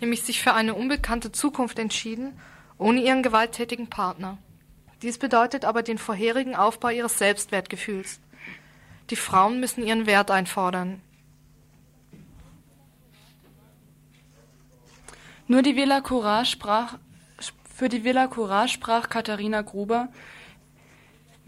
nämlich 0.00 0.22
sich 0.22 0.42
für 0.42 0.54
eine 0.54 0.74
unbekannte 0.74 1.32
Zukunft 1.32 1.78
entschieden, 1.78 2.38
ohne 2.76 3.00
ihren 3.00 3.22
gewalttätigen 3.22 3.88
Partner. 3.88 4.38
Dies 5.02 5.18
bedeutet 5.18 5.64
aber 5.64 5.82
den 5.82 5.98
vorherigen 5.98 6.54
Aufbau 6.54 6.88
ihres 6.88 7.18
Selbstwertgefühls. 7.18 8.20
Die 9.10 9.16
Frauen 9.16 9.60
müssen 9.60 9.84
ihren 9.84 10.06
Wert 10.06 10.30
einfordern. 10.30 11.00
Nur 15.46 15.62
die 15.62 15.76
Villa 15.76 16.02
Courage 16.02 16.50
sprach, 16.50 16.98
für 17.74 17.88
die 17.88 18.04
Villa 18.04 18.26
Courage 18.26 18.74
sprach 18.74 19.08
Katharina 19.08 19.62
Gruber, 19.62 20.08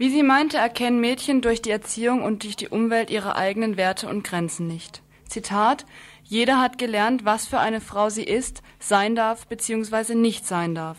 wie 0.01 0.09
sie 0.09 0.23
meinte, 0.23 0.57
erkennen 0.57 0.99
Mädchen 0.99 1.41
durch 1.41 1.61
die 1.61 1.69
Erziehung 1.69 2.23
und 2.23 2.41
durch 2.41 2.55
die 2.55 2.69
Umwelt 2.69 3.11
ihre 3.11 3.35
eigenen 3.35 3.77
Werte 3.77 4.07
und 4.07 4.23
Grenzen 4.23 4.65
nicht. 4.65 5.03
Zitat 5.29 5.85
Jeder 6.23 6.59
hat 6.59 6.79
gelernt, 6.79 7.23
was 7.23 7.45
für 7.45 7.59
eine 7.59 7.81
Frau 7.81 8.09
sie 8.09 8.23
ist, 8.23 8.63
sein 8.79 9.13
darf 9.13 9.45
bzw. 9.45 10.15
nicht 10.15 10.47
sein 10.47 10.73
darf. 10.73 10.97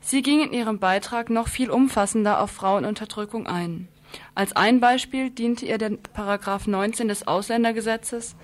Sie 0.00 0.22
ging 0.22 0.40
in 0.40 0.54
ihrem 0.54 0.78
Beitrag 0.78 1.28
noch 1.28 1.48
viel 1.48 1.70
umfassender 1.70 2.40
auf 2.40 2.50
Frauenunterdrückung 2.50 3.46
ein. 3.46 3.88
Als 4.34 4.56
ein 4.56 4.80
Beispiel 4.80 5.28
diente 5.28 5.66
ihr 5.66 5.76
der 5.76 5.90
Paragraph 6.14 6.66
19 6.66 7.08
des 7.08 7.28
Ausländergesetzes. 7.28 8.36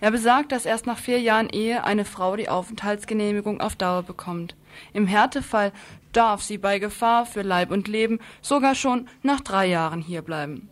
Er 0.00 0.10
besagt, 0.10 0.52
dass 0.52 0.64
erst 0.64 0.86
nach 0.86 0.98
vier 0.98 1.20
Jahren 1.20 1.50
Ehe 1.50 1.84
eine 1.84 2.06
Frau 2.06 2.34
die 2.36 2.48
Aufenthaltsgenehmigung 2.48 3.60
auf 3.60 3.76
Dauer 3.76 4.04
bekommt. 4.04 4.56
Im 4.94 5.06
Härtefall 5.06 5.72
darf 6.12 6.42
sie 6.42 6.58
bei 6.58 6.78
Gefahr 6.78 7.26
für 7.26 7.42
Leib 7.42 7.70
und 7.70 7.88
Leben 7.88 8.18
sogar 8.42 8.74
schon 8.74 9.08
nach 9.22 9.40
drei 9.40 9.66
Jahren 9.66 10.00
hierbleiben. 10.00 10.68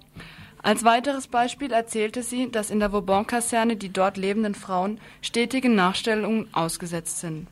Als 0.62 0.82
weiteres 0.84 1.28
Beispiel 1.28 1.72
erzählte 1.72 2.22
sie, 2.22 2.50
dass 2.50 2.70
in 2.70 2.80
der 2.80 2.92
Vauban-Kaserne 2.92 3.76
die 3.76 3.92
dort 3.92 4.16
lebenden 4.16 4.54
Frauen 4.54 5.00
stetigen 5.22 5.74
Nachstellungen 5.74 6.52
ausgesetzt 6.52 7.20
sind. 7.20 7.46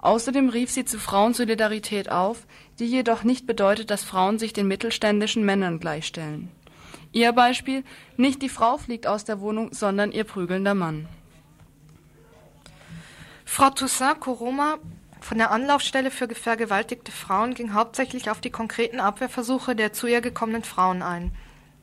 Außerdem 0.00 0.48
rief 0.48 0.70
sie 0.70 0.84
zu 0.84 0.98
Frauensolidarität 0.98 2.10
auf, 2.10 2.46
die 2.78 2.86
jedoch 2.86 3.24
nicht 3.24 3.46
bedeutet, 3.46 3.90
dass 3.90 4.04
Frauen 4.04 4.38
sich 4.38 4.52
den 4.52 4.68
mittelständischen 4.68 5.44
Männern 5.44 5.80
gleichstellen. 5.80 6.50
Ihr 7.12 7.32
Beispiel, 7.32 7.84
nicht 8.16 8.42
die 8.42 8.48
Frau 8.48 8.76
fliegt 8.76 9.06
aus 9.06 9.24
der 9.24 9.40
Wohnung, 9.40 9.72
sondern 9.72 10.12
ihr 10.12 10.24
prügelnder 10.24 10.74
Mann. 10.74 11.08
Frau 13.44 13.70
Toussaint 13.70 14.20
Koroma 14.20 14.78
von 15.20 15.38
der 15.38 15.50
Anlaufstelle 15.50 16.10
für 16.10 16.28
vergewaltigte 16.28 17.12
Frauen 17.12 17.54
ging 17.54 17.74
hauptsächlich 17.74 18.30
auf 18.30 18.40
die 18.40 18.50
konkreten 18.50 19.00
Abwehrversuche 19.00 19.74
der 19.74 19.92
zu 19.92 20.06
ihr 20.06 20.20
gekommenen 20.20 20.64
Frauen 20.64 21.02
ein. 21.02 21.32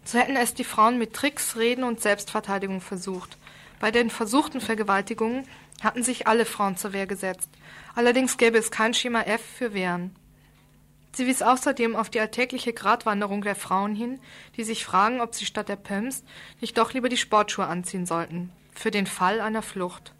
So 0.03 0.19
hätten 0.19 0.35
es 0.35 0.53
die 0.53 0.63
Frauen 0.63 0.97
mit 0.97 1.13
Tricks, 1.13 1.57
Reden 1.57 1.83
und 1.83 2.01
Selbstverteidigung 2.01 2.79
versucht. 2.79 3.37
Bei 3.79 3.91
den 3.91 4.09
versuchten 4.09 4.61
Vergewaltigungen 4.61 5.47
hatten 5.81 6.03
sich 6.03 6.27
alle 6.27 6.45
Frauen 6.45 6.77
zur 6.77 6.93
Wehr 6.93 7.07
gesetzt. 7.07 7.49
Allerdings 7.95 8.37
gäbe 8.37 8.57
es 8.57 8.71
kein 8.71 8.93
Schema 8.93 9.21
F 9.21 9.41
für 9.41 9.73
Wehren. 9.73 10.15
Sie 11.15 11.27
wies 11.27 11.41
außerdem 11.41 11.95
auf 11.95 12.09
die 12.09 12.19
alltägliche 12.19 12.73
Gratwanderung 12.73 13.41
der 13.41 13.55
Frauen 13.55 13.95
hin, 13.95 14.19
die 14.57 14.63
sich 14.63 14.85
fragen, 14.85 15.21
ob 15.21 15.33
sie 15.33 15.45
statt 15.45 15.69
der 15.69 15.77
Pumps 15.77 16.23
nicht 16.59 16.77
doch 16.77 16.93
lieber 16.93 17.09
die 17.09 17.17
Sportschuhe 17.17 17.67
anziehen 17.67 18.05
sollten, 18.05 18.51
für 18.73 18.91
den 18.91 19.07
Fall 19.07 19.39
einer 19.39 19.61
Flucht. 19.61 20.14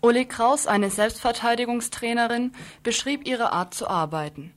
Uli 0.00 0.26
Kraus, 0.26 0.68
eine 0.68 0.90
Selbstverteidigungstrainerin, 0.90 2.52
beschrieb 2.84 3.26
ihre 3.26 3.52
Art 3.52 3.74
zu 3.74 3.88
arbeiten. 3.88 4.54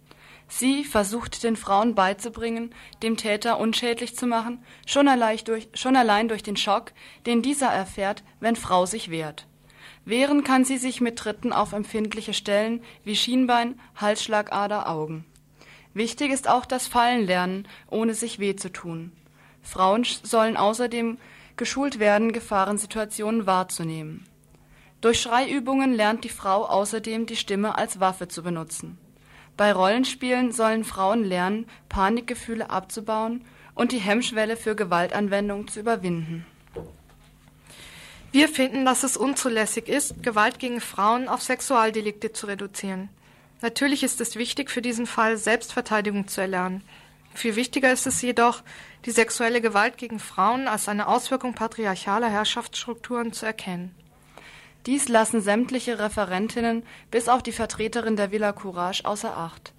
Sie 0.47 0.83
versucht 0.83 1.43
den 1.43 1.55
Frauen 1.55 1.95
beizubringen, 1.95 2.75
dem 3.01 3.17
Täter 3.17 3.57
unschädlich 3.57 4.15
zu 4.15 4.27
machen, 4.27 4.63
schon 4.85 5.07
allein, 5.07 5.39
durch, 5.45 5.69
schon 5.73 5.95
allein 5.95 6.27
durch 6.27 6.43
den 6.43 6.57
Schock, 6.57 6.91
den 7.25 7.41
dieser 7.41 7.69
erfährt, 7.69 8.23
wenn 8.39 8.55
Frau 8.55 8.85
sich 8.85 9.09
wehrt. 9.09 9.47
Wehren 10.05 10.43
kann 10.43 10.63
sie 10.63 10.77
sich 10.77 11.01
mit 11.01 11.17
Tritten 11.17 11.53
auf 11.53 11.73
empfindliche 11.73 12.33
Stellen 12.33 12.83
wie 13.03 13.15
Schienbein, 13.15 13.79
Halsschlagader, 13.95 14.89
Augen. 14.89 15.25
Wichtig 15.95 16.31
ist 16.31 16.47
auch 16.47 16.65
das 16.65 16.85
Fallenlernen, 16.85 17.67
ohne 17.89 18.13
sich 18.13 18.37
weh 18.37 18.55
zu 18.55 18.71
tun. 18.71 19.11
Frauen 19.63 20.03
sollen 20.03 20.57
außerdem 20.57 21.17
geschult 21.55 21.97
werden, 21.97 22.31
Gefahrensituationen 22.31 23.45
wahrzunehmen. 23.45 24.27
Durch 25.02 25.20
Schreiübungen 25.20 25.93
lernt 25.93 26.24
die 26.24 26.30
Frau 26.30 26.64
außerdem 26.66 27.26
die 27.26 27.36
Stimme 27.36 27.76
als 27.76 27.99
Waffe 27.99 28.28
zu 28.28 28.43
benutzen. 28.43 28.99
Bei 29.58 29.74
Rollenspielen 29.74 30.52
sollen 30.52 30.84
Frauen 30.84 31.24
lernen, 31.24 31.66
Panikgefühle 31.89 32.70
abzubauen 32.70 33.43
und 33.74 33.91
die 33.91 33.97
Hemmschwelle 33.97 34.58
für 34.58 34.76
Gewaltanwendung 34.76 35.68
zu 35.68 35.80
überwinden. 35.80 36.45
Wir 38.32 38.47
finden, 38.47 38.86
dass 38.86 39.04
es 39.04 39.18
unzulässig 39.18 39.89
ist, 39.89 40.22
Gewalt 40.24 40.60
gegen 40.60 40.80
Frauen 40.80 41.28
auf 41.28 41.41
Sexualdelikte 41.41 42.32
zu 42.32 42.45
reduzieren. 42.45 43.10
Natürlich 43.62 44.04
ist 44.04 44.22
es 44.22 44.36
wichtig, 44.36 44.70
für 44.70 44.82
diesen 44.82 45.06
Fall 45.06 45.36
Selbstverteidigung 45.36 46.28
zu 46.28 46.41
erlernen. 46.41 46.84
Viel 47.34 47.56
wichtiger 47.56 47.91
ist 47.91 48.08
es 48.08 48.22
jedoch, 48.22 48.62
die 49.06 49.12
sexuelle 49.12 49.62
Gewalt 49.62 49.97
gegen 49.97 50.20
Frauen 50.20 50.68
als 50.68 50.88
eine 50.88 51.08
Auswirkung 51.08 51.54
patriarchaler 51.54 52.30
Herrschaftsstrukturen 52.30 53.34
zu 53.34 53.45
erkennen. 53.45 53.95
Dies 54.88 55.09
lassen 55.09 55.41
sämtliche 55.41 55.99
Referentinnen 55.99 56.82
bis 57.11 57.29
auf 57.29 57.43
die 57.43 57.51
Vertreterin 57.51 58.15
der 58.15 58.32
Villa 58.32 58.51
Courage 58.51 59.05
außer 59.05 59.38
Acht. 59.38 59.73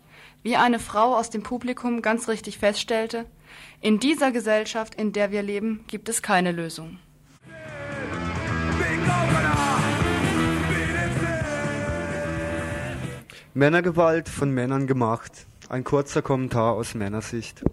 Wie 0.45 0.55
eine 0.55 0.79
Frau 0.79 1.17
aus 1.17 1.29
dem 1.29 1.43
Publikum 1.43 2.03
ganz 2.03 2.29
richtig 2.29 2.59
feststellte, 2.59 3.27
in 3.81 3.99
dieser 3.99 4.31
Gesellschaft, 4.31 4.95
in 4.95 5.13
der 5.13 5.33
wir 5.33 5.43
leben, 5.43 5.85
gibt 5.89 6.09
es 6.09 6.23
keine 6.23 6.53
Lösung. 6.53 6.99
Männergewalt 13.55 14.29
von 14.29 14.51
Männern 14.51 14.87
gemacht. 14.87 15.47
Ein 15.69 15.83
kurzer 15.83 16.23
Kommentar 16.23 16.75
aus 16.75 16.95
Männersicht. 16.95 17.65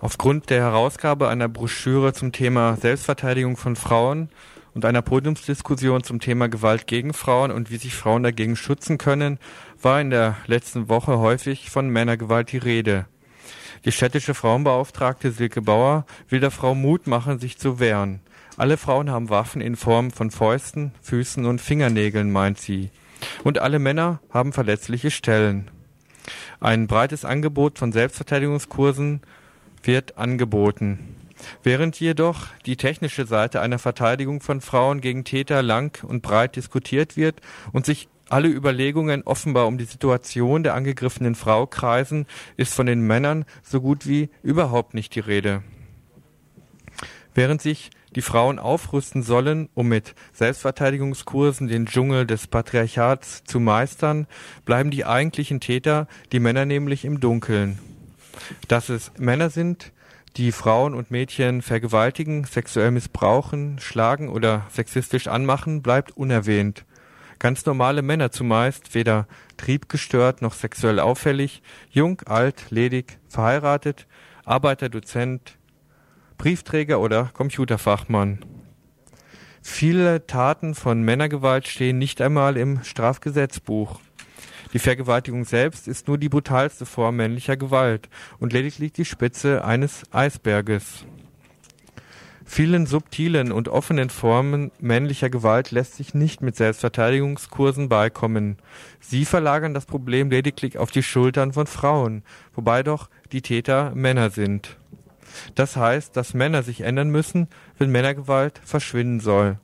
Aufgrund 0.00 0.50
der 0.50 0.60
Herausgabe 0.60 1.28
einer 1.28 1.48
Broschüre 1.48 2.12
zum 2.12 2.32
Thema 2.32 2.76
Selbstverteidigung 2.76 3.56
von 3.56 3.76
Frauen 3.76 4.28
und 4.74 4.84
einer 4.84 5.02
Podiumsdiskussion 5.02 6.02
zum 6.02 6.20
Thema 6.20 6.48
Gewalt 6.48 6.86
gegen 6.86 7.12
Frauen 7.12 7.50
und 7.50 7.70
wie 7.70 7.76
sich 7.76 7.94
Frauen 7.94 8.22
dagegen 8.22 8.56
schützen 8.56 8.98
können, 8.98 9.38
war 9.80 10.00
in 10.00 10.10
der 10.10 10.36
letzten 10.46 10.88
Woche 10.88 11.18
häufig 11.18 11.70
von 11.70 11.88
Männergewalt 11.88 12.52
die 12.52 12.58
Rede. 12.58 13.06
Die 13.84 13.92
städtische 13.92 14.34
Frauenbeauftragte 14.34 15.32
Silke 15.32 15.62
Bauer 15.62 16.04
will 16.28 16.40
der 16.40 16.50
Frau 16.50 16.74
Mut 16.74 17.06
machen, 17.06 17.38
sich 17.38 17.58
zu 17.58 17.80
wehren. 17.80 18.20
Alle 18.56 18.76
Frauen 18.76 19.10
haben 19.10 19.30
Waffen 19.30 19.62
in 19.62 19.76
Form 19.76 20.10
von 20.10 20.30
Fäusten, 20.30 20.92
Füßen 21.00 21.46
und 21.46 21.60
Fingernägeln, 21.60 22.30
meint 22.30 22.58
sie. 22.58 22.90
Und 23.42 23.58
alle 23.58 23.78
Männer 23.78 24.20
haben 24.30 24.52
verletzliche 24.52 25.10
Stellen. 25.10 25.70
Ein 26.60 26.86
breites 26.86 27.24
Angebot 27.24 27.78
von 27.78 27.92
Selbstverteidigungskursen 27.92 29.22
wird 29.82 30.18
angeboten. 30.18 31.16
Während 31.62 31.98
jedoch 32.00 32.46
die 32.66 32.76
technische 32.76 33.26
Seite 33.26 33.60
einer 33.60 33.78
Verteidigung 33.78 34.40
von 34.40 34.60
Frauen 34.60 35.00
gegen 35.00 35.24
Täter 35.24 35.62
lang 35.62 36.02
und 36.04 36.22
breit 36.22 36.56
diskutiert 36.56 37.16
wird 37.16 37.40
und 37.72 37.86
sich 37.86 38.08
alle 38.28 38.48
Überlegungen 38.48 39.22
offenbar 39.24 39.66
um 39.66 39.76
die 39.76 39.84
Situation 39.84 40.62
der 40.62 40.74
angegriffenen 40.74 41.34
Frau 41.34 41.66
kreisen, 41.66 42.26
ist 42.56 42.74
von 42.74 42.86
den 42.86 43.00
Männern 43.00 43.44
so 43.62 43.80
gut 43.80 44.06
wie 44.06 44.30
überhaupt 44.42 44.94
nicht 44.94 45.14
die 45.14 45.20
Rede. 45.20 45.62
Während 47.34 47.60
sich 47.60 47.90
die 48.14 48.22
Frauen 48.22 48.58
aufrüsten 48.58 49.22
sollen, 49.22 49.68
um 49.74 49.88
mit 49.88 50.14
Selbstverteidigungskursen 50.32 51.68
den 51.68 51.86
Dschungel 51.86 52.26
des 52.26 52.46
Patriarchats 52.46 53.44
zu 53.44 53.60
meistern, 53.60 54.26
bleiben 54.64 54.90
die 54.90 55.04
eigentlichen 55.04 55.60
Täter, 55.60 56.08
die 56.32 56.40
Männer 56.40 56.64
nämlich 56.64 57.04
im 57.04 57.20
Dunkeln. 57.20 57.78
Dass 58.68 58.88
es 58.88 59.12
Männer 59.18 59.50
sind, 59.50 59.92
die 60.36 60.52
Frauen 60.52 60.94
und 60.94 61.10
Mädchen 61.10 61.62
vergewaltigen, 61.62 62.44
sexuell 62.44 62.90
missbrauchen, 62.90 63.78
schlagen 63.78 64.28
oder 64.28 64.66
sexistisch 64.70 65.26
anmachen, 65.26 65.82
bleibt 65.82 66.16
unerwähnt. 66.16 66.84
Ganz 67.38 67.64
normale 67.64 68.02
Männer 68.02 68.30
zumeist, 68.30 68.94
weder 68.94 69.26
triebgestört 69.56 70.42
noch 70.42 70.52
sexuell 70.52 71.00
auffällig, 71.00 71.62
jung, 71.90 72.20
alt, 72.26 72.70
ledig, 72.70 73.18
verheiratet, 73.28 74.06
Arbeiter, 74.44 74.88
Dozent, 74.88 75.58
Briefträger 76.36 77.00
oder 77.00 77.30
Computerfachmann. 77.32 78.44
Viele 79.62 80.26
Taten 80.26 80.74
von 80.74 81.02
Männergewalt 81.02 81.68
stehen 81.68 81.98
nicht 81.98 82.20
einmal 82.20 82.56
im 82.56 82.82
Strafgesetzbuch. 82.82 84.00
Die 84.72 84.78
Vergewaltigung 84.78 85.44
selbst 85.44 85.88
ist 85.88 86.06
nur 86.06 86.18
die 86.18 86.28
brutalste 86.28 86.86
Form 86.86 87.16
männlicher 87.16 87.56
Gewalt 87.56 88.08
und 88.38 88.52
lediglich 88.52 88.92
die 88.92 89.04
Spitze 89.04 89.64
eines 89.64 90.02
Eisberges. 90.12 91.04
Vielen 92.44 92.86
subtilen 92.86 93.52
und 93.52 93.68
offenen 93.68 94.10
Formen 94.10 94.72
männlicher 94.80 95.30
Gewalt 95.30 95.70
lässt 95.70 95.94
sich 95.94 96.14
nicht 96.14 96.42
mit 96.42 96.56
Selbstverteidigungskursen 96.56 97.88
beikommen. 97.88 98.56
Sie 98.98 99.24
verlagern 99.24 99.72
das 99.72 99.86
Problem 99.86 100.30
lediglich 100.30 100.76
auf 100.76 100.90
die 100.90 101.04
Schultern 101.04 101.52
von 101.52 101.68
Frauen, 101.68 102.24
wobei 102.52 102.82
doch 102.82 103.08
die 103.30 103.42
Täter 103.42 103.92
Männer 103.94 104.30
sind. 104.30 104.78
Das 105.54 105.76
heißt, 105.76 106.16
dass 106.16 106.34
Männer 106.34 106.64
sich 106.64 106.80
ändern 106.80 107.10
müssen, 107.10 107.46
wenn 107.78 107.90
Männergewalt 107.90 108.60
verschwinden 108.64 109.20
soll. 109.20 109.58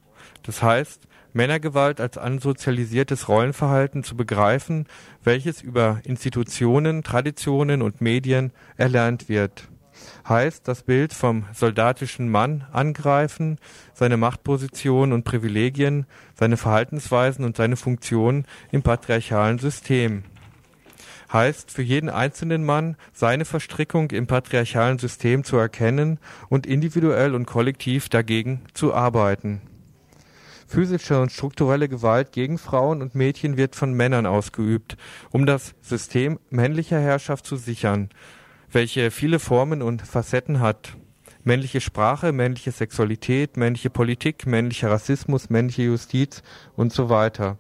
Das 0.45 0.63
heißt, 0.63 1.09
Männergewalt 1.37 2.01
als 2.01 2.17
ansozialisiertes 2.17 3.29
Rollenverhalten 3.29 4.03
zu 4.03 4.17
begreifen, 4.17 4.87
welches 5.23 5.61
über 5.61 6.01
Institutionen, 6.05 7.03
Traditionen 7.03 7.83
und 7.83 8.01
Medien 8.01 8.53
erlernt 8.77 9.29
wird. 9.29 9.69
Heißt 10.29 10.67
das 10.67 10.83
Bild 10.83 11.13
vom 11.13 11.45
soldatischen 11.53 12.31
Mann 12.31 12.67
angreifen, 12.73 13.59
seine 13.93 14.17
Machtposition 14.17 15.13
und 15.13 15.25
Privilegien, 15.25 16.07
seine 16.35 16.57
Verhaltensweisen 16.57 17.45
und 17.45 17.57
seine 17.57 17.77
Funktion 17.77 18.47
im 18.73 18.83
patriarchalen 18.83 19.59
System. 19.59 20.25
Heißt 21.31 21.71
für 21.71 21.83
jeden 21.83 22.09
einzelnen 22.09 22.65
Mann 22.65 22.97
seine 23.13 23.45
Verstrickung 23.45 24.11
im 24.11 24.27
patriarchalen 24.27 24.99
System 24.99 25.45
zu 25.45 25.57
erkennen 25.59 26.19
und 26.49 26.67
individuell 26.67 27.35
und 27.35 27.47
kollektiv 27.47 28.09
dagegen 28.09 28.63
zu 28.73 28.95
arbeiten. 28.95 29.61
Physische 30.67 31.21
und 31.21 31.31
strukturelle 31.31 31.89
Gewalt 31.89 32.33
gegen 32.33 32.59
Frauen 32.59 33.01
und 33.01 33.15
Mädchen 33.15 33.57
wird 33.57 33.77
von 33.77 33.93
Männern 33.93 34.27
ausgeübt, 34.27 34.97
um 35.31 35.47
das 35.47 35.75
System 35.81 36.39
männlicher 36.51 37.01
Herrschaft 37.01 37.47
zu 37.47 37.57
sichern, 37.57 38.11
welche 38.71 39.11
viele 39.11 39.39
Formen 39.39 39.81
und 39.81 40.03
Facetten 40.03 40.61
hat. 40.61 40.97
Männliche 41.45 41.81
Sprache, 41.81 42.33
männliche 42.33 42.73
Sexualität, 42.73 43.57
männliche 43.57 43.91
Politik, 43.91 44.47
männlicher 44.47 44.91
Rassismus, 44.91 45.49
männliche 45.51 45.83
Justiz 45.83 46.43
und 46.75 46.93
so 46.93 47.09
weiter. 47.09 47.59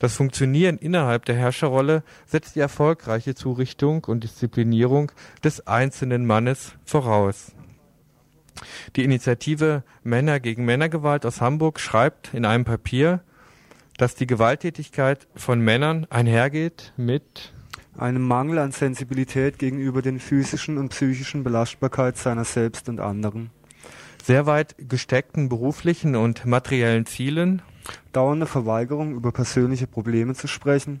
Das 0.00 0.16
Funktionieren 0.16 0.78
innerhalb 0.78 1.26
der 1.26 1.36
Herrscherrolle 1.36 2.02
setzt 2.26 2.56
die 2.56 2.60
erfolgreiche 2.60 3.36
Zurichtung 3.36 4.02
und 4.06 4.24
Disziplinierung 4.24 5.12
des 5.44 5.68
einzelnen 5.68 6.26
Mannes 6.26 6.72
voraus. 6.84 7.52
Die 8.96 9.04
Initiative 9.04 9.82
Männer 10.02 10.40
gegen 10.40 10.64
Männergewalt 10.64 11.26
aus 11.26 11.40
Hamburg 11.40 11.80
schreibt 11.80 12.34
in 12.34 12.44
einem 12.44 12.64
Papier, 12.64 13.20
dass 13.96 14.14
die 14.14 14.26
Gewalttätigkeit 14.26 15.26
von 15.34 15.60
Männern 15.60 16.06
einhergeht 16.10 16.92
mit 16.96 17.52
einem 17.96 18.22
Mangel 18.22 18.58
an 18.58 18.72
Sensibilität 18.72 19.58
gegenüber 19.58 20.02
den 20.02 20.18
physischen 20.18 20.78
und 20.78 20.90
psychischen 20.90 21.44
Belastbarkeit 21.44 22.16
seiner 22.16 22.44
selbst 22.44 22.88
und 22.88 23.00
anderen, 23.00 23.50
sehr 24.22 24.46
weit 24.46 24.74
gesteckten 24.78 25.48
beruflichen 25.48 26.16
und 26.16 26.46
materiellen 26.46 27.06
Zielen, 27.06 27.62
dauernde 28.12 28.46
Verweigerung 28.46 29.14
über 29.14 29.32
persönliche 29.32 29.86
Probleme 29.86 30.34
zu 30.34 30.46
sprechen, 30.46 31.00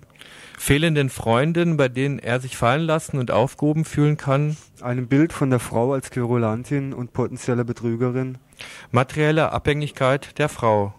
fehlenden 0.58 1.10
Freunden, 1.10 1.76
bei 1.76 1.88
denen 1.88 2.18
er 2.18 2.40
sich 2.40 2.56
fallen 2.56 2.82
lassen 2.82 3.18
und 3.18 3.30
aufgehoben 3.30 3.84
fühlen 3.84 4.16
kann, 4.16 4.56
einem 4.80 5.08
Bild 5.08 5.32
von 5.32 5.50
der 5.50 5.58
Frau 5.58 5.92
als 5.92 6.10
Querulantin 6.10 6.92
und 6.92 7.12
potenzieller 7.12 7.64
Betrügerin, 7.64 8.38
materielle 8.90 9.52
Abhängigkeit 9.52 10.38
der 10.38 10.48
Frau. 10.48 10.94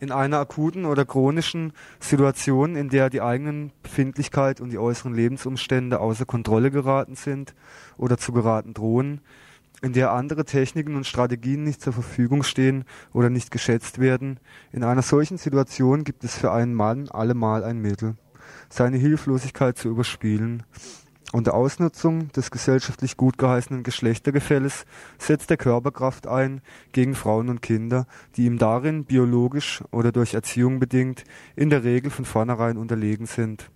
In 0.00 0.12
einer 0.12 0.38
akuten 0.38 0.86
oder 0.86 1.04
chronischen 1.04 1.74
Situation, 1.98 2.74
in 2.74 2.88
der 2.88 3.10
die 3.10 3.20
eigenen 3.20 3.70
Befindlichkeit 3.82 4.62
und 4.62 4.70
die 4.70 4.78
äußeren 4.78 5.14
Lebensumstände 5.14 6.00
außer 6.00 6.24
Kontrolle 6.24 6.70
geraten 6.70 7.16
sind 7.16 7.54
oder 7.98 8.16
zu 8.16 8.32
geraten 8.32 8.72
drohen, 8.72 9.20
in 9.82 9.92
der 9.92 10.12
andere 10.12 10.44
Techniken 10.44 10.94
und 10.94 11.06
Strategien 11.06 11.64
nicht 11.64 11.80
zur 11.80 11.92
Verfügung 11.92 12.42
stehen 12.42 12.84
oder 13.12 13.30
nicht 13.30 13.50
geschätzt 13.50 13.98
werden, 13.98 14.38
in 14.72 14.84
einer 14.84 15.02
solchen 15.02 15.38
Situation 15.38 16.04
gibt 16.04 16.24
es 16.24 16.36
für 16.36 16.52
einen 16.52 16.74
Mann 16.74 17.08
allemal 17.08 17.64
ein 17.64 17.78
Mittel, 17.78 18.16
seine 18.68 18.98
Hilflosigkeit 18.98 19.78
zu 19.78 19.88
überspielen. 19.88 20.64
Unter 21.32 21.54
Ausnutzung 21.54 22.32
des 22.32 22.50
gesellschaftlich 22.50 23.16
gut 23.16 23.38
geheißenen 23.38 23.84
Geschlechtergefälles 23.84 24.84
setzt 25.16 25.48
er 25.52 25.56
Körperkraft 25.56 26.26
ein 26.26 26.60
gegen 26.90 27.14
Frauen 27.14 27.48
und 27.48 27.62
Kinder, 27.62 28.06
die 28.34 28.46
ihm 28.46 28.58
darin 28.58 29.04
biologisch 29.04 29.84
oder 29.92 30.10
durch 30.10 30.34
Erziehung 30.34 30.80
bedingt 30.80 31.22
in 31.54 31.70
der 31.70 31.84
Regel 31.84 32.10
von 32.10 32.24
vornherein 32.24 32.76
unterlegen 32.76 33.26
sind. 33.26 33.70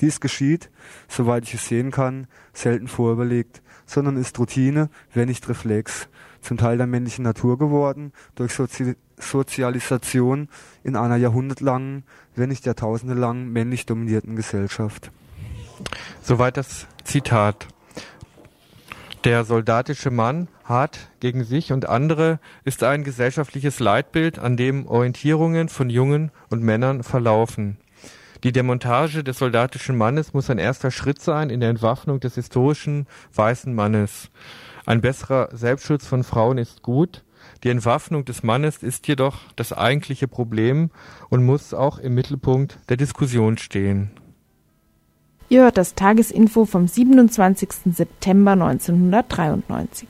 Dies 0.00 0.20
geschieht, 0.20 0.70
soweit 1.08 1.42
ich 1.42 1.54
es 1.54 1.66
sehen 1.66 1.90
kann, 1.90 2.28
selten 2.52 2.86
vorüberlegt, 2.86 3.60
sondern 3.88 4.16
ist 4.16 4.38
Routine, 4.38 4.90
wenn 5.14 5.28
nicht 5.28 5.48
Reflex, 5.48 6.08
zum 6.40 6.56
Teil 6.56 6.76
der 6.76 6.86
männlichen 6.86 7.24
Natur 7.24 7.58
geworden, 7.58 8.12
durch 8.36 8.52
Sozi 8.52 8.94
Sozialisation 9.20 10.48
in 10.84 10.94
einer 10.94 11.16
jahrhundertlangen, 11.16 12.04
wenn 12.36 12.50
nicht 12.50 12.66
jahrtausendelangen 12.66 13.52
männlich 13.52 13.84
dominierten 13.84 14.36
Gesellschaft. 14.36 15.10
Soweit 16.22 16.56
das 16.56 16.86
Zitat. 17.02 17.66
Der 19.24 19.44
soldatische 19.44 20.12
Mann, 20.12 20.46
hart 20.62 21.10
gegen 21.18 21.42
sich 21.42 21.72
und 21.72 21.88
andere, 21.88 22.38
ist 22.64 22.84
ein 22.84 23.02
gesellschaftliches 23.02 23.80
Leitbild, 23.80 24.38
an 24.38 24.56
dem 24.56 24.86
Orientierungen 24.86 25.68
von 25.68 25.90
Jungen 25.90 26.30
und 26.48 26.62
Männern 26.62 27.02
verlaufen. 27.02 27.78
Die 28.44 28.52
Demontage 28.52 29.24
des 29.24 29.38
soldatischen 29.38 29.96
Mannes 29.96 30.32
muss 30.32 30.48
ein 30.48 30.58
erster 30.58 30.92
Schritt 30.92 31.20
sein 31.20 31.50
in 31.50 31.58
der 31.58 31.70
Entwaffnung 31.70 32.20
des 32.20 32.36
historischen 32.36 33.08
weißen 33.34 33.74
Mannes. 33.74 34.30
Ein 34.86 35.00
besserer 35.00 35.48
Selbstschutz 35.52 36.06
von 36.06 36.22
Frauen 36.22 36.56
ist 36.56 36.82
gut. 36.82 37.24
Die 37.64 37.68
Entwaffnung 37.68 38.24
des 38.24 38.44
Mannes 38.44 38.82
ist 38.84 39.08
jedoch 39.08 39.38
das 39.56 39.72
eigentliche 39.72 40.28
Problem 40.28 40.90
und 41.30 41.44
muss 41.44 41.74
auch 41.74 41.98
im 41.98 42.14
Mittelpunkt 42.14 42.78
der 42.88 42.96
Diskussion 42.96 43.58
stehen. 43.58 44.12
Ihr 45.48 45.62
hört 45.62 45.76
das 45.76 45.94
Tagesinfo 45.94 46.64
vom 46.64 46.86
27. 46.86 47.70
September 47.86 48.52
1993. 48.52 50.08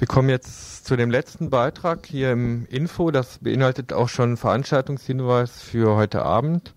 Wir 0.00 0.06
kommen 0.06 0.30
jetzt 0.30 0.86
zu 0.86 0.96
dem 0.96 1.10
letzten 1.10 1.50
Beitrag 1.50 2.06
hier 2.06 2.32
im 2.32 2.66
Info. 2.70 3.10
Das 3.10 3.36
beinhaltet 3.36 3.92
auch 3.92 4.08
schon 4.08 4.38
Veranstaltungshinweis 4.38 5.60
für 5.60 5.94
heute 5.94 6.22
Abend. 6.22 6.72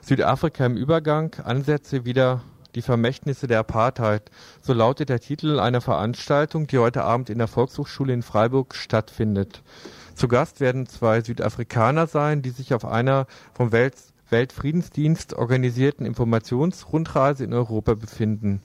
Südafrika 0.00 0.64
im 0.66 0.76
Übergang, 0.76 1.34
Ansätze 1.42 2.04
wieder 2.04 2.44
die 2.76 2.82
Vermächtnisse 2.82 3.48
der 3.48 3.58
Apartheid. 3.58 4.30
So 4.60 4.74
lautet 4.74 5.08
der 5.08 5.18
Titel 5.18 5.58
einer 5.58 5.80
Veranstaltung, 5.80 6.68
die 6.68 6.78
heute 6.78 7.02
Abend 7.02 7.30
in 7.30 7.38
der 7.38 7.48
Volkshochschule 7.48 8.12
in 8.12 8.22
Freiburg 8.22 8.76
stattfindet. 8.76 9.64
Zu 10.14 10.28
Gast 10.28 10.60
werden 10.60 10.86
zwei 10.86 11.20
Südafrikaner 11.20 12.06
sein, 12.06 12.42
die 12.42 12.50
sich 12.50 12.74
auf 12.74 12.84
einer 12.84 13.26
vom 13.54 13.72
Welt 13.72 13.96
Weltfriedensdienst 14.30 15.34
organisierten 15.34 16.06
Informationsrundreise 16.06 17.44
in 17.44 17.52
Europa 17.52 17.94
befinden. 17.94 18.62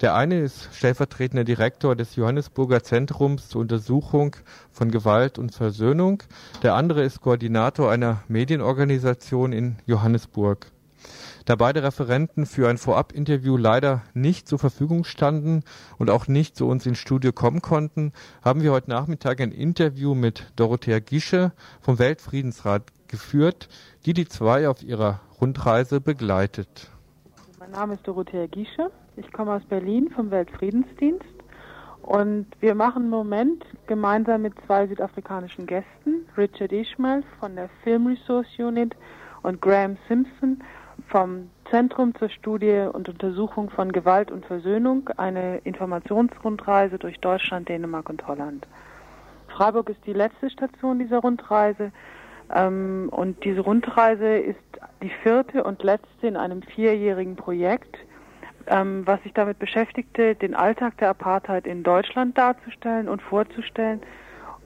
Der 0.00 0.14
eine 0.14 0.38
ist 0.38 0.68
stellvertretender 0.72 1.42
Direktor 1.42 1.96
des 1.96 2.14
Johannesburger 2.14 2.84
Zentrums 2.84 3.48
zur 3.48 3.62
Untersuchung 3.62 4.36
von 4.70 4.92
Gewalt 4.92 5.38
und 5.38 5.52
Versöhnung. 5.52 6.22
Der 6.62 6.74
andere 6.74 7.02
ist 7.02 7.20
Koordinator 7.20 7.90
einer 7.90 8.22
Medienorganisation 8.28 9.52
in 9.52 9.76
Johannesburg. 9.86 10.70
Da 11.46 11.56
beide 11.56 11.82
Referenten 11.82 12.46
für 12.46 12.68
ein 12.68 12.78
Vorab-Interview 12.78 13.56
leider 13.56 14.02
nicht 14.14 14.46
zur 14.46 14.60
Verfügung 14.60 15.02
standen 15.02 15.64
und 15.96 16.10
auch 16.10 16.28
nicht 16.28 16.56
zu 16.56 16.68
uns 16.68 16.86
ins 16.86 16.98
Studio 16.98 17.32
kommen 17.32 17.60
konnten, 17.60 18.12
haben 18.44 18.62
wir 18.62 18.70
heute 18.70 18.90
Nachmittag 18.90 19.40
ein 19.40 19.50
Interview 19.50 20.14
mit 20.14 20.52
Dorothea 20.54 21.00
Gische 21.00 21.50
vom 21.80 21.98
Weltfriedensrat 21.98 22.82
geführt, 23.08 23.68
die 24.06 24.12
die 24.12 24.28
zwei 24.28 24.68
auf 24.68 24.84
ihrer 24.84 25.20
Rundreise 25.40 26.00
begleitet. 26.00 26.88
Mein 27.58 27.72
Name 27.72 27.94
ist 27.94 28.06
Dorothea 28.06 28.46
Gische. 28.46 28.92
Ich 29.18 29.32
komme 29.32 29.52
aus 29.52 29.64
Berlin 29.64 30.10
vom 30.14 30.30
Weltfriedensdienst 30.30 31.24
und 32.02 32.46
wir 32.60 32.76
machen 32.76 33.04
im 33.04 33.10
Moment 33.10 33.64
gemeinsam 33.88 34.42
mit 34.42 34.54
zwei 34.64 34.86
südafrikanischen 34.86 35.66
Gästen, 35.66 36.26
Richard 36.36 36.70
Ishmael 36.70 37.24
von 37.40 37.56
der 37.56 37.68
Film 37.82 38.06
Resource 38.06 38.46
Unit 38.58 38.94
und 39.42 39.60
Graham 39.60 39.96
Simpson 40.06 40.62
vom 41.08 41.50
Zentrum 41.70 42.14
zur 42.14 42.28
Studie 42.28 42.86
und 42.92 43.08
Untersuchung 43.08 43.70
von 43.70 43.90
Gewalt 43.90 44.30
und 44.30 44.46
Versöhnung, 44.46 45.10
eine 45.16 45.58
Informationsrundreise 45.64 46.98
durch 46.98 47.18
Deutschland, 47.18 47.68
Dänemark 47.68 48.08
und 48.08 48.26
Holland. 48.28 48.68
Freiburg 49.48 49.90
ist 49.90 50.06
die 50.06 50.12
letzte 50.12 50.48
Station 50.48 51.00
dieser 51.00 51.18
Rundreise 51.18 51.90
ähm, 52.54 53.08
und 53.10 53.44
diese 53.44 53.62
Rundreise 53.62 54.38
ist 54.38 54.60
die 55.02 55.10
vierte 55.22 55.64
und 55.64 55.82
letzte 55.82 56.28
in 56.28 56.36
einem 56.36 56.62
vierjährigen 56.62 57.34
Projekt, 57.34 57.98
ähm, 58.68 59.06
was 59.06 59.22
sich 59.22 59.32
damit 59.32 59.58
beschäftigte, 59.58 60.34
den 60.34 60.54
Alltag 60.54 60.96
der 60.98 61.10
Apartheid 61.10 61.66
in 61.66 61.82
Deutschland 61.82 62.36
darzustellen 62.36 63.08
und 63.08 63.22
vorzustellen 63.22 64.00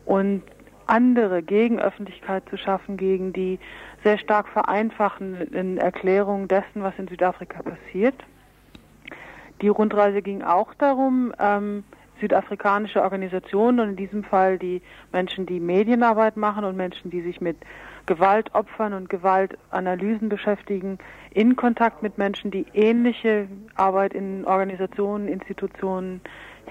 und 0.05 0.43
andere 0.87 1.43
Gegenöffentlichkeit 1.43 2.49
zu 2.49 2.57
schaffen 2.57 2.97
gegen 2.97 3.33
die 3.33 3.59
sehr 4.05 4.19
stark 4.19 4.49
vereinfachenden 4.49 5.79
Erklärungen 5.79 6.49
dessen, 6.49 6.83
was 6.83 6.95
in 6.99 7.09
Südafrika 7.09 7.63
passiert. 7.63 8.17
Die 9.61 9.69
Rundreise 9.69 10.23
ging 10.23 10.43
auch 10.43 10.75
darum, 10.75 11.33
ähm, 11.39 11.85
südafrikanische 12.23 13.03
Organisationen 13.03 13.81
und 13.81 13.89
in 13.91 13.97
diesem 13.97 14.23
Fall 14.23 14.59
die 14.59 14.81
Menschen, 15.13 15.45
die 15.45 15.61
Medienarbeit 15.61 16.37
machen 16.37 16.65
und 16.65 16.77
Menschen, 16.77 17.11
die 17.11 17.21
sich 17.21 17.41
mit 17.41 17.57
Gewaltopfern 18.07 18.95
und 18.95 19.09
Gewaltanalysen 19.11 20.29
beschäftigen, 20.29 20.99
in 21.33 21.57
Kontakt 21.57 22.03
mit 22.03 22.19
Menschen, 22.19 22.51
die 22.51 22.67
ähnliche 22.73 23.49
Arbeit 23.75 24.15
in 24.15 24.45
Organisationen, 24.45 25.29
Institutionen 25.29 26.21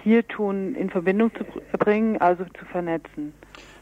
hier 0.04 0.26
tun, 0.28 0.74
in 0.76 0.90
Verbindung 0.90 1.32
zu 1.36 1.44
bringen, 1.78 2.20
also 2.20 2.46
zu 2.58 2.66
vernetzen. 2.66 3.34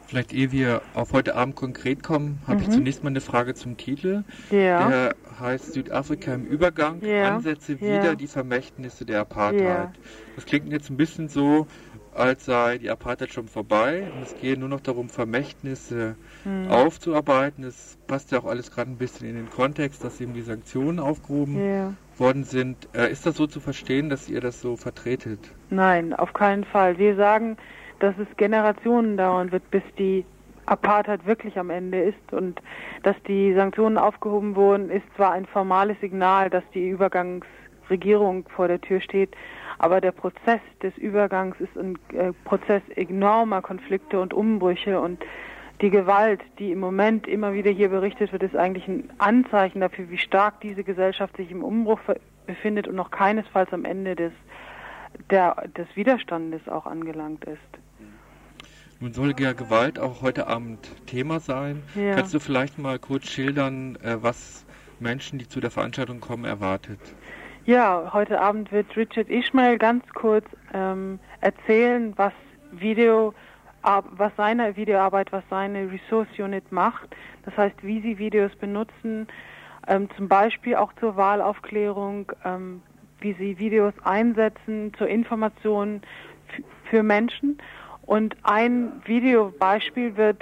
Vielleicht 0.10 0.34
ehe 0.34 0.52
wir 0.52 0.82
auf 0.96 1.14
heute 1.14 1.36
Abend 1.36 1.56
konkret 1.56 2.02
kommen, 2.02 2.40
habe 2.48 2.58
mhm. 2.58 2.64
ich 2.64 2.70
zunächst 2.72 3.04
mal 3.04 3.12
eine 3.12 3.22
Frage 3.22 3.54
zum 3.54 3.78
Titel. 3.78 4.24
Ja. 4.50 4.90
Der 4.90 5.16
heißt 5.40 5.74
Südafrika 5.74 6.34
im 6.34 6.48
Übergang, 6.48 7.00
ja. 7.04 7.36
Ansätze 7.36 7.80
wieder 7.80 8.04
ja. 8.04 8.16
die 8.16 8.26
Vermächtnisse 8.26 9.06
der 9.06 9.20
Apartheid. 9.22 9.90
Das 10.36 10.48
klingt 10.48 10.72
jetzt 10.72 10.90
ein 10.90 10.98
bisschen 10.98 11.30
so, 11.30 11.68
als 12.12 12.46
sei 12.46 12.80
die 12.80 12.90
Apartheid 12.90 13.32
schon 13.32 13.48
vorbei 13.48 14.08
und 14.16 14.24
es 14.24 14.36
gehe 14.42 14.58
nur 14.58 14.68
noch 14.68 14.82
darum, 14.82 15.10
Vermächtnisse 15.10 16.16
mhm. 16.44 16.70
aufzuarbeiten. 16.70 17.64
Es 17.64 18.00
passt 18.08 18.32
ja 18.32 18.40
auch 18.40 18.46
alles 18.46 18.72
gerade 18.72 18.90
ein 18.90 18.98
bisschen 18.98 19.30
in 19.30 19.36
den 19.36 19.50
Kontext, 19.52 20.04
dass 20.04 20.20
eben 20.20 20.34
die 20.34 20.42
Sanktionen 20.42 21.00
aufgehoben 21.00 21.96
worden 22.18 22.46
sind. 22.46 22.90
Äh, 22.96 23.12
ist 23.12 23.28
das 23.28 23.38
so 23.38 23.46
zu 23.46 23.60
verstehen, 23.60 24.10
dass 24.10 24.28
ihr 24.28 24.42
das 24.42 24.60
so 24.60 24.76
vertretet? 24.76 25.40
Nein, 25.70 26.16
auf 26.16 26.34
keinen 26.34 26.64
Fall. 26.64 26.98
Wir 26.98 27.16
sagen, 27.16 27.58
dass 28.00 28.16
es 28.18 28.28
Generationen 28.38 29.18
dauern 29.18 29.52
wird, 29.52 29.70
bis 29.72 29.84
die 29.98 30.26
Apartheid 30.66 31.26
wirklich 31.26 31.58
am 31.58 31.70
Ende 31.70 32.00
ist 32.00 32.34
und 32.34 32.62
dass 33.04 33.16
die 33.28 33.54
Sanktionen 33.54 33.98
aufgehoben 33.98 34.56
wurden, 34.56 34.90
ist 34.90 35.06
zwar 35.16 35.32
ein 35.32 35.46
formales 35.46 36.00
Signal, 36.00 36.50
dass 36.50 36.64
die 36.74 36.90
Übergangsregierung 36.90 38.48
vor 38.50 38.68
der 38.68 38.80
Tür 38.80 39.02
steht, 39.02 39.36
aber 39.80 40.00
der 40.02 40.12
Prozess 40.12 40.62
des 40.84 40.96
Übergangs 40.98 41.60
ist 41.60 41.78
ein 41.78 41.98
äh, 42.14 42.34
Prozess 42.44 42.84
enormer 42.96 43.62
Konflikte 43.62 44.20
und 44.20 44.34
Umbrüche 44.34 45.00
und 45.00 45.24
die 45.82 45.90
Gewalt, 45.90 46.42
die 46.60 46.74
im 46.74 46.80
Moment 46.82 47.26
immer 47.26 47.54
wieder 47.54 47.72
hier 47.72 47.88
berichtet 47.88 48.34
wird, 48.34 48.44
ist 48.44 48.56
eigentlich 48.56 48.88
ein 48.88 49.10
Anzeichen 49.18 49.80
dafür, 49.80 50.10
wie 50.10 50.18
stark 50.18 50.60
diese 50.60 50.84
Gesellschaft 50.84 51.38
sich 51.38 51.52
im 51.52 51.64
Umbruch 51.64 52.02
befindet 52.46 52.88
und 52.88 52.96
noch 52.96 53.12
keinesfalls 53.12 53.72
am 53.72 53.86
Ende 53.86 54.16
des, 54.16 54.34
der, 55.30 55.56
des 55.78 55.88
Widerstandes 55.96 56.68
auch 56.68 56.86
angelangt 56.86 57.46
ist. 57.46 57.89
Nun 59.02 59.14
soll 59.14 59.34
ja 59.40 59.54
Gewalt 59.54 59.98
auch 59.98 60.22
heute 60.22 60.48
Abend 60.48 60.80
Thema 61.06 61.40
sein. 61.40 61.84
Ja. 61.96 62.16
Kannst 62.16 62.34
du 62.34 62.40
vielleicht 62.40 62.78
mal 62.78 63.00
kurz 63.00 63.30
schildern, 63.30 63.96
äh, 64.04 64.18
was 64.22 64.66
Menschen, 65.00 65.40
die 65.40 65.48
zu 65.48 65.62
der 65.62 65.72
Veranstaltung 65.72 66.20
kommen, 66.20 66.44
erwartet? 66.44 67.00
Ja, 67.66 68.10
heute 68.12 68.42
Abend 68.42 68.74
wird 68.74 68.98
Richard 68.98 69.30
Ishmael 69.30 69.78
ganz 69.78 70.04
kurz 70.16 70.46
ähm, 70.74 71.20
erzählen, 71.40 72.14
was 72.18 72.34
Video, 72.72 73.34
was 73.82 74.32
seine 74.36 74.76
Videoarbeit, 74.76 75.32
was 75.32 75.44
seine 75.50 75.90
Resource 75.90 76.28
Unit 76.38 76.70
macht. 76.72 77.16
Das 77.46 77.56
heißt, 77.56 77.76
wie 77.82 78.02
sie 78.02 78.18
Videos 78.18 78.54
benutzen, 78.58 79.28
ähm, 79.88 80.10
zum 80.18 80.28
Beispiel 80.28 80.76
auch 80.76 80.92
zur 81.00 81.16
Wahlaufklärung, 81.16 82.32
ähm, 82.44 82.82
wie 83.22 83.34
sie 83.34 83.58
Videos 83.60 83.94
einsetzen 84.04 84.94
zur 84.98 85.08
Information 85.08 86.02
für 86.90 87.04
Menschen. 87.04 87.60
Und 88.10 88.36
ein 88.42 89.04
Videobeispiel 89.06 90.18
wird 90.18 90.42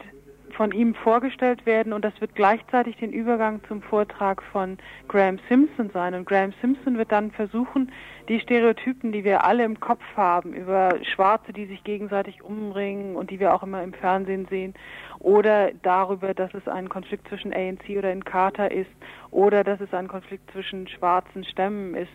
von 0.52 0.72
ihm 0.72 0.96
vorgestellt 0.96 1.66
werden 1.66 1.92
und 1.92 2.06
das 2.06 2.14
wird 2.22 2.34
gleichzeitig 2.34 2.96
den 2.96 3.12
Übergang 3.12 3.60
zum 3.68 3.82
Vortrag 3.82 4.42
von 4.42 4.78
Graham 5.10 5.38
Simpson 5.50 5.90
sein. 5.94 6.14
Und 6.14 6.26
Graham 6.26 6.54
Simpson 6.62 6.98
wird 6.98 7.12
dann 7.12 7.30
versuchen, 7.32 7.92
die 8.30 8.40
Stereotypen, 8.40 9.12
die 9.12 9.26
wir 9.26 9.44
alle 9.44 9.66
im 9.66 9.82
Kopf 9.82 10.02
haben, 10.16 10.54
über 10.54 10.96
Schwarze, 11.04 11.52
die 11.52 11.66
sich 11.66 11.84
gegenseitig 11.84 12.42
umbringen 12.42 13.18
und 13.18 13.32
die 13.32 13.42
wir 13.42 13.54
auch 13.54 13.64
immer 13.64 13.84
im 13.84 13.92
Fernsehen 13.92 14.48
sehen, 14.50 14.74
oder 15.20 15.72
darüber, 15.82 16.34
dass 16.34 16.54
es 16.54 16.70
ein 16.70 16.88
Konflikt 16.88 17.28
zwischen 17.28 17.54
ANC 17.54 17.98
oder 17.98 18.14
Inkatha 18.14 18.68
ist, 18.68 18.92
oder 19.30 19.66
dass 19.66 19.82
es 19.82 19.94
ein 19.94 20.08
Konflikt 20.08 20.50
zwischen 20.52 20.88
schwarzen 20.88 21.44
Stämmen 21.44 21.96
ist, 21.96 22.12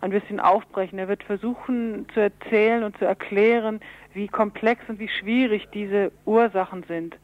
ein 0.00 0.10
bisschen 0.10 0.40
aufbrechen. 0.40 0.98
Er 0.98 1.08
wird 1.08 1.22
versuchen 1.22 2.06
zu 2.14 2.20
erzählen 2.20 2.84
und 2.84 2.96
zu 2.98 3.04
erklären, 3.04 3.80
wie 4.14 4.28
komplex 4.28 4.82
und 4.88 4.98
wie 4.98 5.08
schwierig 5.08 5.68
diese 5.72 6.12
Ursachen 6.24 6.84
sind 6.88 7.16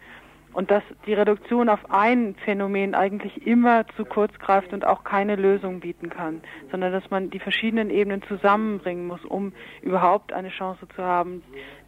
und 0.56 0.70
dass 0.70 0.82
die 1.06 1.12
Reduktion 1.12 1.68
auf 1.68 1.90
ein 1.90 2.34
Phänomen 2.46 2.94
eigentlich 2.94 3.46
immer 3.46 3.86
zu 3.94 4.06
kurz 4.06 4.32
greift 4.38 4.72
und 4.72 4.86
auch 4.86 5.04
keine 5.04 5.36
Lösung 5.36 5.80
bieten 5.80 6.08
kann, 6.08 6.40
sondern 6.70 6.92
dass 6.92 7.10
man 7.10 7.28
die 7.28 7.40
verschiedenen 7.40 7.90
Ebenen 7.90 8.22
zusammenbringen 8.22 9.06
muss, 9.06 9.22
um 9.26 9.52
überhaupt 9.82 10.32
eine 10.32 10.48
Chance 10.48 10.88
zu 10.96 11.02
haben, 11.02 11.42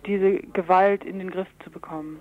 diese 0.05 0.37
Gewalt 0.53 1.03
in 1.05 1.19
den 1.19 1.31
Griff 1.31 1.49
zu 1.65 1.71
bekommen. 1.71 2.21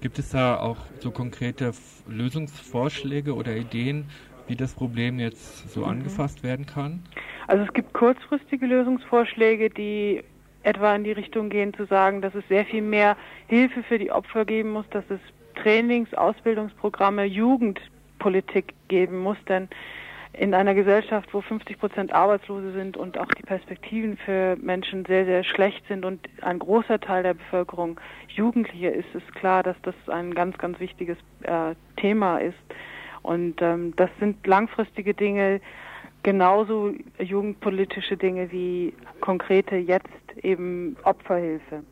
Gibt 0.00 0.18
es 0.18 0.30
da 0.30 0.58
auch 0.58 0.78
so 1.00 1.10
konkrete 1.10 1.72
Lösungsvorschläge 2.08 3.34
oder 3.34 3.54
Ideen, 3.54 4.06
wie 4.46 4.56
das 4.56 4.72
Problem 4.72 5.18
jetzt 5.18 5.70
so 5.70 5.80
mhm. 5.80 5.88
angefasst 5.88 6.42
werden 6.42 6.64
kann? 6.64 7.02
Also 7.46 7.64
es 7.64 7.72
gibt 7.74 7.92
kurzfristige 7.92 8.64
Lösungsvorschläge, 8.64 9.68
die 9.68 10.24
etwa 10.62 10.94
in 10.94 11.04
die 11.04 11.12
Richtung 11.12 11.48
gehen 11.48 11.74
zu 11.74 11.86
sagen, 11.86 12.22
dass 12.22 12.34
es 12.34 12.46
sehr 12.48 12.64
viel 12.64 12.82
mehr 12.82 13.16
Hilfe 13.48 13.82
für 13.82 13.98
die 13.98 14.10
Opfer 14.10 14.44
geben 14.44 14.70
muss, 14.70 14.88
dass 14.90 15.04
es 15.08 15.20
Trainings, 15.54 16.12
Ausbildungsprogramme, 16.14 17.24
Jugendpolitik 17.24 18.74
geben 18.88 19.18
muss, 19.18 19.36
denn 19.48 19.68
in 20.34 20.54
einer 20.54 20.74
Gesellschaft, 20.74 21.28
wo 21.34 21.42
50 21.42 21.78
Prozent 21.78 22.12
Arbeitslose 22.12 22.72
sind 22.72 22.96
und 22.96 23.18
auch 23.18 23.26
die 23.26 23.42
Perspektiven 23.42 24.16
für 24.16 24.56
Menschen 24.56 25.04
sehr, 25.04 25.26
sehr 25.26 25.44
schlecht 25.44 25.86
sind 25.88 26.06
und 26.06 26.26
ein 26.40 26.58
großer 26.58 26.98
Teil 27.00 27.22
der 27.22 27.34
Bevölkerung 27.34 28.00
Jugendliche 28.28 28.88
ist, 28.88 29.14
ist 29.14 29.34
klar, 29.34 29.62
dass 29.62 29.76
das 29.82 29.94
ein 30.06 30.34
ganz, 30.34 30.56
ganz 30.56 30.80
wichtiges 30.80 31.18
äh, 31.42 31.74
Thema 31.98 32.38
ist. 32.38 32.56
Und 33.20 33.60
ähm, 33.60 33.94
das 33.96 34.10
sind 34.20 34.46
langfristige 34.46 35.12
Dinge, 35.12 35.60
genauso 36.22 36.92
jugendpolitische 37.18 38.16
Dinge 38.16 38.50
wie 38.52 38.94
konkrete 39.20 39.76
jetzt 39.76 40.08
eben 40.42 40.96
Opferhilfe. 41.04 41.82